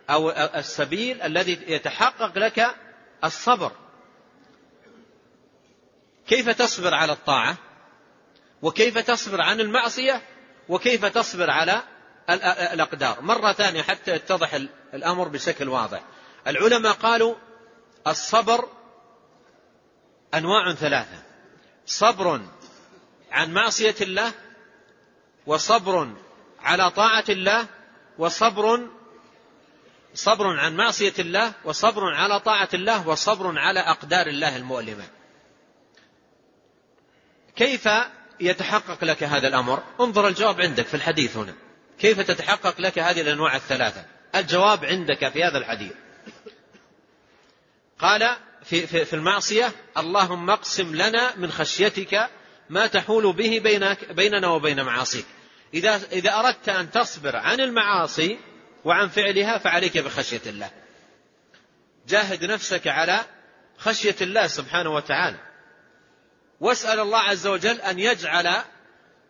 أو 0.09 0.29
السبيل 0.31 1.21
الذي 1.21 1.59
يتحقق 1.67 2.37
لك 2.37 2.75
الصبر. 3.23 3.71
كيف 6.27 6.49
تصبر 6.49 6.93
على 6.93 7.11
الطاعة؟ 7.11 7.57
وكيف 8.61 8.97
تصبر 8.97 9.41
عن 9.41 9.59
المعصية؟ 9.59 10.21
وكيف 10.69 11.05
تصبر 11.05 11.49
على 11.49 11.83
الأقدار. 12.29 13.21
مرة 13.21 13.53
ثانية 13.53 13.81
حتى 13.81 14.15
يتضح 14.15 14.53
الأمر 14.93 15.27
بشكل 15.27 15.69
واضح. 15.69 16.01
العلماء 16.47 16.93
قالوا 16.93 17.35
الصبر 18.07 18.69
أنواع 20.33 20.73
ثلاثة. 20.73 21.23
صبر 21.85 22.41
عن 23.31 23.53
معصية 23.53 23.95
الله 24.01 24.31
وصبر 25.45 26.13
على 26.59 26.91
طاعة 26.91 27.25
الله 27.29 27.67
وصبر 28.17 28.87
صبر 30.13 30.47
عن 30.59 30.75
معصية 30.75 31.13
الله 31.19 31.53
وصبر 31.65 32.13
على 32.13 32.39
طاعة 32.39 32.69
الله 32.73 33.07
وصبر 33.07 33.59
على 33.59 33.79
أقدار 33.79 34.27
الله 34.27 34.55
المؤلمة. 34.55 35.03
كيف 37.55 37.89
يتحقق 38.39 39.03
لك 39.03 39.23
هذا 39.23 39.47
الأمر؟ 39.47 39.83
انظر 39.99 40.27
الجواب 40.27 40.61
عندك 40.61 40.85
في 40.85 40.93
الحديث 40.93 41.37
هنا. 41.37 41.55
كيف 41.99 42.19
تتحقق 42.19 42.81
لك 42.81 42.99
هذه 42.99 43.21
الأنواع 43.21 43.55
الثلاثة؟ 43.55 44.05
الجواب 44.35 44.85
عندك 44.85 45.29
في 45.29 45.43
هذا 45.43 45.57
الحديث. 45.57 45.93
قال 47.99 48.35
في, 48.63 48.87
في, 48.87 49.05
في 49.05 49.13
المعصية 49.13 49.71
اللهم 49.97 50.49
اقسم 50.49 50.95
لنا 50.95 51.35
من 51.35 51.51
خشيتك 51.51 52.29
ما 52.69 52.87
تحول 52.87 53.33
به 53.33 53.59
بينك 53.59 54.11
بيننا 54.11 54.47
وبين 54.47 54.83
معاصيك. 54.83 55.25
إذا, 55.73 56.01
إذا 56.11 56.39
أردت 56.39 56.69
أن 56.69 56.91
تصبر 56.91 57.35
عن 57.35 57.59
المعاصي 57.59 58.39
وعن 58.85 59.09
فعلها 59.09 59.57
فعليك 59.57 59.97
بخشية 59.97 60.41
الله. 60.45 60.71
جاهد 62.07 62.45
نفسك 62.45 62.87
على 62.87 63.19
خشية 63.77 64.15
الله 64.21 64.47
سبحانه 64.47 64.89
وتعالى. 64.89 65.37
واسأل 66.59 66.99
الله 66.99 67.19
عز 67.19 67.47
وجل 67.47 67.81
أن 67.81 67.99
يجعل 67.99 68.63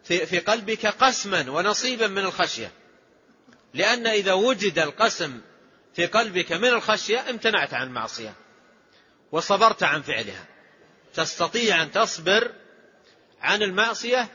في, 0.04 0.26
في 0.26 0.40
قلبك 0.40 0.86
قسما 0.86 1.52
ونصيبا 1.52 2.08
من 2.08 2.26
الخشية. 2.26 2.72
لأن 3.74 4.08
إذا 4.08 4.34
وجد 4.34 4.80
القسم 4.80 5.42
في 5.96 6.06
قلبك 6.06 6.52
من 6.52 6.68
الخشية 6.68 7.30
امتنعت 7.30 7.74
عن 7.74 7.88
المعصية 7.88 8.34
وصبرت 9.32 9.84
عن 9.84 10.02
فعلها. 10.02 10.46
تستطيع 11.14 11.84
أن 11.84 11.92
تصبر 11.92 12.52
عن 13.42 13.64
المعصية 13.64 14.28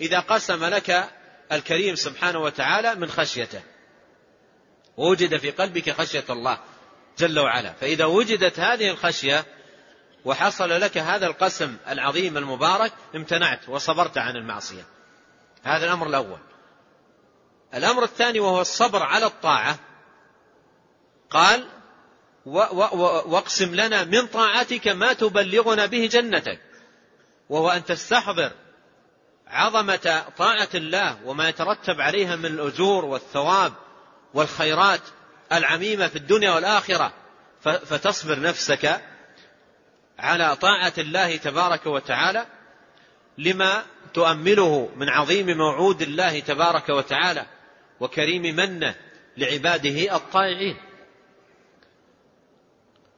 إذا 0.00 0.20
قسم 0.20 0.64
لك 0.64 1.10
الكريم 1.52 1.94
سبحانه 1.94 2.38
وتعالى 2.38 2.94
من 2.94 3.10
خشيته. 3.10 3.62
ووجد 4.96 5.36
في 5.36 5.50
قلبك 5.50 5.90
خشية 5.90 6.24
الله 6.30 6.58
جل 7.18 7.38
وعلا. 7.38 7.72
فإذا 7.72 8.04
وجدت 8.04 8.60
هذه 8.60 8.90
الخشية 8.90 9.44
وحصل 10.24 10.70
لك 10.70 10.98
هذا 10.98 11.26
القسم 11.26 11.76
العظيم 11.88 12.36
المبارك 12.36 12.92
امتنعت 13.14 13.68
وصبرت 13.68 14.18
عن 14.18 14.36
المعصية. 14.36 14.93
هذا 15.64 15.84
الأمر 15.84 16.06
الأول. 16.06 16.38
الأمر 17.74 18.04
الثاني 18.04 18.40
وهو 18.40 18.60
الصبر 18.60 19.02
على 19.02 19.26
الطاعة. 19.26 19.78
قال 21.30 21.68
واقسم 23.26 23.74
لنا 23.74 24.04
من 24.04 24.26
طاعتك 24.26 24.88
ما 24.88 25.12
تبلغنا 25.12 25.86
به 25.86 26.06
جنتك. 26.12 26.60
وهو 27.48 27.70
أن 27.70 27.84
تستحضر 27.84 28.52
عظمة 29.46 30.24
طاعة 30.36 30.68
الله 30.74 31.18
وما 31.24 31.48
يترتب 31.48 32.00
عليها 32.00 32.36
من 32.36 32.46
الأجور 32.46 33.04
والثواب 33.04 33.72
والخيرات 34.34 35.00
العميمة 35.52 36.08
في 36.08 36.16
الدنيا 36.16 36.50
والآخرة. 36.50 37.12
فتصبر 37.60 38.40
نفسك 38.40 39.00
على 40.18 40.56
طاعة 40.56 40.92
الله 40.98 41.36
تبارك 41.36 41.86
وتعالى 41.86 42.46
لما 43.38 43.82
تؤمله 44.14 44.88
من 44.96 45.08
عظيم 45.08 45.46
موعود 45.46 46.02
الله 46.02 46.40
تبارك 46.40 46.88
وتعالى 46.88 47.46
وكريم 48.00 48.42
منه 48.42 48.94
لعباده 49.36 50.16
الطائعين. 50.16 50.76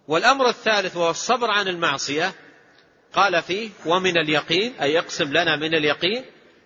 والأمر 0.09 0.49
الثالث 0.49 0.97
وهو 0.97 1.11
الصبر 1.11 1.51
عن 1.51 1.69
المعصية. 1.69 2.35
قال 3.13 3.43
فيه 3.43 3.71
ومن 3.87 4.19
اليقين 4.19 4.75
أي 4.81 4.93
يقسم 4.93 5.29
لنا 5.29 5.57
من 5.57 5.75
اليقين 5.75 6.25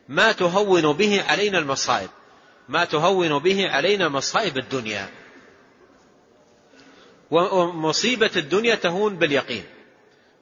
ما 0.09 0.33
تهون 0.33 0.93
به 0.93 1.23
علينا 1.23 1.59
المصائب. 1.59 2.11
ما 2.69 2.85
تهون 2.85 3.39
به 3.39 3.71
علينا 3.71 4.09
مصائب 4.09 4.59
الدنيا. 4.59 5.09
ومصيبة 7.31 8.31
الدنيا 8.37 8.75
تهون 8.75 9.17
باليقين. 9.17 9.65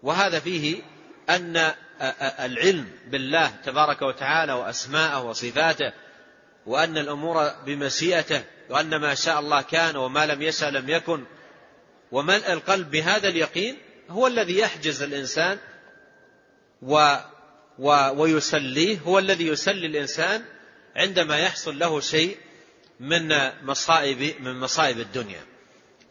وهذا 0.02 0.40
فيه 0.40 0.82
أن 1.30 1.72
العلم 2.40 2.88
بالله 3.06 3.50
تبارك 3.64 4.02
وتعالى 4.02 4.52
وأسماءه 4.52 5.22
وصفاته 5.22 5.92
وأن 6.66 6.98
الأمور 6.98 7.52
بمشيئته 7.66 8.44
وأن 8.70 8.96
ما 8.96 9.14
شاء 9.14 9.40
الله 9.40 9.62
كان 9.62 9.96
وما 9.96 10.26
لم 10.26 10.42
يشاء 10.42 10.70
لم 10.70 10.88
يكن 10.88 11.24
وملء 12.12 12.52
القلب 12.52 12.90
بهذا 12.90 13.28
اليقين 13.28 13.78
هو 14.10 14.26
الذي 14.26 14.58
يحجز 14.58 15.02
الإنسان 15.02 15.58
و 16.82 17.16
و 17.78 17.90
ويسليه 18.16 18.98
هو 18.98 19.18
الذي 19.18 19.46
يسلي 19.46 19.86
الإنسان 19.86 20.44
عندما 20.96 21.38
يحصل 21.38 21.78
له 21.78 22.00
شيء 22.00 22.36
من 23.00 23.50
مصائب 23.62 24.34
من 24.40 24.60
مصائب 24.60 25.00
الدنيا. 25.00 25.40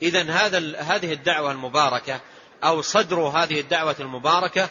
إذا 0.02 0.24
هذا 0.24 0.82
هذه 0.82 1.14
الدعوة 1.14 1.52
المباركة 1.52 2.22
أو 2.64 2.82
صدر 2.82 3.20
هذه 3.20 3.60
الدعوة 3.60 3.96
المباركة 4.00 4.70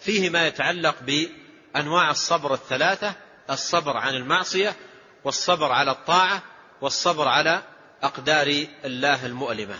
فيه 0.00 0.30
ما 0.30 0.46
يتعلق 0.46 0.96
بأنواع 1.02 2.10
الصبر 2.10 2.54
الثلاثة 2.54 3.14
الصبر 3.50 3.96
عن 3.96 4.14
المعصية 4.14 4.76
والصبر 5.24 5.72
على 5.72 5.90
الطاعة 5.90 6.42
والصبر 6.80 7.28
على 7.28 7.62
أقدار 8.02 8.66
الله 8.84 9.26
المؤلمة. 9.26 9.78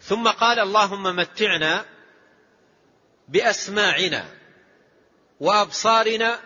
ثم 0.00 0.28
قال 0.28 0.58
اللهم 0.58 1.02
متعنا 1.02 1.84
بأسماعنا 3.28 4.28
وأبصارنا 5.40 6.40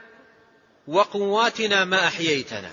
وقواتنا 0.87 1.85
ما 1.85 2.07
أحييتنا. 2.07 2.73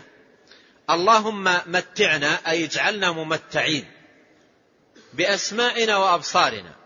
اللهم 0.90 1.44
متعنا 1.66 2.50
أي 2.50 2.66
اجعلنا 2.66 3.12
ممتعين 3.12 3.92
بأسماعنا 5.14 5.98
وأبصارنا. 5.98 6.79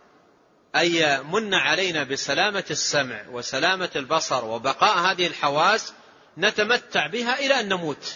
أي 0.76 1.24
من 1.24 1.54
علينا 1.54 2.04
بسلامة 2.04 2.64
السمع 2.72 3.26
وسلامة 3.32 3.90
البصر 3.96 4.46
وبقاء 4.46 4.98
هذه 4.98 5.28
الحواس 5.28 5.94
نتمتع 6.38 7.08
بها 7.08 7.40
إلى 7.40 7.60
أن 7.60 7.70
نموت. 7.70 8.16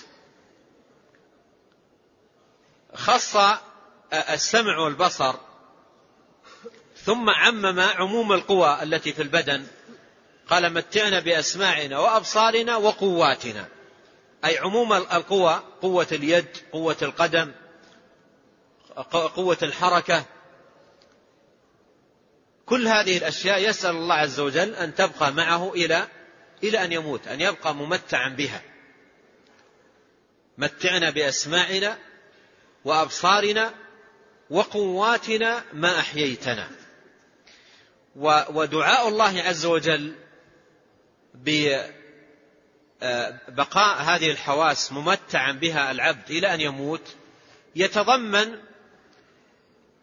خص 2.93 3.37
السمع 4.13 4.77
والبصر 4.77 5.35
ثم 7.03 7.29
عمم 7.29 7.79
عموم 7.79 8.33
القوى 8.33 8.83
التي 8.83 9.13
في 9.13 9.21
البدن. 9.21 9.67
قال 10.49 10.73
متعنا 10.73 11.19
بأسماعنا 11.19 11.99
وأبصارنا 11.99 12.75
وقواتنا. 12.75 13.67
أي 14.45 14.57
عموم 14.57 14.93
القوى 14.93 15.63
قوة 15.81 16.07
اليد 16.11 16.57
قوة 16.71 16.97
القدم 17.01 17.51
قوة 19.11 19.57
الحركة 19.63 20.25
كل 22.67 22.87
هذه 22.87 23.17
الأشياء 23.17 23.69
يسأل 23.69 23.95
الله 23.95 24.15
عز 24.15 24.39
وجل 24.39 24.75
أن 24.75 24.95
تبقى 24.95 25.33
معه 25.33 25.73
إلى 25.73 26.07
إلى 26.63 26.83
أن 26.83 26.91
يموت 26.91 27.27
أن 27.27 27.41
يبقى 27.41 27.75
ممتعا 27.75 28.29
بها. 28.29 28.61
متعنا 30.57 31.09
بأسماعنا 31.09 31.97
وأبصارنا 32.85 33.73
وقواتنا 34.49 35.63
ما 35.73 35.99
أحييتنا. 35.99 36.69
ودعاء 38.49 39.07
الله 39.07 39.41
عز 39.41 39.65
وجل 39.65 40.15
ببقاء 41.33 41.91
هذه 44.01 44.31
الحواس 44.31 44.91
ممتعا 44.91 45.51
بها 45.51 45.91
العبد 45.91 46.31
إلى 46.31 46.53
أن 46.53 46.61
يموت 46.61 47.15
يتضمن 47.75 48.59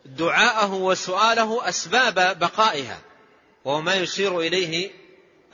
دعاءه 0.05 0.75
وسؤاله 0.75 1.69
أسباب 1.69 2.39
بقائها 2.39 3.01
وهو 3.65 3.81
ما 3.81 3.95
يشير 3.95 4.41
إليه 4.41 4.91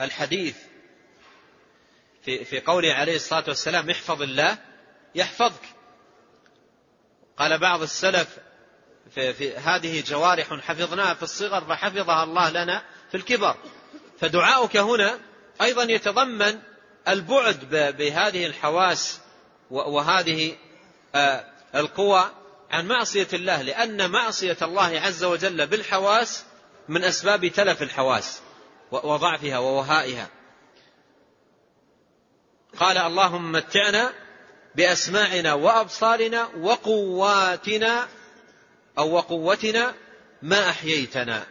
الحديث. 0.00 0.56
في, 2.24 2.44
في 2.44 2.60
قوله 2.60 2.92
عليه 2.92 3.16
الصلاة 3.16 3.44
والسلام 3.48 3.90
احفظ 3.90 4.22
الله 4.22 4.58
يحفظك. 5.14 5.62
قال 7.38 7.58
بعض 7.58 7.82
السلف 7.82 8.38
في, 9.14 9.32
في 9.32 9.56
هذه 9.56 10.02
جوارح 10.06 10.54
حفظناها 10.54 11.14
في 11.14 11.22
الصغر 11.22 11.64
فحفظها 11.64 12.24
الله 12.24 12.50
لنا 12.50 12.82
في 13.10 13.16
الكبر. 13.16 13.56
فدعاؤك 14.20 14.76
هنا 14.76 15.18
أيضا 15.62 15.82
يتضمن 15.82 16.58
البعد 17.08 17.64
بهذه 17.98 18.46
الحواس 18.46 19.20
وهذه 19.70 20.56
آه، 21.14 21.44
القوى 21.74 22.30
عن 22.70 22.88
معصية 22.88 23.28
الله 23.32 23.62
لأن 23.62 24.10
معصية 24.10 24.56
الله 24.62 25.00
عز 25.00 25.24
وجل 25.24 25.66
بالحواس 25.66 26.44
من 26.88 27.04
أسباب 27.04 27.46
تلف 27.46 27.82
الحواس 27.82 28.40
وضعفها 28.90 29.58
ووهائها. 29.58 30.28
قال 32.76 32.98
اللهم 32.98 33.52
متعنا 33.52 34.12
بأسماعنا 34.74 35.54
وأبصارنا 35.54 36.48
وقواتنا 36.60 38.08
أو 38.98 39.12
وقوتنا 39.12 39.94
ما 40.42 40.70
أحييتنا. 40.70 41.46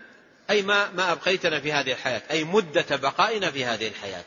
أي 0.49 0.61
ما, 0.61 0.91
ما 0.91 1.11
أبقيتنا 1.11 1.59
في 1.59 1.73
هذه 1.73 1.91
الحياة 1.91 2.21
أي 2.31 2.43
مدة 2.43 2.95
بقائنا 2.95 3.51
في 3.51 3.65
هذه 3.65 3.87
الحياة. 3.87 4.25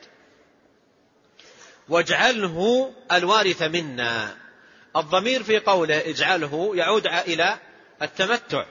واجعله 1.88 2.92
الوارث 3.12 3.62
منا. 3.62 4.41
الضمير 4.96 5.42
في 5.42 5.58
قوله 5.58 6.10
اجعله 6.10 6.76
يعود 6.76 7.06
إلى 7.06 7.58
التمتع. 8.02 8.64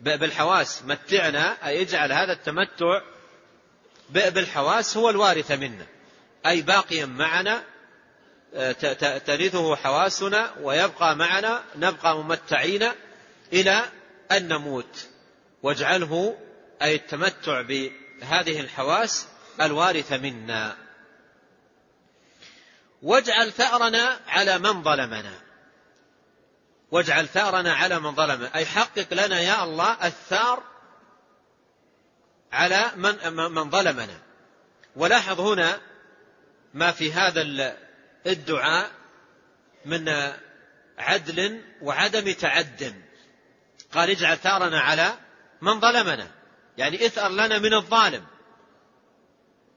بالحواس. 0.00 0.82
متعنا 0.82 1.66
أي 1.66 1.82
اجعل 1.82 2.12
هذا 2.12 2.32
التمتع. 2.32 3.00
بالحواس 4.10 4.96
هو 4.96 5.10
الوارث 5.10 5.50
منا. 5.52 5.86
أي 6.46 6.62
باقيا 6.62 7.06
معنا 7.06 7.62
ترثه 9.26 9.76
حواسنا 9.76 10.54
ويبقى 10.60 11.16
معنا 11.16 11.62
نبقى 11.76 12.16
ممتعين 12.16 12.88
إلى 13.52 13.82
أن 14.32 14.48
نموت. 14.48 15.08
واجعله 15.62 16.36
أي 16.82 16.94
التمتع 16.94 17.60
بهذه 17.60 18.60
الحواس 18.60 19.26
الوارث 19.60 20.12
منا. 20.12 20.76
واجعل 23.02 23.52
ثأرنا 23.52 24.20
على 24.28 24.58
من 24.58 24.82
ظلمنا. 24.82 25.49
واجعل 26.90 27.28
ثأرنا 27.28 27.74
على 27.74 28.00
من 28.00 28.14
ظلمنا 28.14 28.54
أي 28.54 28.66
حقق 28.66 29.14
لنا 29.14 29.40
يا 29.40 29.64
الله 29.64 30.06
الثار 30.06 30.62
على 32.52 32.90
من, 32.96 33.32
من 33.32 33.70
ظلمنا. 33.70 34.18
ولاحظ 34.96 35.40
هنا 35.40 35.80
ما 36.74 36.92
في 36.92 37.12
هذا 37.12 37.42
الدعاء 38.26 38.90
من 39.84 40.32
عدل 40.98 41.62
وعدم 41.82 42.32
تعد. 42.32 43.02
قال 43.92 44.10
اجعل 44.10 44.36
ثارنا 44.36 44.80
على 44.80 45.14
من 45.60 45.80
ظلمنا. 45.80 46.30
يعني 46.78 47.06
اثأر 47.06 47.30
لنا 47.30 47.58
من 47.58 47.74
الظالم. 47.74 48.26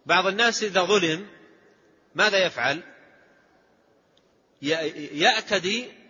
بعض 0.06 0.28
الناس 0.28 0.64
إذا 0.64 0.82
ظلم 0.82 1.28
ماذا 2.16 2.46
يفعل؟ 2.46 2.84
يعتدي 5.12 6.03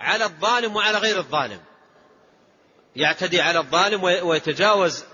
على 0.00 0.24
الظالم 0.24 0.76
وعلى 0.76 0.98
غير 0.98 1.18
الظالم. 1.18 1.60
يعتدي 2.96 3.40
على 3.40 3.58
الظالم 3.58 4.02
ويتجاوز 4.02 5.04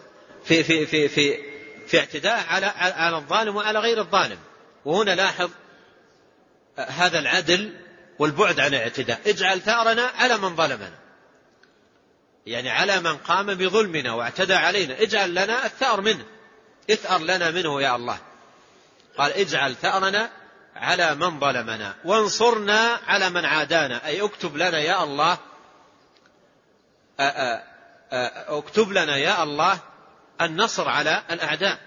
في 0.45 0.65
في 0.65 0.87
في 0.87 1.09
في 1.09 1.39
في 1.87 1.99
اعتداء 1.99 2.47
على 2.49 2.67
على 2.77 3.17
الظالم 3.17 3.57
وعلى 3.57 3.79
غير 3.79 4.01
الظالم. 4.01 4.39
وهنا 4.85 5.15
لاحظ 5.15 5.51
هذا 6.77 7.19
العدل 7.19 7.77
والبعد 8.19 8.61
عن 8.61 8.75
الاعتداء. 8.75 9.21
اجعل 9.27 9.61
ثارنا 9.61 10.03
على 10.03 10.39
من 10.39 10.57
ظلمنا. 10.57 10.99
يعني 12.47 12.71
على 12.71 13.01
من 13.01 13.17
قام 13.17 13.47
بظلمنا 13.47 14.13
واعتدى 14.13 14.55
علينا. 14.55 15.03
اجعل 15.03 15.31
لنا 15.31 15.67
الثأر 15.67 16.01
منه. 16.01 16.25
اثأر 16.91 17.21
لنا 17.21 17.51
منه 17.51 17.83
يا 17.83 17.97
الله. 17.97 18.19
قال 19.19 19.33
اجعل 19.33 19.75
ثأرنا 19.75 20.31
على 20.77 21.15
من 21.15 21.41
ظلمنا. 21.41 21.95
وانصرنا 22.05 23.01
على 23.07 23.31
من 23.31 23.45
عادانا. 23.45 24.07
أي 24.07 24.23
اكتب 24.23 24.57
لنا 24.57 24.79
يا 24.79 25.03
الله 25.03 25.39
اكتب 28.49 28.93
لنا 28.93 29.17
يا 29.17 29.43
الله 29.43 29.79
النصر 30.41 30.89
على 30.89 31.23
الأعداء. 31.31 31.79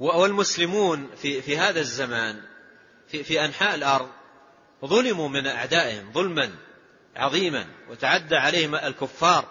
والمسلمون 0.00 1.10
في, 1.16 1.42
في 1.42 1.58
هذا 1.58 1.80
الزمان 1.80 2.42
في, 3.08 3.24
في 3.24 3.44
أنحاء 3.44 3.74
الأرض 3.74 4.08
ظلموا 4.84 5.28
من 5.28 5.46
أعدائهم 5.46 6.12
ظلما 6.12 6.50
عظيما 7.16 7.66
وتعدى 7.90 8.36
عليهم 8.36 8.74
الكفار 8.74 9.44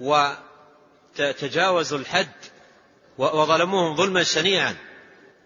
وتجاوزوا 0.00 1.98
الحد 1.98 2.34
وظلموهم 3.18 3.96
ظلما 3.96 4.22
شنيعا. 4.22 4.76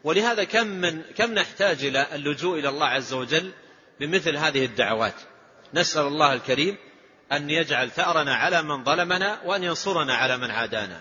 ولهذا 0.05 0.45
كم 0.45 0.67
من 0.67 1.03
كم 1.03 1.35
نحتاج 1.35 1.85
إلى 1.85 2.07
اللجوء 2.15 2.59
إلى 2.59 2.69
الله 2.69 2.87
عز 2.87 3.13
وجل 3.13 3.53
بمثل 4.01 4.37
هذه 4.37 4.65
الدعوات؟ 4.65 5.15
نسأل 5.75 6.03
الله 6.03 6.33
الكريم 6.33 6.77
أن 7.33 7.51
يجعل 7.51 7.91
ثأرنا 7.91 8.35
على 8.35 8.63
من 8.63 8.85
ظلمنا 8.85 9.41
وأن 9.45 9.65
ينصرنا 9.65 10.15
على 10.15 10.37
من 10.37 10.51
عادانا. 10.51 11.01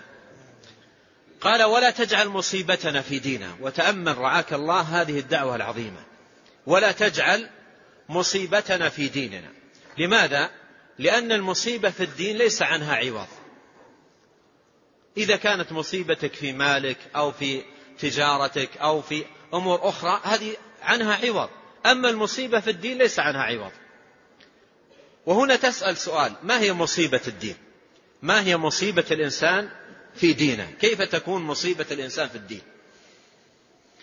قال 1.40 1.62
ولا 1.62 1.90
تجعل 1.90 2.28
مصيبتنا 2.28 3.02
في 3.02 3.18
دينا 3.18 3.56
وتأمل 3.60 4.18
رعاك 4.18 4.52
الله 4.52 4.80
هذه 4.80 5.18
الدعوة 5.18 5.56
العظيمة. 5.56 6.04
ولا 6.66 6.92
تجعل 6.92 7.50
مصيبتنا 8.08 8.88
في 8.88 9.08
ديننا. 9.08 9.48
لماذا؟ 9.98 10.50
لأن 10.98 11.32
المصيبة 11.32 11.90
في 11.90 12.04
الدين 12.04 12.36
ليس 12.36 12.62
عنها 12.62 12.94
عوض. 12.96 13.26
إذا 15.16 15.36
كانت 15.36 15.72
مصيبتك 15.72 16.34
في 16.34 16.52
مالك 16.52 16.96
أو 17.16 17.32
في 17.32 17.62
تجارتك 18.00 18.76
أو 18.76 19.02
في 19.02 19.24
أمور 19.54 19.88
أخرى 19.88 20.20
هذه 20.24 20.56
عنها 20.82 21.26
عوض. 21.26 21.48
أما 21.86 22.10
المصيبة 22.10 22.60
في 22.60 22.70
الدين 22.70 22.98
ليس 22.98 23.18
عنها 23.18 23.42
عوض. 23.42 23.72
وهنا 25.26 25.56
تسأل 25.56 25.96
سؤال 25.96 26.32
ما 26.42 26.60
هي 26.60 26.72
مصيبة 26.72 27.20
الدين؟ 27.28 27.56
ما 28.22 28.42
هي 28.42 28.56
مصيبة 28.56 29.04
الإنسان 29.10 29.70
في 30.14 30.32
دينه؟ 30.32 30.70
كيف 30.80 31.02
تكون 31.02 31.42
مصيبة 31.42 31.86
الإنسان 31.90 32.28
في 32.28 32.34
الدين؟ 32.34 32.62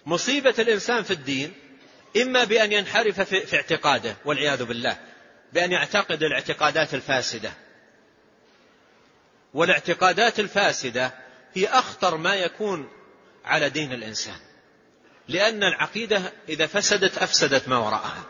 مصيبة 0.06 0.54
الإنسان 0.60 1.04
في 1.04 1.12
الدين 1.12 1.54
إما 2.22 2.43
بأن 2.43 2.72
ينحرف 2.72 3.22
في 3.22 3.56
اعتقاده 3.56 4.18
والعياذ 4.26 4.64
بالله 4.64 4.98
بأن 5.54 5.72
يعتقد 5.72 6.24
الاعتقادات 6.24 6.93
الفاسدة. 6.93 7.54
والاعتقادات 9.54 10.39
الفاسدة 10.39 11.14
هي 11.54 11.68
أخطر 11.68 12.18
ما 12.18 12.36
يكون 12.36 12.89
على 13.48 13.70
دين 13.70 13.93
الإنسان. 13.93 14.36
لأن 15.28 15.64
العقيدة 15.64 16.34
إذا 16.50 16.68
فسدت 16.68 17.18
أفسدت 17.18 17.68
ما 17.68 17.78
وراءها. 17.78 18.24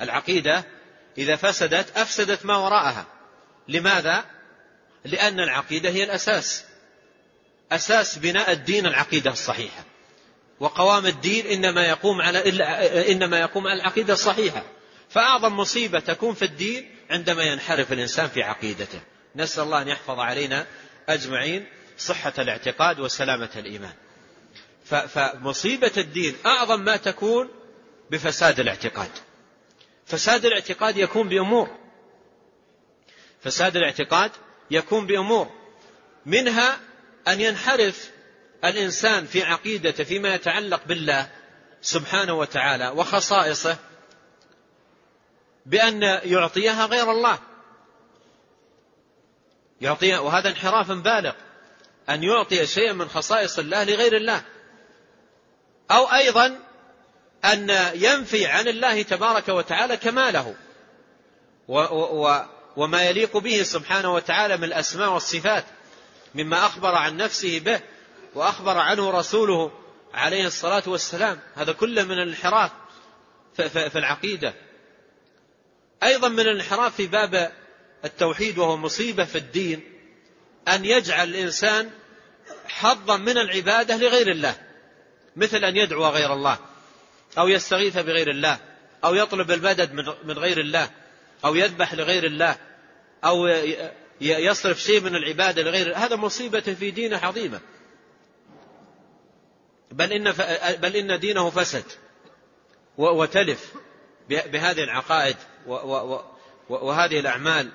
العقيدة 0.00 0.64
إذا 1.18 1.36
فسدت 1.36 1.96
أفسدت 1.96 2.46
ما 2.46 2.56
وراءها. 2.56 3.06
لماذا؟ 3.68 4.24
لأن 5.04 5.40
العقيدة 5.40 5.90
هي 5.90 6.04
الأساس. 6.04 6.64
أساس 7.72 8.18
بناء 8.18 8.52
الدين 8.52 8.86
العقيدة 8.86 9.30
الصحيحة. 9.30 9.84
وقوام 10.60 11.06
الدين 11.06 11.46
إنما 11.46 11.86
يقوم 11.86 12.20
على 12.20 12.38
إنما 13.12 13.40
يقوم 13.40 13.66
على 13.66 13.80
العقيدة 13.80 14.12
الصحيحة. 14.12 14.62
فأعظم 15.10 15.56
مصيبة 15.56 16.00
تكون 16.00 16.34
في 16.34 16.44
الدين 16.44 16.94
عندما 17.10 17.42
ينحرف 17.42 17.92
الإنسان 17.92 18.28
في 18.28 18.42
عقيدته. 18.42 19.00
نسأل 19.36 19.62
الله 19.64 19.82
أن 19.82 19.88
يحفظ 19.88 20.18
علينا 20.18 20.66
أجمعين. 21.08 21.66
صحة 21.98 22.32
الاعتقاد 22.38 23.00
وسلامة 23.00 23.50
الإيمان. 23.56 23.94
فمصيبة 24.84 25.92
الدين 25.96 26.36
أعظم 26.46 26.80
ما 26.84 26.96
تكون 26.96 27.48
بفساد 28.10 28.60
الاعتقاد. 28.60 29.10
فساد 30.06 30.44
الاعتقاد 30.44 30.96
يكون 30.96 31.28
بأمور. 31.28 31.68
فساد 33.40 33.76
الاعتقاد 33.76 34.30
يكون 34.70 35.06
بأمور. 35.06 35.50
منها 36.26 36.80
أن 37.28 37.40
ينحرف 37.40 38.10
الإنسان 38.64 39.26
في 39.26 39.42
عقيدته 39.42 40.04
فيما 40.04 40.34
يتعلق 40.34 40.84
بالله 40.86 41.30
سبحانه 41.82 42.32
وتعالى 42.34 42.88
وخصائصه 42.88 43.76
بأن 45.66 46.02
يعطيها 46.24 46.86
غير 46.86 47.10
الله. 47.10 47.38
يعطيها 49.80 50.18
وهذا 50.18 50.48
انحراف 50.48 50.90
بالغ. 50.90 51.32
أن 52.10 52.22
يعطي 52.22 52.66
شيئا 52.66 52.92
من 52.92 53.08
خصائص 53.08 53.58
الله 53.58 53.84
لغير 53.84 54.16
الله. 54.16 54.42
أو 55.90 56.04
أيضا 56.04 56.58
أن 57.44 57.70
ينفي 57.94 58.46
عن 58.46 58.68
الله 58.68 59.02
تبارك 59.02 59.48
وتعالى 59.48 59.96
كماله. 59.96 60.54
وما 62.76 63.02
يليق 63.02 63.36
به 63.36 63.62
سبحانه 63.62 64.14
وتعالى 64.14 64.56
من 64.56 64.64
الأسماء 64.64 65.10
والصفات 65.10 65.64
مما 66.34 66.66
أخبر 66.66 66.94
عن 66.94 67.16
نفسه 67.16 67.58
به 67.58 67.80
وأخبر 68.34 68.78
عنه 68.78 69.10
رسوله 69.10 69.72
عليه 70.14 70.46
الصلاة 70.46 70.82
والسلام. 70.86 71.40
هذا 71.54 71.72
كله 71.72 72.02
من 72.02 72.22
الانحراف 72.22 72.70
في 73.56 73.98
العقيدة. 73.98 74.54
أيضا 76.02 76.28
من 76.28 76.40
الانحراف 76.40 76.94
في 76.94 77.06
باب 77.06 77.52
التوحيد 78.04 78.58
وهو 78.58 78.76
مصيبة 78.76 79.24
في 79.24 79.38
الدين. 79.38 79.91
أن 80.68 80.84
يجعل 80.84 81.28
الإنسان 81.28 81.90
حظا 82.68 83.16
من 83.16 83.38
العبادة 83.38 83.96
لغير 83.96 84.30
الله 84.30 84.56
مثل 85.36 85.64
أن 85.64 85.76
يدعو 85.76 86.08
غير 86.08 86.32
الله 86.32 86.58
أو 87.38 87.48
يستغيث 87.48 87.98
بغير 87.98 88.30
الله 88.30 88.58
أو 89.04 89.14
يطلب 89.14 89.50
المدد 89.50 89.92
من 90.24 90.38
غير 90.38 90.60
الله 90.60 90.90
أو 91.44 91.54
يذبح 91.54 91.94
لغير 91.94 92.24
الله 92.24 92.56
أو 93.24 93.46
يصرف 94.20 94.80
شيء 94.80 95.00
من 95.00 95.16
العبادة 95.16 95.62
لغير 95.62 95.96
هذا 95.96 96.16
مصيبة 96.16 96.60
في 96.60 96.90
دينه 96.90 97.18
عظيمة. 97.18 97.60
بل 99.90 100.12
إن, 100.12 100.32
بل 100.76 100.96
إن 100.96 101.20
دينه 101.20 101.50
فسد 101.50 101.84
وتلف 102.98 103.72
بهذه 104.28 104.84
العقائد 104.84 105.36
وهذه 106.68 107.20
الأعمال. 107.20 107.70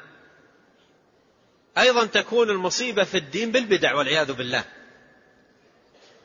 أيضا 1.77 2.05
تكون 2.05 2.49
المصيبة 2.49 3.03
في 3.03 3.17
الدين 3.17 3.51
بالبدع 3.51 3.95
والعياذ 3.95 4.33
بالله. 4.33 4.63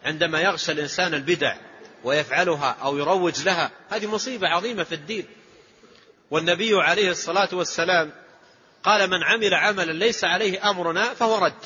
عندما 0.05 0.41
يغشى 0.41 0.73
الإنسان 0.73 1.15
البدع 1.15 1.57
ويفعلها 2.05 2.77
أو 2.83 2.99
يروج 2.99 3.43
لها 3.43 3.71
هذه 3.91 4.07
مصيبة 4.07 4.49
عظيمة 4.49 4.85
في 4.85 4.95
الدين. 4.95 5.27
والنبي 6.31 6.75
عليه 6.75 7.11
الصلاة 7.11 7.49
والسلام 7.53 8.13
قال 8.83 9.11
من 9.11 9.23
عمل 9.23 9.55
عملا 9.55 9.93
ليس 9.93 10.25
عليه 10.25 10.71
أمرنا 10.71 11.15
فهو 11.15 11.39
رد. 11.39 11.65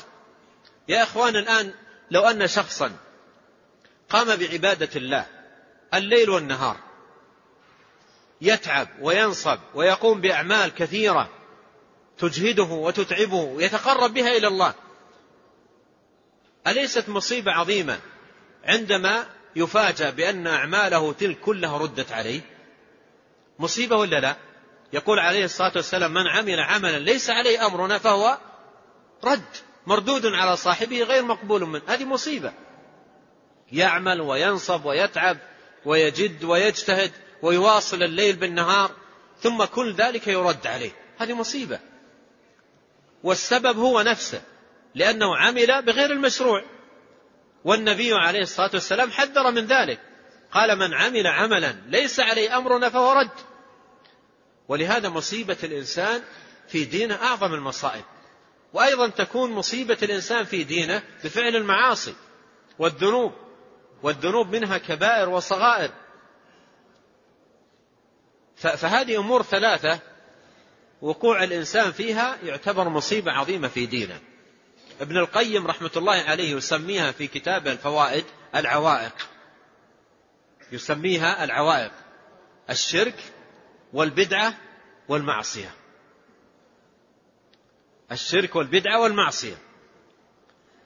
يا 0.87 1.03
إخوان 1.03 1.35
الآن 1.35 1.73
لو 2.11 2.21
أن 2.21 2.47
شخصا 2.47 2.91
قام 4.09 4.35
بعبادة 4.35 4.89
الله 4.95 5.25
الليل 5.93 6.29
والنهار 6.29 6.77
يتعب 8.41 8.87
وينصب 9.01 9.59
ويقوم 9.73 10.21
بأعمال 10.21 10.73
كثيرة 10.73 11.29
تجهده 12.17 12.63
وتتعبه 12.63 13.35
ويتقرب 13.35 14.13
بها 14.13 14.37
إلى 14.37 14.47
الله. 14.47 14.73
أليست 16.67 17.09
مصيبة 17.09 17.51
عظيمة 17.51 17.99
عندما 18.65 19.25
يفاجأ 19.55 20.09
بأن 20.09 20.47
أعماله 20.47 21.13
تلك 21.13 21.39
كلها 21.39 21.77
ردت 21.77 22.11
عليه؟ 22.11 22.41
مصيبة 23.59 23.95
ولا 23.95 24.19
لا؟ 24.19 24.35
يقول 24.93 25.19
عليه 25.19 25.45
الصلاة 25.45 25.71
والسلام 25.75 26.13
من 26.13 26.27
عمل 26.27 26.59
عملا 26.59 26.99
ليس 26.99 27.29
عليه 27.29 27.65
أمرنا 27.65 27.97
فهو 27.97 28.37
رد 29.23 29.41
مردود 29.87 30.25
على 30.25 30.57
صاحبه 30.57 31.03
غير 31.03 31.23
مقبول 31.23 31.65
منه. 31.65 31.81
هذه 31.87 32.05
مصيبة. 32.05 32.53
يعمل 33.71 34.21
وينصب 34.21 34.85
ويتعب 34.85 35.37
ويجد 35.85 36.43
ويجتهد 36.43 37.11
ويواصل 37.41 38.03
الليل 38.03 38.35
بالنهار 38.35 38.91
ثم 39.41 39.63
كل 39.63 39.93
ذلك 39.93 40.27
يرد 40.27 40.67
عليه. 40.67 40.91
هذه 41.17 41.33
مصيبة. 41.33 41.79
والسبب 43.23 43.77
هو 43.77 44.01
نفسه 44.01 44.41
لأنه 44.95 45.37
عمل 45.37 45.81
بغير 45.81 46.11
المشروع. 46.11 46.63
والنبي 47.63 48.13
عليه 48.13 48.41
الصلاة 48.41 48.69
والسلام 48.73 49.11
حذر 49.11 49.51
من 49.51 49.65
ذلك 49.65 49.99
قال 50.51 50.75
من 50.75 50.93
عمل 50.93 51.27
عملا 51.27 51.75
ليس 51.87 52.19
عليه 52.19 52.57
أمرنا 52.57 52.89
فهو 52.89 53.11
رد. 53.11 53.29
ولهذا 54.67 55.09
مصيبة 55.09 55.57
الإنسان 55.63 56.21
في 56.67 56.85
دينه 56.85 57.15
أعظم 57.15 57.53
المصائب. 57.53 58.03
وأيضا 58.73 59.07
تكون 59.07 59.51
مصيبة 59.51 59.97
الإنسان 60.03 60.45
في 60.45 60.63
دينه 60.63 61.03
بفعل 61.23 61.55
المعاصي 61.55 62.15
والذنوب 62.79 63.33
والذنوب 64.03 64.55
منها 64.55 64.77
كبائر 64.77 65.29
وصغائر. 65.29 65.91
فهذه 68.55 69.17
أمور 69.19 69.43
ثلاثة 69.43 69.99
وقوع 71.01 71.43
الإنسان 71.43 71.91
فيها 71.91 72.37
يعتبر 72.43 72.89
مصيبة 72.89 73.31
عظيمة 73.31 73.67
في 73.67 73.85
دينه. 73.85 74.21
ابن 75.01 75.17
القيم 75.17 75.67
رحمة 75.67 75.91
الله 75.97 76.13
عليه 76.13 76.55
يسميها 76.55 77.11
في 77.11 77.27
كتابه 77.27 77.71
الفوائد 77.71 78.25
العوائق. 78.55 79.27
يسميها 80.71 81.43
العوائق. 81.43 81.91
الشرك 82.69 83.23
والبدعة 83.93 84.57
والمعصية. 85.07 85.73
الشرك 88.11 88.55
والبدعة 88.55 89.01
والمعصية. 89.01 89.57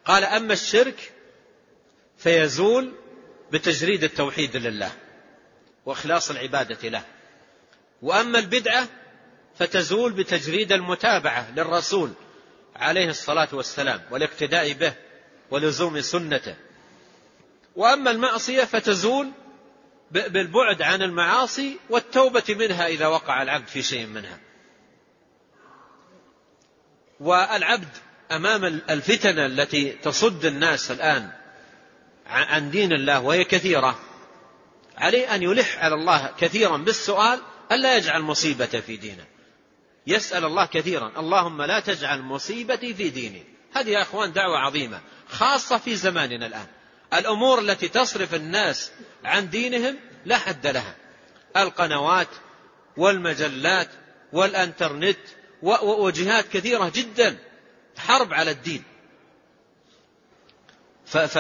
قال 0.06 0.24
أما 0.24 0.54
الشرك 0.54 1.14
فيزول 2.18 2.94
بتجريد 3.52 4.04
التوحيد 4.04 4.58
لله 4.58 4.92
وإخلاص 5.86 6.32
العبادة 6.32 6.90
له. 6.90 7.04
وأما 8.02 8.40
البدعة 8.40 8.88
فتزول 9.60 10.14
بتجريد 10.14 10.72
المتابعة 10.72 11.52
للرسول 11.52 12.12
عليه 12.76 13.10
الصلاة 13.10 13.48
والسلام 13.54 14.02
والاقتداء 14.12 14.74
به 14.74 14.94
ولزوم 15.52 16.02
سنته. 16.02 16.56
وأما 17.76 18.12
المعصية 18.12 18.64
فتزول 18.64 19.32
بالبعد 20.12 20.82
عن 20.82 21.02
المعاصي 21.02 21.78
والتوبة 21.90 22.44
منها 22.50 22.88
إذا 22.88 23.08
وقع 23.08 23.42
العبد 23.42 23.68
في 23.68 23.82
شيء 23.82 24.06
منها. 24.06 24.40
والعبد 27.20 27.98
أمام 28.32 28.66
الفتن 28.66 29.40
التي 29.40 29.92
تصد 29.92 30.46
الناس 30.46 30.92
الآن 30.92 31.32
عن 32.28 32.72
دين 32.72 32.94
الله 32.94 33.20
وهي 33.20 33.44
كثيرة 33.44 34.00
عليه 34.98 35.36
أن 35.36 35.44
يلح 35.44 35.84
على 35.84 35.96
الله 35.96 36.32
كثيرا 36.40 36.78
بالسؤال 36.78 37.40
ألا 37.72 37.98
يجعل 37.98 38.22
مصيبة 38.22 38.66
في 38.66 38.98
دينه. 38.98 39.26
يسأل 40.08 40.46
الله 40.46 40.66
كثيرا. 40.66 41.12
اللهم 41.18 41.62
لا 41.62 41.80
تجعل 41.80 42.22
مصيبتي 42.22 42.94
في 42.94 43.10
ديني. 43.10 43.44
هذه 43.74 43.90
يا 43.90 44.02
أخوان 44.02 44.34
دعوة 44.34 44.58
عظيمة 44.58 45.02
خاصة 45.30 45.78
في 45.78 45.96
زماننا 45.96 46.48
الآن. 46.48 46.68
الأمور 47.14 47.60
التي 47.60 47.88
تصرف 47.88 48.36
الناس 48.36 48.92
عن 49.24 49.50
دينهم 49.50 49.96
لا 50.26 50.38
حد 50.38 50.68
لها. 50.68 50.96
القنوات 51.58 52.28
والمجلات 52.98 53.90
والإنترنت 54.34 55.20
وجهات 55.82 56.48
كثيرة 56.48 56.92
جدا 56.96 57.38
حرب 57.98 58.34
على 58.34 58.52
الدين. 58.52 58.84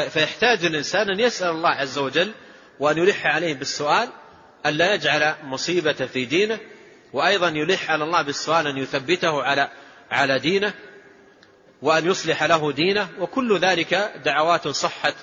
فيحتاج 0.09 0.65
الإنسان 0.65 1.09
أن 1.09 1.19
يسأل 1.19 1.49
الله 1.49 1.69
عز 1.69 1.97
وجل 1.97 2.31
وأن 2.79 2.97
يلح 2.97 3.25
عليه 3.25 3.53
بالسؤال 3.53 4.09
أن 4.65 4.73
لا 4.73 4.93
يجعل 4.93 5.35
مصيبة 5.43 5.93
في 5.93 6.25
دينه 6.25 6.59
وأيضا 7.13 7.49
يلح 7.49 7.91
على 7.91 8.03
الله 8.03 8.21
بالسؤال 8.21 8.67
أن 8.67 8.77
يثبته 8.77 9.43
على 9.43 9.71
على 10.11 10.39
دينه 10.39 10.73
وأن 11.81 12.05
يصلح 12.05 12.43
له 12.43 12.71
دينه 12.71 13.09
وكل 13.19 13.59
ذلك 13.59 13.93
دعوات 14.25 14.67
صحت 14.67 15.15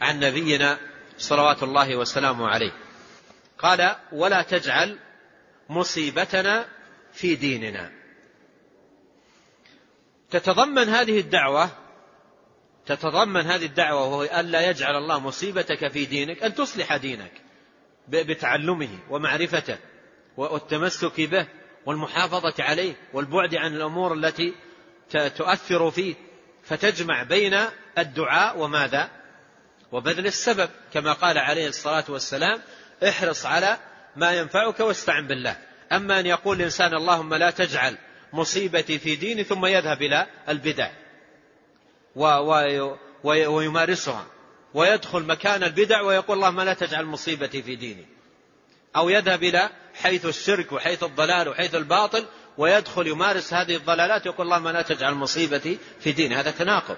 عن 0.00 0.20
نبينا 0.20 0.78
صلوات 1.18 1.62
الله 1.62 1.96
وسلامه 1.96 2.48
عليه. 2.48 2.72
قال 3.58 3.96
ولا 4.12 4.42
تجعل 4.42 4.98
مصيبتنا 5.68 6.66
في 7.12 7.34
ديننا. 7.34 7.90
تتضمن 10.30 10.88
هذه 10.88 11.20
الدعوة 11.20 11.70
تتضمن 12.86 13.46
هذه 13.46 13.66
الدعوة 13.66 14.00
وهو 14.00 14.22
أن 14.22 14.46
لا 14.46 14.70
يجعل 14.70 14.96
الله 14.96 15.20
مصيبتك 15.20 15.88
في 15.88 16.04
دينك 16.04 16.42
أن 16.42 16.54
تصلح 16.54 16.96
دينك 16.96 17.32
بتعلمه 18.08 18.98
ومعرفته. 19.10 19.78
والتمسك 20.36 21.20
به 21.20 21.46
والمحافظة 21.86 22.54
عليه 22.58 22.94
والبعد 23.12 23.54
عن 23.54 23.76
الأمور 23.76 24.14
التي 24.14 24.54
تؤثر 25.36 25.90
فيه 25.90 26.14
فتجمع 26.64 27.22
بين 27.22 27.58
الدعاء 27.98 28.58
وماذا؟ 28.58 29.10
وبذل 29.92 30.26
السبب 30.26 30.70
كما 30.92 31.12
قال 31.12 31.38
عليه 31.38 31.68
الصلاة 31.68 32.04
والسلام 32.08 32.60
احرص 33.08 33.46
على 33.46 33.78
ما 34.16 34.32
ينفعك 34.32 34.80
واستعن 34.80 35.26
بالله. 35.26 35.56
أما 35.92 36.20
أن 36.20 36.26
يقول 36.26 36.56
الإنسان 36.56 36.94
اللهم 36.94 37.34
لا 37.34 37.50
تجعل 37.50 37.98
مصيبتي 38.32 38.98
في 38.98 39.16
ديني 39.16 39.44
ثم 39.44 39.66
يذهب 39.66 40.02
إلى 40.02 40.26
البدع 40.48 40.90
ويمارسها 43.24 44.26
ويدخل 44.74 45.22
مكان 45.22 45.62
البدع 45.62 46.00
ويقول 46.00 46.36
اللهم 46.36 46.60
لا 46.60 46.74
تجعل 46.74 47.04
مصيبتي 47.04 47.62
في 47.62 47.76
ديني. 47.76 48.06
أو 48.96 49.08
يذهب 49.08 49.42
إلى 49.42 49.70
حيث 49.94 50.26
الشرك 50.26 50.72
وحيث 50.72 51.02
الضلال 51.02 51.48
وحيث 51.48 51.74
الباطل 51.74 52.26
ويدخل 52.58 53.06
يمارس 53.06 53.54
هذه 53.54 53.76
الضلالات 53.76 54.26
يقول 54.26 54.46
اللهم 54.46 54.68
لا 54.68 54.82
تجعل 54.82 55.14
مصيبتي 55.14 55.78
في 56.00 56.12
ديني. 56.12 56.34
هذا 56.36 56.50
تناقض. 56.50 56.96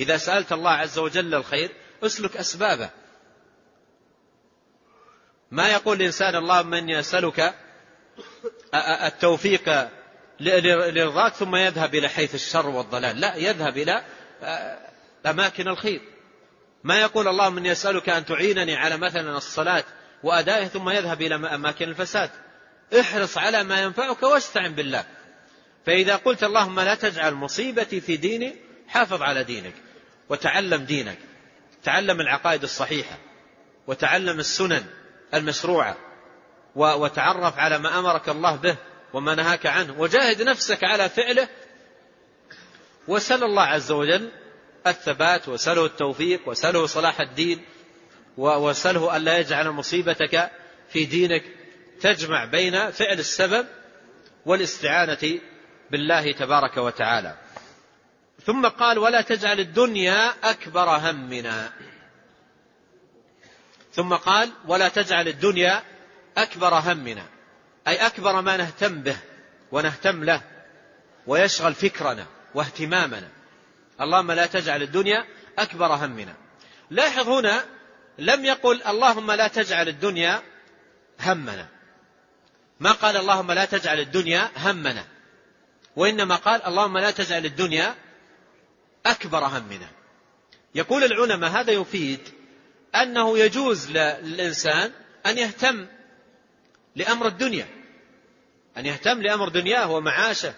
إذا 0.00 0.16
سألت 0.16 0.52
الله 0.52 0.70
عز 0.70 0.98
وجل 0.98 1.34
الخير 1.34 1.70
اسلك 2.02 2.36
أسبابه. 2.36 2.90
ما 5.50 5.68
يقول 5.68 5.96
الإنسان 5.96 6.34
اللهم 6.36 6.74
إني 6.74 6.98
أسألك 6.98 7.54
التوفيق 9.04 9.88
لرضاك 10.40 11.32
ثم 11.32 11.56
يذهب 11.56 11.94
إلى 11.94 12.08
حيث 12.08 12.34
الشر 12.34 12.68
والضلال. 12.68 13.20
لا 13.20 13.36
يذهب 13.36 13.78
إلى 13.78 14.04
أماكن 15.26 15.68
الخير. 15.68 16.00
ما 16.84 17.00
يقول 17.00 17.28
اللهم 17.28 17.58
إني 17.58 17.72
أسألك 17.72 18.08
أن 18.08 18.24
تعينني 18.24 18.76
على 18.76 18.96
مثلا 18.96 19.36
الصلاة 19.36 19.84
وأدائه 20.24 20.66
ثم 20.66 20.90
يذهب 20.90 21.22
إلى 21.22 21.34
أماكن 21.34 21.88
الفساد. 21.88 22.30
احرص 23.00 23.38
على 23.38 23.64
ما 23.64 23.82
ينفعك 23.82 24.22
واستعن 24.22 24.74
بالله. 24.74 25.04
فإذا 25.86 26.16
قلت 26.16 26.44
اللهم 26.44 26.80
لا 26.80 26.94
تجعل 26.94 27.34
مصيبتي 27.34 28.00
في 28.00 28.16
ديني 28.16 28.56
حافظ 28.88 29.22
على 29.22 29.44
دينك 29.44 29.74
وتعلم 30.28 30.84
دينك. 30.84 31.18
تعلم 31.84 32.20
العقائد 32.20 32.62
الصحيحة 32.62 33.18
وتعلم 33.86 34.40
السنن 34.40 34.84
المشروعة 35.34 35.96
وتعرف 36.74 37.58
على 37.58 37.78
ما 37.78 37.98
أمرك 37.98 38.28
الله 38.28 38.56
به 38.56 38.76
وما 39.12 39.34
نهاك 39.34 39.66
عنه 39.66 39.94
وجاهد 39.98 40.42
نفسك 40.42 40.84
على 40.84 41.08
فعله. 41.08 41.48
وسل 43.08 43.44
الله 43.44 43.62
عز 43.62 43.92
وجل 43.92 44.30
الثبات 44.86 45.48
وسله 45.48 45.86
التوفيق 45.86 46.48
وسله 46.48 46.86
صلاح 46.86 47.20
الدين. 47.20 47.64
وسله 48.36 49.16
ألا 49.16 49.38
يجعل 49.38 49.70
مصيبتك 49.70 50.50
في 50.88 51.04
دينك 51.04 51.42
تجمع 52.00 52.44
بين 52.44 52.90
فعل 52.90 53.18
السبب 53.18 53.66
والاستعانة 54.46 55.40
بالله 55.90 56.32
تبارك 56.32 56.76
وتعالى. 56.76 57.36
ثم 58.46 58.66
قال 58.66 58.98
ولا 58.98 59.20
تجعل 59.20 59.60
الدنيا 59.60 60.32
أكبر 60.44 60.88
همنا. 60.88 61.72
ثم 63.92 64.14
قال 64.14 64.50
ولا 64.66 64.88
تجعل 64.88 65.28
الدنيا 65.28 65.82
أكبر 66.36 66.74
همنا. 66.74 67.26
أي 67.88 67.96
أكبر 68.06 68.40
ما 68.40 68.56
نهتم 68.56 69.00
به 69.00 69.16
ونهتم 69.72 70.24
له 70.24 70.42
ويشغل 71.26 71.74
فكرنا 71.74 72.26
واهتمامنا. 72.54 73.28
اللهم 74.00 74.32
لا 74.32 74.46
تجعل 74.46 74.82
الدنيا 74.82 75.26
أكبر 75.58 75.94
همنا. 75.94 76.34
لاحظ 76.90 77.28
هنا 77.28 77.64
لم 78.18 78.44
يقل 78.44 78.82
اللهم 78.82 79.30
لا 79.30 79.48
تجعل 79.48 79.88
الدنيا 79.88 80.42
همنا. 81.20 81.68
ما 82.80 82.92
قال 82.92 83.16
اللهم 83.16 83.52
لا 83.52 83.64
تجعل 83.64 84.00
الدنيا 84.00 84.50
همنا. 84.56 85.04
وإنما 85.96 86.36
قال 86.36 86.62
اللهم 86.62 86.98
لا 86.98 87.10
تجعل 87.10 87.44
الدنيا 87.44 87.94
أكبر 89.06 89.44
همنا. 89.44 89.88
يقول 90.74 91.04
العلماء 91.04 91.50
هذا 91.50 91.72
يفيد 91.72 92.20
أنه 92.94 93.38
يجوز 93.38 93.90
للإنسان 93.90 94.92
أن 95.26 95.38
يهتم 95.38 95.86
لأمر 96.96 97.26
الدنيا. 97.26 97.66
أن 98.76 98.86
يهتم 98.86 99.22
لأمر 99.22 99.48
دنياه 99.48 99.90
ومعاشه 99.90 100.54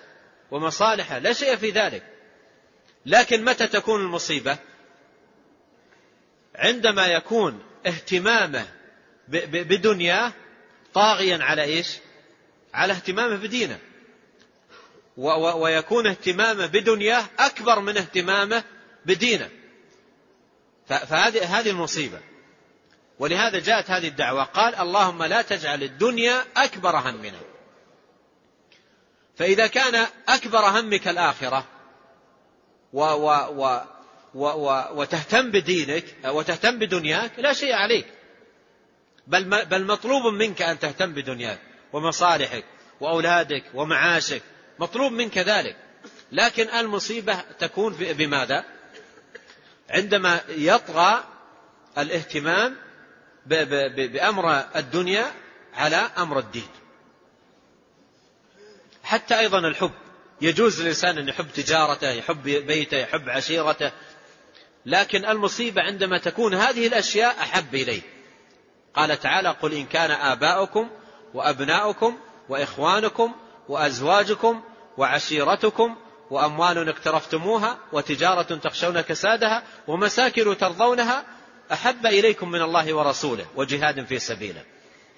ومصالحه 0.50 1.18
لا 1.18 1.32
شيء 1.32 1.56
في 1.56 1.70
ذلك. 1.70 2.02
لكن 3.06 3.44
متى 3.44 3.66
تكون 3.66 4.00
المصيبة؟ 4.00 4.58
عندما 6.56 7.06
يكون 7.06 7.62
اهتمامه 7.86 8.66
بدنياه 9.28 10.32
طاغيا 10.94 11.44
على 11.44 11.62
إيش؟ 11.62 11.98
على 12.74 12.92
اهتمامه 12.92 13.36
بدينه. 13.36 13.78
ويكون 15.16 16.06
اهتمامه 16.06 16.66
بدنياه 16.66 17.24
أكبر 17.38 17.80
من 17.80 17.96
اهتمامه 17.96 18.64
بدينه. 19.06 19.50
فهذه 20.86 21.58
هذه 21.58 21.70
المصيبة. 21.70 22.20
ولهذا 23.18 23.58
جاءت 23.60 23.90
هذه 23.90 24.08
الدعوة. 24.08 24.42
قال 24.42 24.74
اللهم 24.74 25.22
لا 25.22 25.42
تجعل 25.42 25.82
الدنيا 25.82 26.44
أكبر 26.56 26.96
همنا. 26.96 27.40
فإذا 29.36 29.66
كان 29.66 30.06
أكبر 30.28 30.58
همك 30.58 31.06
و 32.92 33.00
و 33.00 33.28
و 33.64 33.80
وتهتم 34.34 35.50
بدينك 35.50 36.04
وتهتم 36.24 36.78
بدنياك 36.78 37.32
لا 37.38 37.52
شيء 37.52 37.72
عليك. 37.72 38.06
بل 39.26 39.64
بل 39.64 39.84
مطلوب 39.84 40.32
منك 40.32 40.62
أن 40.62 40.78
تهتم 40.78 41.12
بدنياك 41.14 41.58
ومصالحك 41.92 42.64
وأولادك 43.00 43.64
ومعاشك. 43.74 44.42
مطلوب 44.78 45.12
منك 45.12 45.38
ذلك. 45.38 45.76
لكن 46.32 46.68
المصيبة 46.68 47.40
تكون 47.58 47.94
بماذا؟ 47.94 48.64
عندما 49.90 50.40
يطغى 50.48 51.24
الاهتمام 51.98 52.76
بأمر 53.46 54.64
الدنيا 54.76 55.32
على 55.74 55.96
أمر 55.96 56.38
الدين. 56.38 56.68
حتى 59.02 59.38
أيضا 59.38 59.58
الحب. 59.58 59.92
يجوز 60.40 60.82
للإنسان 60.82 61.18
أن 61.18 61.28
يحب 61.28 61.46
تجارته 61.54 62.10
يحب 62.10 62.42
بيته 62.42 62.96
يحب 62.96 63.28
عشيرته 63.28 63.92
لكن 64.86 65.24
المصيبة 65.24 65.82
عندما 65.82 66.18
تكون 66.18 66.54
هذه 66.54 66.86
الأشياء 66.86 67.36
أحب 67.40 67.74
إليه. 67.74 68.02
قال 68.94 69.20
تعالى 69.20 69.48
قل 69.48 69.72
إن 69.72 69.86
كان 69.86 70.10
آباؤكم 70.10 70.90
وأبناؤكم 71.34 72.18
وإخوانكم 72.48 73.34
وأزواجكم 73.68 74.62
وعشيرتكم 74.96 75.96
وأموال 76.30 76.88
اقترفتموها 76.88 77.78
وتجارة 77.92 78.54
تخشون 78.56 79.00
كسادها 79.00 79.62
ومساكن 79.88 80.58
ترضونها 80.58 81.24
أحب 81.72 82.06
إليكم 82.06 82.50
من 82.50 82.62
الله 82.62 82.94
ورسوله 82.94 83.46
وجهاد 83.56 84.04
في 84.04 84.18
سبيله. 84.18 84.64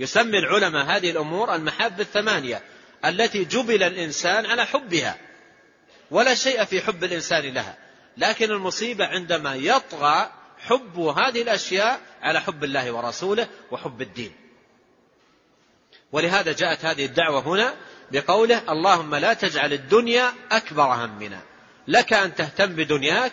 يسمي 0.01 0.39
العلماء 0.39 0.87
هذه 0.87 1.11
الأمور 1.11 1.55
المحاب 1.55 2.01
الثمانية 2.01 2.63
التي 3.05 3.45
جبل 3.45 3.83
الإنسان 3.83 4.47
على 4.47 4.67
حبها. 4.67 5.17
ولا 6.11 6.35
شيء 6.35 6.65
في 6.65 6.81
حب 6.81 7.05
الإنسان 7.05 7.55
لها. 7.55 7.88
لكن 8.19 8.51
المصيبة 8.51 9.07
عندما 9.07 9.55
يطغى 9.55 10.31
حب 10.59 10.99
هذه 10.99 11.43
الأشياء 11.43 12.01
على 12.23 12.41
حب 12.41 12.65
الله 12.65 12.93
ورسوله 12.93 13.49
وحب 13.71 14.03
الدين. 14.03 14.33
ولهذا 16.13 16.53
جاءت 16.53 16.85
هذه 16.85 17.05
الدعوة 17.05 17.41
هنا 17.41 17.75
بقوله 18.13 18.73
اللهم 18.73 19.15
لا 19.15 19.35
تجعل 19.35 19.73
الدنيا 19.73 20.33
أكبر 20.51 20.95
همنا. 20.95 21.41
لك 21.89 22.13
أن 22.13 22.35
تهتم 22.35 22.67
بدنياك 22.67 23.33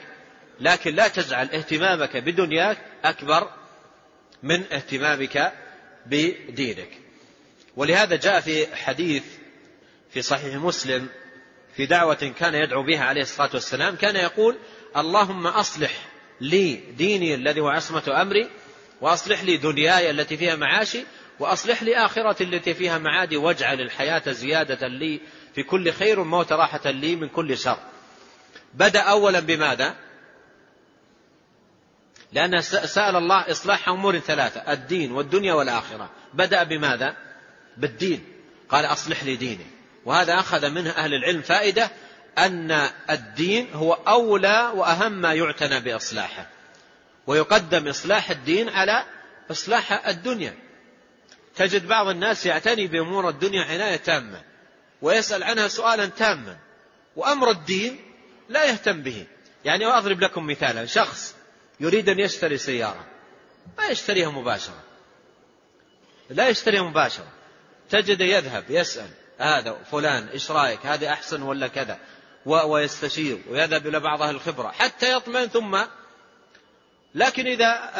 لكن 0.59 0.95
لا 0.95 1.07
تجعل 1.07 1.49
اهتمامك 1.49 2.17
بدنياك 2.17 2.77
أكبر 3.03 3.49
من 4.43 4.73
اهتمامك 4.73 5.53
بدينك. 6.05 6.89
ولهذا 7.75 8.15
جاء 8.15 8.39
في 8.39 8.75
حديث 8.75 9.23
في 10.09 10.21
صحيح 10.21 10.55
مسلم 10.55 11.09
في 11.75 11.85
دعوة 11.85 12.33
كان 12.39 12.55
يدعو 12.55 12.83
بها 12.83 13.03
عليه 13.03 13.21
الصلاة 13.21 13.49
والسلام 13.53 13.95
كان 13.95 14.15
يقول 14.15 14.57
اللهم 14.97 15.47
أصلح 15.47 15.91
لي 16.41 16.75
ديني 16.75 17.35
الذي 17.35 17.59
هو 17.59 17.69
عصمة 17.69 18.21
أمري 18.21 18.49
وأصلح 19.01 19.43
لي 19.43 19.57
دنياي 19.57 20.11
التي 20.11 20.37
فيها 20.37 20.55
معاشي 20.55 21.03
وأصلح 21.39 21.83
لي 21.83 21.97
آخرتي 21.97 22.43
التي 22.43 22.73
فيها 22.73 22.97
معادي 22.97 23.37
واجعل 23.37 23.81
الحياة 23.81 24.31
زيادة 24.31 24.87
لي 24.87 25.19
في 25.55 25.63
كل 25.63 25.91
خير 25.91 26.19
والموت 26.19 26.51
راحة 26.51 26.89
لي 26.91 27.15
من 27.15 27.29
كل 27.29 27.57
شر. 27.57 27.77
بدأ 28.73 29.01
أولا 29.01 29.39
بماذا؟ 29.39 29.95
لأنه 32.33 32.61
سأل 32.61 33.15
الله 33.15 33.51
إصلاح 33.51 33.89
أمور 33.89 34.19
ثلاثة 34.19 34.73
الدين 34.73 35.11
والدنيا 35.11 35.53
والآخرة. 35.53 36.09
بدأ 36.33 36.63
بماذا؟ 36.63 37.17
بالدين. 37.77 38.23
قال 38.69 38.85
أصلح 38.85 39.23
لي 39.23 39.35
ديني. 39.35 39.65
وهذا 40.05 40.39
أخذ 40.39 40.69
منه 40.69 40.89
أهل 40.89 41.13
العلم 41.13 41.41
فائدة 41.41 41.91
أن 42.37 42.89
الدين 43.09 43.73
هو 43.73 43.93
أولى 43.93 44.71
وأهم 44.75 45.11
ما 45.11 45.33
يعتنى 45.33 45.79
بإصلاحه. 45.79 46.49
ويقدم 47.27 47.87
إصلاح 47.87 48.29
الدين 48.29 48.69
على 48.69 49.05
إصلاح 49.51 50.07
الدنيا. 50.07 50.55
تجد 51.55 51.87
بعض 51.87 52.07
الناس 52.07 52.45
يعتني 52.45 52.87
بأمور 52.87 53.29
الدنيا 53.29 53.63
عناية 53.63 53.95
تامة 53.95 54.41
ويسأل 55.01 55.43
عنها 55.43 55.67
سؤالا 55.67 56.05
تاما 56.05 56.57
وأمر 57.15 57.49
الدين 57.49 57.99
لا 58.49 58.65
يهتم 58.65 59.01
به. 59.01 59.25
يعني 59.65 59.85
أضرب 59.85 60.21
لكم 60.21 60.47
مثالا 60.47 60.85
شخص 60.85 61.35
يريد 61.79 62.09
أن 62.09 62.19
يشتري 62.19 62.57
سيارة 62.57 63.05
ما 63.77 63.87
يشتريها 63.87 64.29
مباشرة. 64.29 64.83
لا 66.29 66.49
يشتريها 66.49 66.83
مباشرة. 66.83 67.27
تجد 67.89 68.21
يذهب 68.21 68.63
يسأل 68.69 69.09
هذا 69.39 69.77
فلان 69.91 70.27
إيش 70.27 70.51
رأيك؟ 70.51 70.85
هذه 70.85 71.13
أحسن 71.13 71.41
ولا 71.41 71.67
كذا؟ 71.67 71.99
ويستشير 72.45 73.41
ويذهب 73.49 73.87
إلى 73.87 73.99
بعض 73.99 74.21
أهل 74.21 74.35
الخبرة 74.35 74.67
حتى 74.67 75.13
يطمئن 75.13 75.47
ثم 75.47 75.77
لكن 77.15 77.47
إذا 77.47 77.91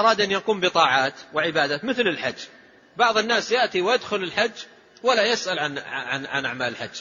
أراد 0.00 0.20
أن 0.20 0.30
يقوم 0.30 0.60
بطاعات 0.60 1.14
وعبادات 1.34 1.84
مثل 1.84 2.00
الحج 2.00 2.38
بعض 2.96 3.18
الناس 3.18 3.52
يأتي 3.52 3.80
ويدخل 3.80 4.16
الحج 4.16 4.50
ولا 5.02 5.24
يسأل 5.24 5.58
عن, 5.58 5.78
عن, 5.78 6.26
عن 6.26 6.44
أعمال 6.44 6.68
الحج 6.68 7.00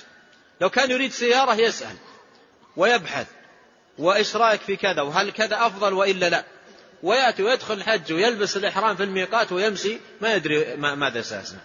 لو 0.61 0.69
كان 0.69 0.91
يريد 0.91 1.11
سيارة 1.11 1.55
يسأل 1.55 1.95
ويبحث 2.77 3.27
وإيش 3.97 4.35
رأيك 4.35 4.61
في 4.61 4.75
كذا 4.75 5.01
وهل 5.01 5.31
كذا 5.31 5.65
أفضل 5.65 5.93
وإلا 5.93 6.29
لا 6.29 6.43
ويأتي 7.03 7.43
ويدخل 7.43 7.73
الحج 7.73 8.13
ويلبس 8.13 8.57
الإحرام 8.57 8.95
في 8.95 9.03
الميقات 9.03 9.51
ويمشي 9.51 9.97
ما 10.21 10.33
يدري 10.33 10.75
ماذا 10.75 11.21
سيصنع 11.21 11.59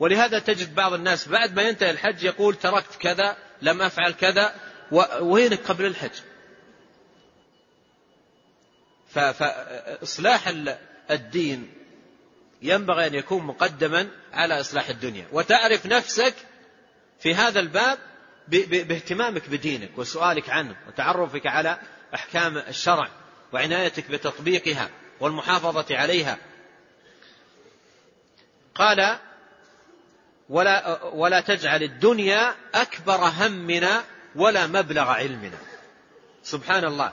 ولهذا 0.00 0.38
تجد 0.38 0.74
بعض 0.74 0.92
الناس 0.92 1.28
بعد 1.28 1.56
ما 1.56 1.62
ينتهي 1.62 1.90
الحج 1.90 2.24
يقول 2.24 2.54
تركت 2.54 2.94
كذا 3.00 3.36
لم 3.62 3.82
أفعل 3.82 4.12
كذا 4.12 4.54
وينك 5.20 5.60
قبل 5.60 5.86
الحج؟ 5.86 6.10
فإصلاح 9.08 10.48
الدين 11.10 11.74
ينبغي 12.62 13.06
أن 13.06 13.14
يكون 13.14 13.42
مقدما 13.44 14.08
على 14.32 14.60
إصلاح 14.60 14.88
الدنيا. 14.88 15.26
وتعرف 15.32 15.86
نفسك 15.86 16.34
في 17.20 17.34
هذا 17.34 17.60
الباب 17.60 17.98
باهتمامك 18.48 19.48
بدينك 19.48 19.98
وسؤالك 19.98 20.50
عنه 20.50 20.76
وتعرفك 20.88 21.46
على 21.46 21.78
أحكام 22.14 22.58
الشرع 22.58 23.08
وعنايتك 23.52 24.10
بتطبيقها 24.10 24.90
والمحافظة 25.20 25.96
عليها. 25.96 26.38
قال 28.74 29.18
ولا, 30.50 31.02
ولا 31.02 31.40
تجعل 31.40 31.82
الدنيا 31.82 32.54
أكبر 32.74 33.32
همنا 33.38 34.04
ولا 34.34 34.66
مبلغ 34.66 35.08
علمنا. 35.08 35.58
سبحان 36.42 36.84
الله. 36.84 37.12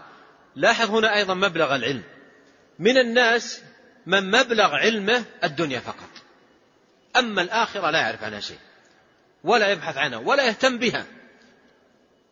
لاحظ 0.55 0.89
هنا 0.91 1.15
أيضا 1.15 1.33
مبلغ 1.33 1.75
العلم. 1.75 2.03
من 2.79 2.97
الناس 2.97 3.61
من 4.05 4.31
مبلغ 4.31 4.75
علمه 4.75 5.23
الدنيا 5.43 5.79
فقط. 5.79 6.09
أما 7.15 7.41
الآخرة 7.41 7.89
لا 7.89 7.99
يعرف 7.99 8.23
عنها 8.23 8.39
شيء. 8.39 8.59
ولا 9.43 9.71
يبحث 9.71 9.97
عنها 9.97 10.17
ولا 10.17 10.47
يهتم 10.47 10.77
بها. 10.77 11.05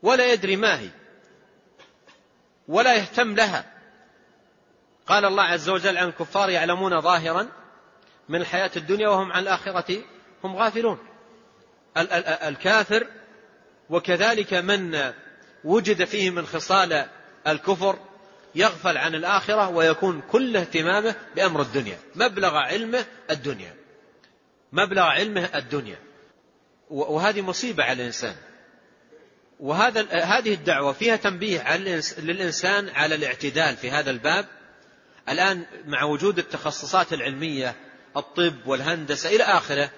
ولا 0.04 0.34
يدري 0.34 0.56
ما 0.56 0.80
هي. 0.80 0.90
ولا 2.68 2.96
يهتم 2.96 3.36
لها. 3.36 3.66
قال 5.08 5.26
الله 5.26 5.44
عز 5.44 5.70
وجل 5.70 5.98
عن 5.98 6.08
الكفار 6.08 6.50
يعلمون 6.50 7.02
ظاهرا 7.02 7.48
من 8.30 8.42
الحياة 8.42 8.72
الدنيا 8.76 9.10
وهم 9.10 9.32
عن 9.32 9.44
الآخرة 9.44 10.04
هم 10.46 10.56
غافلون. 10.56 10.98
الكافر 12.48 13.08
وكذلك 13.90 14.54
من 14.54 15.12
وجد 15.64 16.04
فيه 16.04 16.30
من 16.30 16.46
خصال 16.46 17.06
الكفر 17.48 18.00
يغفل 18.56 18.98
عن 18.98 19.16
الآخرة 19.16 19.70
ويكون 19.70 20.22
كل 20.32 20.58
اهتمامه 20.58 21.16
بأمر 21.36 21.62
الدنيا 21.62 21.98
مبلغ 22.16 22.56
علمه 22.56 23.06
الدنيا 23.32 23.74
مبلغ 24.72 25.02
علمه 25.02 25.50
الدنيا. 25.56 25.98
وهذه 26.90 27.42
مصيبة 27.42 27.84
على 27.84 28.02
الإنسان. 28.02 28.36
وهذا 29.60 30.02
هذه 30.12 30.54
الدعوة 30.54 30.94
فيها 30.94 31.16
تنبيه 31.16 31.78
للإنسان 32.20 32.90
على 32.90 33.16
الاعتدال 33.16 33.78
في 33.78 33.92
هذا 33.92 34.12
الباب. 34.12 34.46
الآن 35.30 35.66
مع 35.86 36.04
وجود 36.04 36.40
التخصصات 36.40 37.14
العلمية 37.14 37.76
الطب 38.18 38.56
والهندسة 38.68 39.30
إلى 39.30 39.44
آخره 39.44 39.90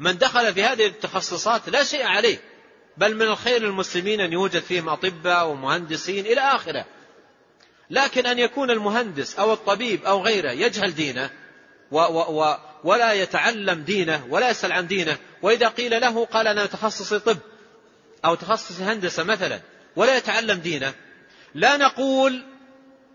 من 0.00 0.18
دخل 0.18 0.54
في 0.54 0.64
هذه 0.64 0.86
التخصصات 0.86 1.68
لا 1.68 1.84
شيء 1.84 2.06
عليه 2.06 2.38
بل 2.96 3.16
من 3.16 3.22
الخير 3.22 3.62
للمسلمين 3.62 4.20
أن 4.20 4.32
يوجد 4.32 4.62
فيهم 4.62 4.88
أطباء 4.88 5.48
ومهندسين 5.48 6.26
إلى 6.26 6.40
آخره. 6.40 6.84
لكن 7.90 8.26
أن 8.26 8.38
يكون 8.38 8.70
المهندس 8.70 9.38
أو 9.38 9.52
الطبيب 9.52 10.04
أو 10.04 10.22
غيره 10.22 10.50
يجهل 10.50 10.94
دينه 10.94 11.30
و 11.90 11.98
و 11.98 12.42
و 12.42 12.56
ولا 12.84 13.12
يتعلم 13.12 13.82
دينه 13.82 14.26
ولا 14.30 14.50
يسأل 14.50 14.72
عن 14.72 14.86
دينه 14.86 15.16
وإذا 15.42 15.68
قيل 15.68 16.00
له 16.00 16.24
قال 16.24 16.48
أنا 16.48 16.66
تخصصي 16.66 17.18
طب 17.18 17.38
أو 18.24 18.34
تخصصي 18.34 18.82
هندسة 18.82 19.22
مثلا 19.22 19.60
ولا 19.96 20.16
يتعلم 20.16 20.58
دينه 20.58 20.94
لا 21.54 21.76
نقول 21.76 22.42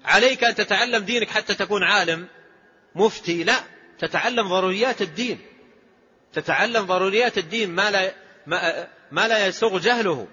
عليك 0.06 0.44
أن 0.44 0.56
تتعلم 0.56 1.04
دينك 1.04 1.30
حتى 1.30 1.54
تكون 1.54 1.84
عالم 1.84 2.28
مفتي 2.96 3.44
لا 3.44 3.56
تتعلم 4.00 4.48
ضروريات 4.48 5.02
الدين. 5.02 5.40
تتعلم 6.34 6.86
ضروريات 6.86 7.38
الدين 7.38 7.70
ما 7.70 7.92
لا 7.92 8.14
ما, 9.12 9.28
لا 9.28 9.48
يسوغ 9.48 9.80
جهله 9.80 10.28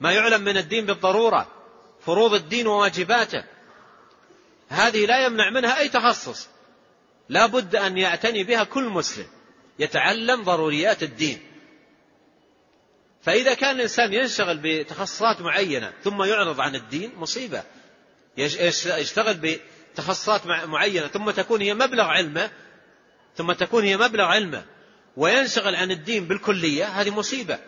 ما 0.00 0.12
يعلم 0.12 0.40
من 0.40 0.56
الدين 0.56 0.86
بالضرورة 0.86 1.52
فروض 2.00 2.34
الدين 2.34 2.66
وواجباته. 2.66 3.44
هذه 4.68 5.06
لا 5.06 5.26
يمنع 5.26 5.50
منها 5.50 5.78
أي 5.78 5.88
تخصص. 5.88 6.48
لا 7.28 7.46
بد 7.46 7.76
أن 7.76 7.98
يعتني 7.98 8.44
بها 8.44 8.64
كل 8.64 8.84
مسلم 8.84 9.26
يتعلم 9.78 10.42
ضروريات 10.42 11.02
الدين. 11.02 11.40
فإذا 13.22 13.54
كان 13.54 13.76
الإنسان 13.76 14.12
ينشغل 14.12 14.60
بتخصصات 14.62 15.40
معينة 15.40 15.92
ثم 16.02 16.22
يعرض 16.22 16.60
عن 16.60 16.74
الدين 16.74 17.12
مصيبة. 17.16 17.62
يشتغل 18.36 19.58
بتخصصات 19.94 20.46
معينة 20.46 21.06
ثم 21.06 21.30
تكون 21.30 21.60
هي 21.60 21.74
مبلغ 21.74 22.04
علمه 22.04 22.50
ثم 23.36 23.52
تكون 23.52 23.84
هي 23.84 23.96
مبلغ 23.96 24.24
علمه. 24.24 24.64
وينشغل 25.16 25.74
عن 25.74 25.90
الدين 25.90 26.24
بالكلية 26.24 26.84
هذه 26.84 27.10
مصيبة. 27.10 27.58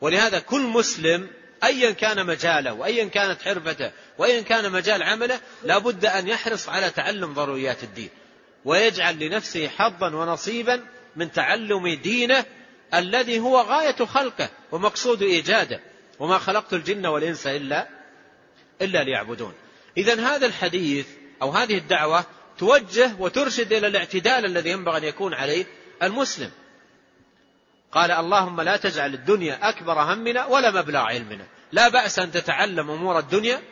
ولهذا 0.00 0.38
كل 0.38 0.60
مسلم 0.60 1.28
أيا 1.64 1.90
كان 1.90 2.26
مجاله 2.26 2.72
وأيا 2.72 3.04
كانت 3.04 3.42
حرفته 3.42 3.92
وأيا 4.18 4.40
كان 4.40 4.72
مجال 4.72 5.02
عمله 5.02 5.40
لا 5.64 5.78
بد 5.78 6.06
أن 6.06 6.28
يحرص 6.28 6.68
على 6.68 6.90
تعلم 6.90 7.34
ضروريات 7.34 7.82
الدين. 7.82 8.10
ويجعل 8.64 9.18
لنفسه 9.18 9.68
حظا 9.68 10.14
ونصيبا 10.14 10.86
من 11.16 11.32
تعلم 11.32 11.88
دينه 11.88 12.44
الذي 12.94 13.38
هو 13.38 13.60
غاية 13.60 14.04
خلقه 14.04 14.50
ومقصود 14.72 15.22
إيجاده. 15.22 15.80
وما 16.18 16.38
خلقت 16.38 16.72
الجن 16.72 17.06
والإنس 17.06 17.46
إلا 17.46 17.88
إلا 18.82 19.04
ليعبدون. 19.04 19.54
إذا 19.96 20.20
هذا 20.20 20.46
الحديث 20.46 21.06
أو 21.42 21.50
هذه 21.50 21.78
الدعوة 21.78 22.24
توجه 22.58 23.10
وترشد 23.18 23.72
إلى 23.72 23.86
الاعتدال 23.86 24.44
الذي 24.44 24.70
ينبغي 24.70 24.98
أن 24.98 25.04
يكون 25.04 25.34
عليه 25.34 25.66
المسلم. 26.02 26.50
قال 27.92 28.10
اللهم 28.10 28.60
لا 28.60 28.76
تجعل 28.76 29.14
الدنيا 29.14 29.68
أكبر 29.68 30.02
همنا 30.02 30.46
ولا 30.46 30.70
مبلغ 30.70 30.98
علمنا. 30.98 31.46
لا 31.72 31.88
بأس 31.88 32.18
أن 32.18 32.32
تتعلم 32.32 32.90
أمور 32.90 33.18
الدنيا 33.18 33.62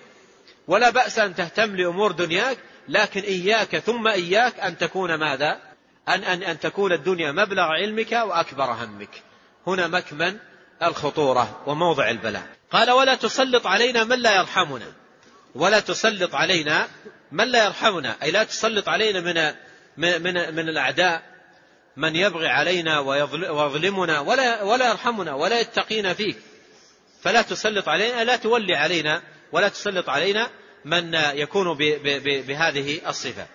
ولا 0.69 0.90
بأس 0.90 1.19
أن 1.19 1.35
تهتم 1.35 1.77
لأمور 1.77 2.12
دنياك 2.12 2.59
لكن 2.89 3.20
إياك 3.20 3.78
ثم 3.78 4.09
إياك 4.09 4.61
أن 4.61 4.78
تكون 4.78 5.15
ماذا؟ 5.15 5.61
أن, 6.09 6.24
أن, 6.24 6.43
أن 6.43 6.61
تكون 6.61 6.93
الدنيا 6.93 7.32
مبلغ 7.32 7.62
علمك 7.62 8.12
وأكبر 8.12 8.65
همك. 8.65 9.23
هنا 9.66 9.86
مكمن 9.86 10.36
الخطورة 10.82 11.62
وموضع 11.66 12.11
البلاء. 12.11 12.47
قال 12.70 12.90
ولا 12.90 13.15
تسلط 13.15 13.66
علينا 13.66 14.05
من 14.05 14.19
لا 14.19 14.36
يرحمنا. 14.36 14.93
ولا 15.55 15.81
تسلط 15.81 16.35
علينا 16.35 16.89
من 17.32 17.48
لا 17.48 17.65
يرحمنا. 17.65 18.16
أي 18.23 18.31
لا 18.31 18.44
تسلط 18.44 18.89
علينا 18.89 19.20
من 19.20 19.55
من 19.97 20.23
من, 20.23 20.55
من 20.55 20.69
الأعداء. 20.69 21.23
من 21.97 22.16
يبغي 22.16 22.48
علينا 22.48 22.98
ويظلمنا 23.01 24.20
ولا 24.20 24.62
ولا 24.62 24.90
يرحمنا 24.90 25.35
ولا 25.35 25.60
يتقينا 25.60 26.14
فيك. 26.14 26.36
فلا 27.23 27.43
تسلط 27.43 27.89
علينا 27.89 28.24
لا 28.24 28.36
تولي 28.36 28.77
علينا 28.77 29.23
ولا 29.52 29.68
تسلط 29.68 30.09
علينا 30.09 30.51
من 30.85 31.14
يكون 31.14 31.77
بهذه 32.47 33.09
الصفة. 33.09 33.47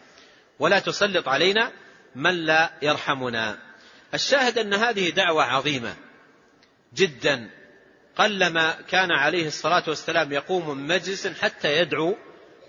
ولا 0.59 0.79
تسلط 0.79 1.27
علينا 1.27 1.71
من 2.15 2.45
لا 2.45 2.73
يرحمنا. 2.81 3.57
الشاهد 4.13 4.57
أن 4.57 4.73
هذه 4.73 5.09
دعوة 5.09 5.43
عظيمة 5.43 5.95
جدا. 6.93 7.49
قلما 8.15 8.71
كان 8.89 9.11
عليه 9.11 9.47
الصلاة 9.47 9.83
والسلام 9.87 10.31
يقوم 10.31 10.69
من 10.69 10.87
مجلس 10.87 11.27
حتى 11.27 11.77
يدعو 11.77 12.17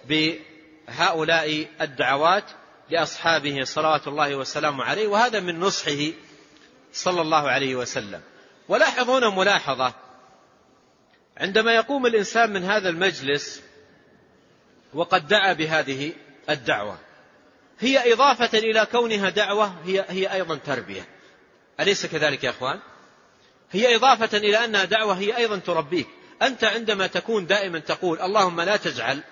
بهؤلاء 0.05 1.67
الدعوات 1.81 2.45
لأصحابه 2.93 3.65
صلوات 3.65 4.09
الله 4.09 4.35
وسلامه 4.35 4.85
عليه 4.85 5.07
وهذا 5.07 5.41
من 5.41 5.61
نصحه 5.61 6.13
صلى 6.93 7.21
الله 7.21 7.51
عليه 7.51 7.75
وسلم. 7.77 8.21
ولاحظون 8.69 9.37
ملاحظة. 9.37 9.95
عندما 11.37 11.73
يقوم 11.75 12.07
الإنسان 12.07 12.53
من 12.53 12.65
هذا 12.65 12.89
المجلس 12.89 13.63
وقد 14.95 15.29
دعا 15.29 15.53
بهذه 15.53 16.13
الدعوة. 16.51 16.99
هي 17.79 18.13
إضافة 18.13 18.59
إلى 18.59 18.87
كونها 18.93 19.31
دعوة 19.31 19.75
هي, 19.85 20.05
هي 20.09 20.33
أيضا 20.33 20.57
تربية. 20.57 21.09
أليس 21.81 22.07
كذلك 22.07 22.45
يا 22.45 22.51
أخوان؟ 22.51 22.81
هي 23.71 23.97
إضافة 23.97 24.39
إلى 24.39 24.65
أنها 24.65 24.85
دعوة 24.85 25.15
هي 25.15 25.37
أيضا 25.37 25.59
تربيك. 25.59 26.07
أنت 26.43 26.65
عندما 26.65 27.07
تكون 27.07 27.47
دائما 27.47 27.79
تقول 27.79 28.21
اللهم 28.21 28.61
لا 28.61 28.77
تجعل 28.77 29.23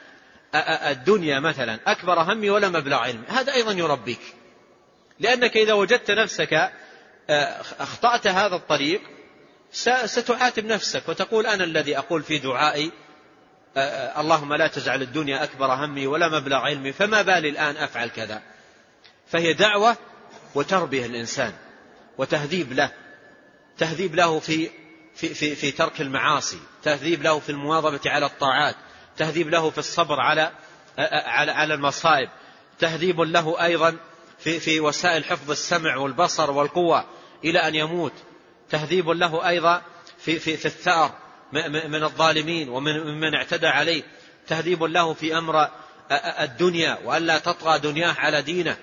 الدنيا 0.54 1.40
مثلا 1.40 1.78
أكبر 1.86 2.22
همي 2.22 2.50
ولا 2.50 2.68
مبلغ 2.68 2.96
علمي. 2.96 3.26
هذا 3.28 3.52
أيضا 3.52 3.72
يربيك. 3.72 4.20
لأنك 5.20 5.56
إذا 5.56 5.72
وجدت 5.72 6.10
نفسك 6.10 6.72
أخطأت 7.80 8.26
هذا 8.26 8.56
الطريق 8.56 9.00
ستعاتب 10.04 10.64
نفسك 10.64 11.08
وتقول 11.08 11.46
أنا 11.46 11.64
الذي 11.64 11.98
أقول 11.98 12.22
في 12.22 12.38
دعائي 12.38 12.92
اللهم 14.18 14.54
لا 14.54 14.66
تجعل 14.66 15.02
الدنيا 15.02 15.44
أكبر 15.44 15.66
همي 15.66 16.06
ولا 16.06 16.28
مبلغ 16.28 16.56
علمي 16.56 16.92
فما 16.92 17.22
بالي 17.22 17.48
الآن 17.48 17.76
أفعل 17.76 18.08
كذا. 18.08 18.42
فهي 19.26 19.52
دعوة 19.52 19.96
وتربية 20.54 21.06
الإنسان 21.06 21.52
وتهذيب 22.18 22.72
له. 22.72 22.90
تهذيب 23.78 24.14
له 24.14 24.38
في 24.38 24.70
في 25.14 25.34
في 25.34 25.54
في 25.54 25.70
ترك 25.70 26.00
المعاصي، 26.00 26.58
تهذيب 26.82 27.22
له 27.22 27.38
في 27.38 27.50
المواظبة 27.50 28.00
على 28.06 28.26
الطاعات، 28.26 28.76
تهذيب 29.20 29.48
له 29.48 29.70
في 29.70 29.78
الصبر 29.78 30.20
على 30.20 30.52
على 30.98 31.52
على 31.52 31.74
المصائب، 31.74 32.28
تهذيب 32.78 33.20
له 33.20 33.64
أيضا 33.64 33.96
في 34.38 34.60
في 34.60 34.80
وسائل 34.80 35.24
حفظ 35.24 35.50
السمع 35.50 35.96
والبصر 35.96 36.50
والقوة 36.50 37.04
إلى 37.44 37.68
أن 37.68 37.74
يموت، 37.74 38.12
تهذيب 38.70 39.08
له 39.08 39.48
أيضا 39.48 39.82
في 40.18 40.38
في 40.38 40.56
في 40.56 40.66
الثأر 40.66 41.12
من 41.88 42.02
الظالمين 42.02 42.68
ومن 42.68 43.20
من 43.20 43.34
اعتدى 43.34 43.66
عليه، 43.66 44.02
تهذيب 44.46 44.82
له 44.82 45.14
في 45.14 45.38
أمر 45.38 45.68
الدنيا 46.40 46.98
وألا 47.04 47.38
تطغى 47.38 47.78
دنياه 47.78 48.14
على 48.18 48.42
دينه، 48.42 48.76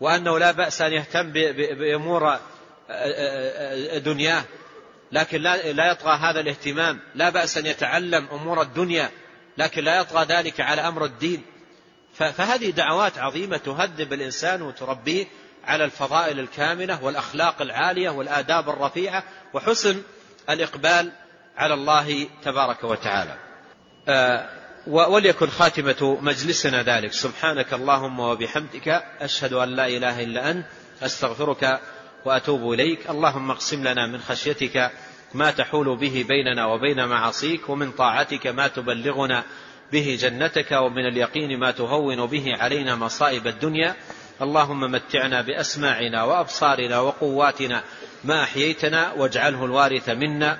وأنه 0.00 0.38
لا 0.38 0.50
بأس 0.50 0.82
أن 0.82 0.92
يهتم 0.92 1.32
بأمور 1.32 2.38
دنياه. 3.96 4.44
لكن 5.12 5.40
لا, 5.40 5.72
لا 5.72 5.90
يطغى 5.90 6.16
هذا 6.16 6.40
الاهتمام. 6.40 7.00
لا 7.14 7.30
بأس 7.30 7.58
أن 7.58 7.66
يتعلم 7.66 8.28
أمور 8.32 8.62
الدنيا 8.62 9.10
لكن 9.60 9.84
لا 9.84 10.00
يطغى 10.00 10.24
ذلك 10.24 10.60
على 10.60 10.80
أمر 10.80 11.04
الدين. 11.04 11.42
فهذه 12.14 12.70
دعوات 12.70 13.18
عظيمة 13.18 13.56
تهذب 13.56 14.12
الإنسان 14.12 14.62
وتربيه 14.62 15.26
على 15.64 15.84
الفضائل 15.84 16.40
الكاملة 16.40 17.04
والأخلاق 17.04 17.62
العالية 17.62 18.10
والآداب 18.10 18.68
الرفيعة 18.68 19.24
وحسن 19.54 20.02
الإقبال 20.50 21.12
على 21.56 21.74
الله 21.74 22.26
تبارك 22.42 22.84
وتعالى. 22.84 23.36
وليكن 24.86 25.46
خاتمة 25.46 26.18
مجلسنا 26.20 26.82
ذلك. 26.82 27.12
سبحانك 27.12 27.72
اللهم 27.72 28.20
وبحمدك 28.20 28.88
أشهد 29.20 29.52
أن 29.52 29.68
لا 29.68 29.86
إله 29.86 30.22
إلا 30.22 30.50
أنت 30.50 30.66
أستغفرك 31.02 31.80
وأتوب 32.24 32.72
إليك. 32.72 33.10
اللهم 33.10 33.50
اقسم 33.50 33.88
لنا 33.88 34.06
من 34.06 34.20
خشيتك 34.20 34.90
ما 35.34 35.50
تحول 35.50 35.96
به 35.96 36.24
بيننا 36.28 36.66
وبين 36.66 37.08
معاصيك 37.08 37.68
ومن 37.68 37.90
طاعتك 37.90 38.46
ما 38.46 38.68
تبلغنا 38.68 39.44
به 39.92 40.18
جنتك 40.20 40.72
ومن 40.72 41.06
اليقين 41.06 41.58
ما 41.58 41.70
تهون 41.70 42.26
به 42.26 42.56
علينا 42.58 42.94
مصائب 42.94 43.46
الدنيا. 43.46 43.94
اللهم 44.42 44.80
متعنا 44.80 45.40
بأسماعنا 45.42 46.24
وأبصارنا 46.24 47.00
وقواتنا 47.00 47.82
ما 48.24 48.42
أحييتنا 48.42 49.12
واجعله 49.12 49.64
الوارث 49.64 50.08
منا. 50.08 50.58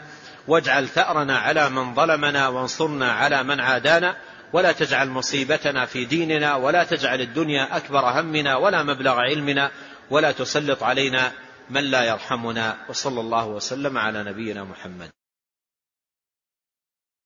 واجعل 0.48 0.88
ثأرنا 0.88 1.38
على 1.38 1.70
من 1.70 1.94
ظلمنا 1.94 2.48
وانصرنا 2.48 3.12
على 3.12 3.42
من 3.42 3.60
عادانا. 3.60 4.16
ولا 4.52 4.72
تجعل 4.72 5.08
مصيبتنا 5.08 5.86
في 5.86 6.04
ديننا 6.04 6.56
ولا 6.56 6.84
تجعل 6.84 7.20
الدنيا 7.20 7.76
أكبر 7.76 8.20
همنا 8.20 8.56
ولا 8.56 8.82
مبلغ 8.82 9.18
علمنا. 9.18 9.70
ولا 10.10 10.32
تسلط 10.32 10.82
علينا 10.82 11.32
من 11.70 11.84
لا 11.84 12.04
يرحمنا 12.04 12.76
وصلى 12.88 13.20
الله 13.20 13.46
وسلم 13.46 13.98
على 13.98 14.22
نبينا 14.22 14.64
محمد. 14.64 15.10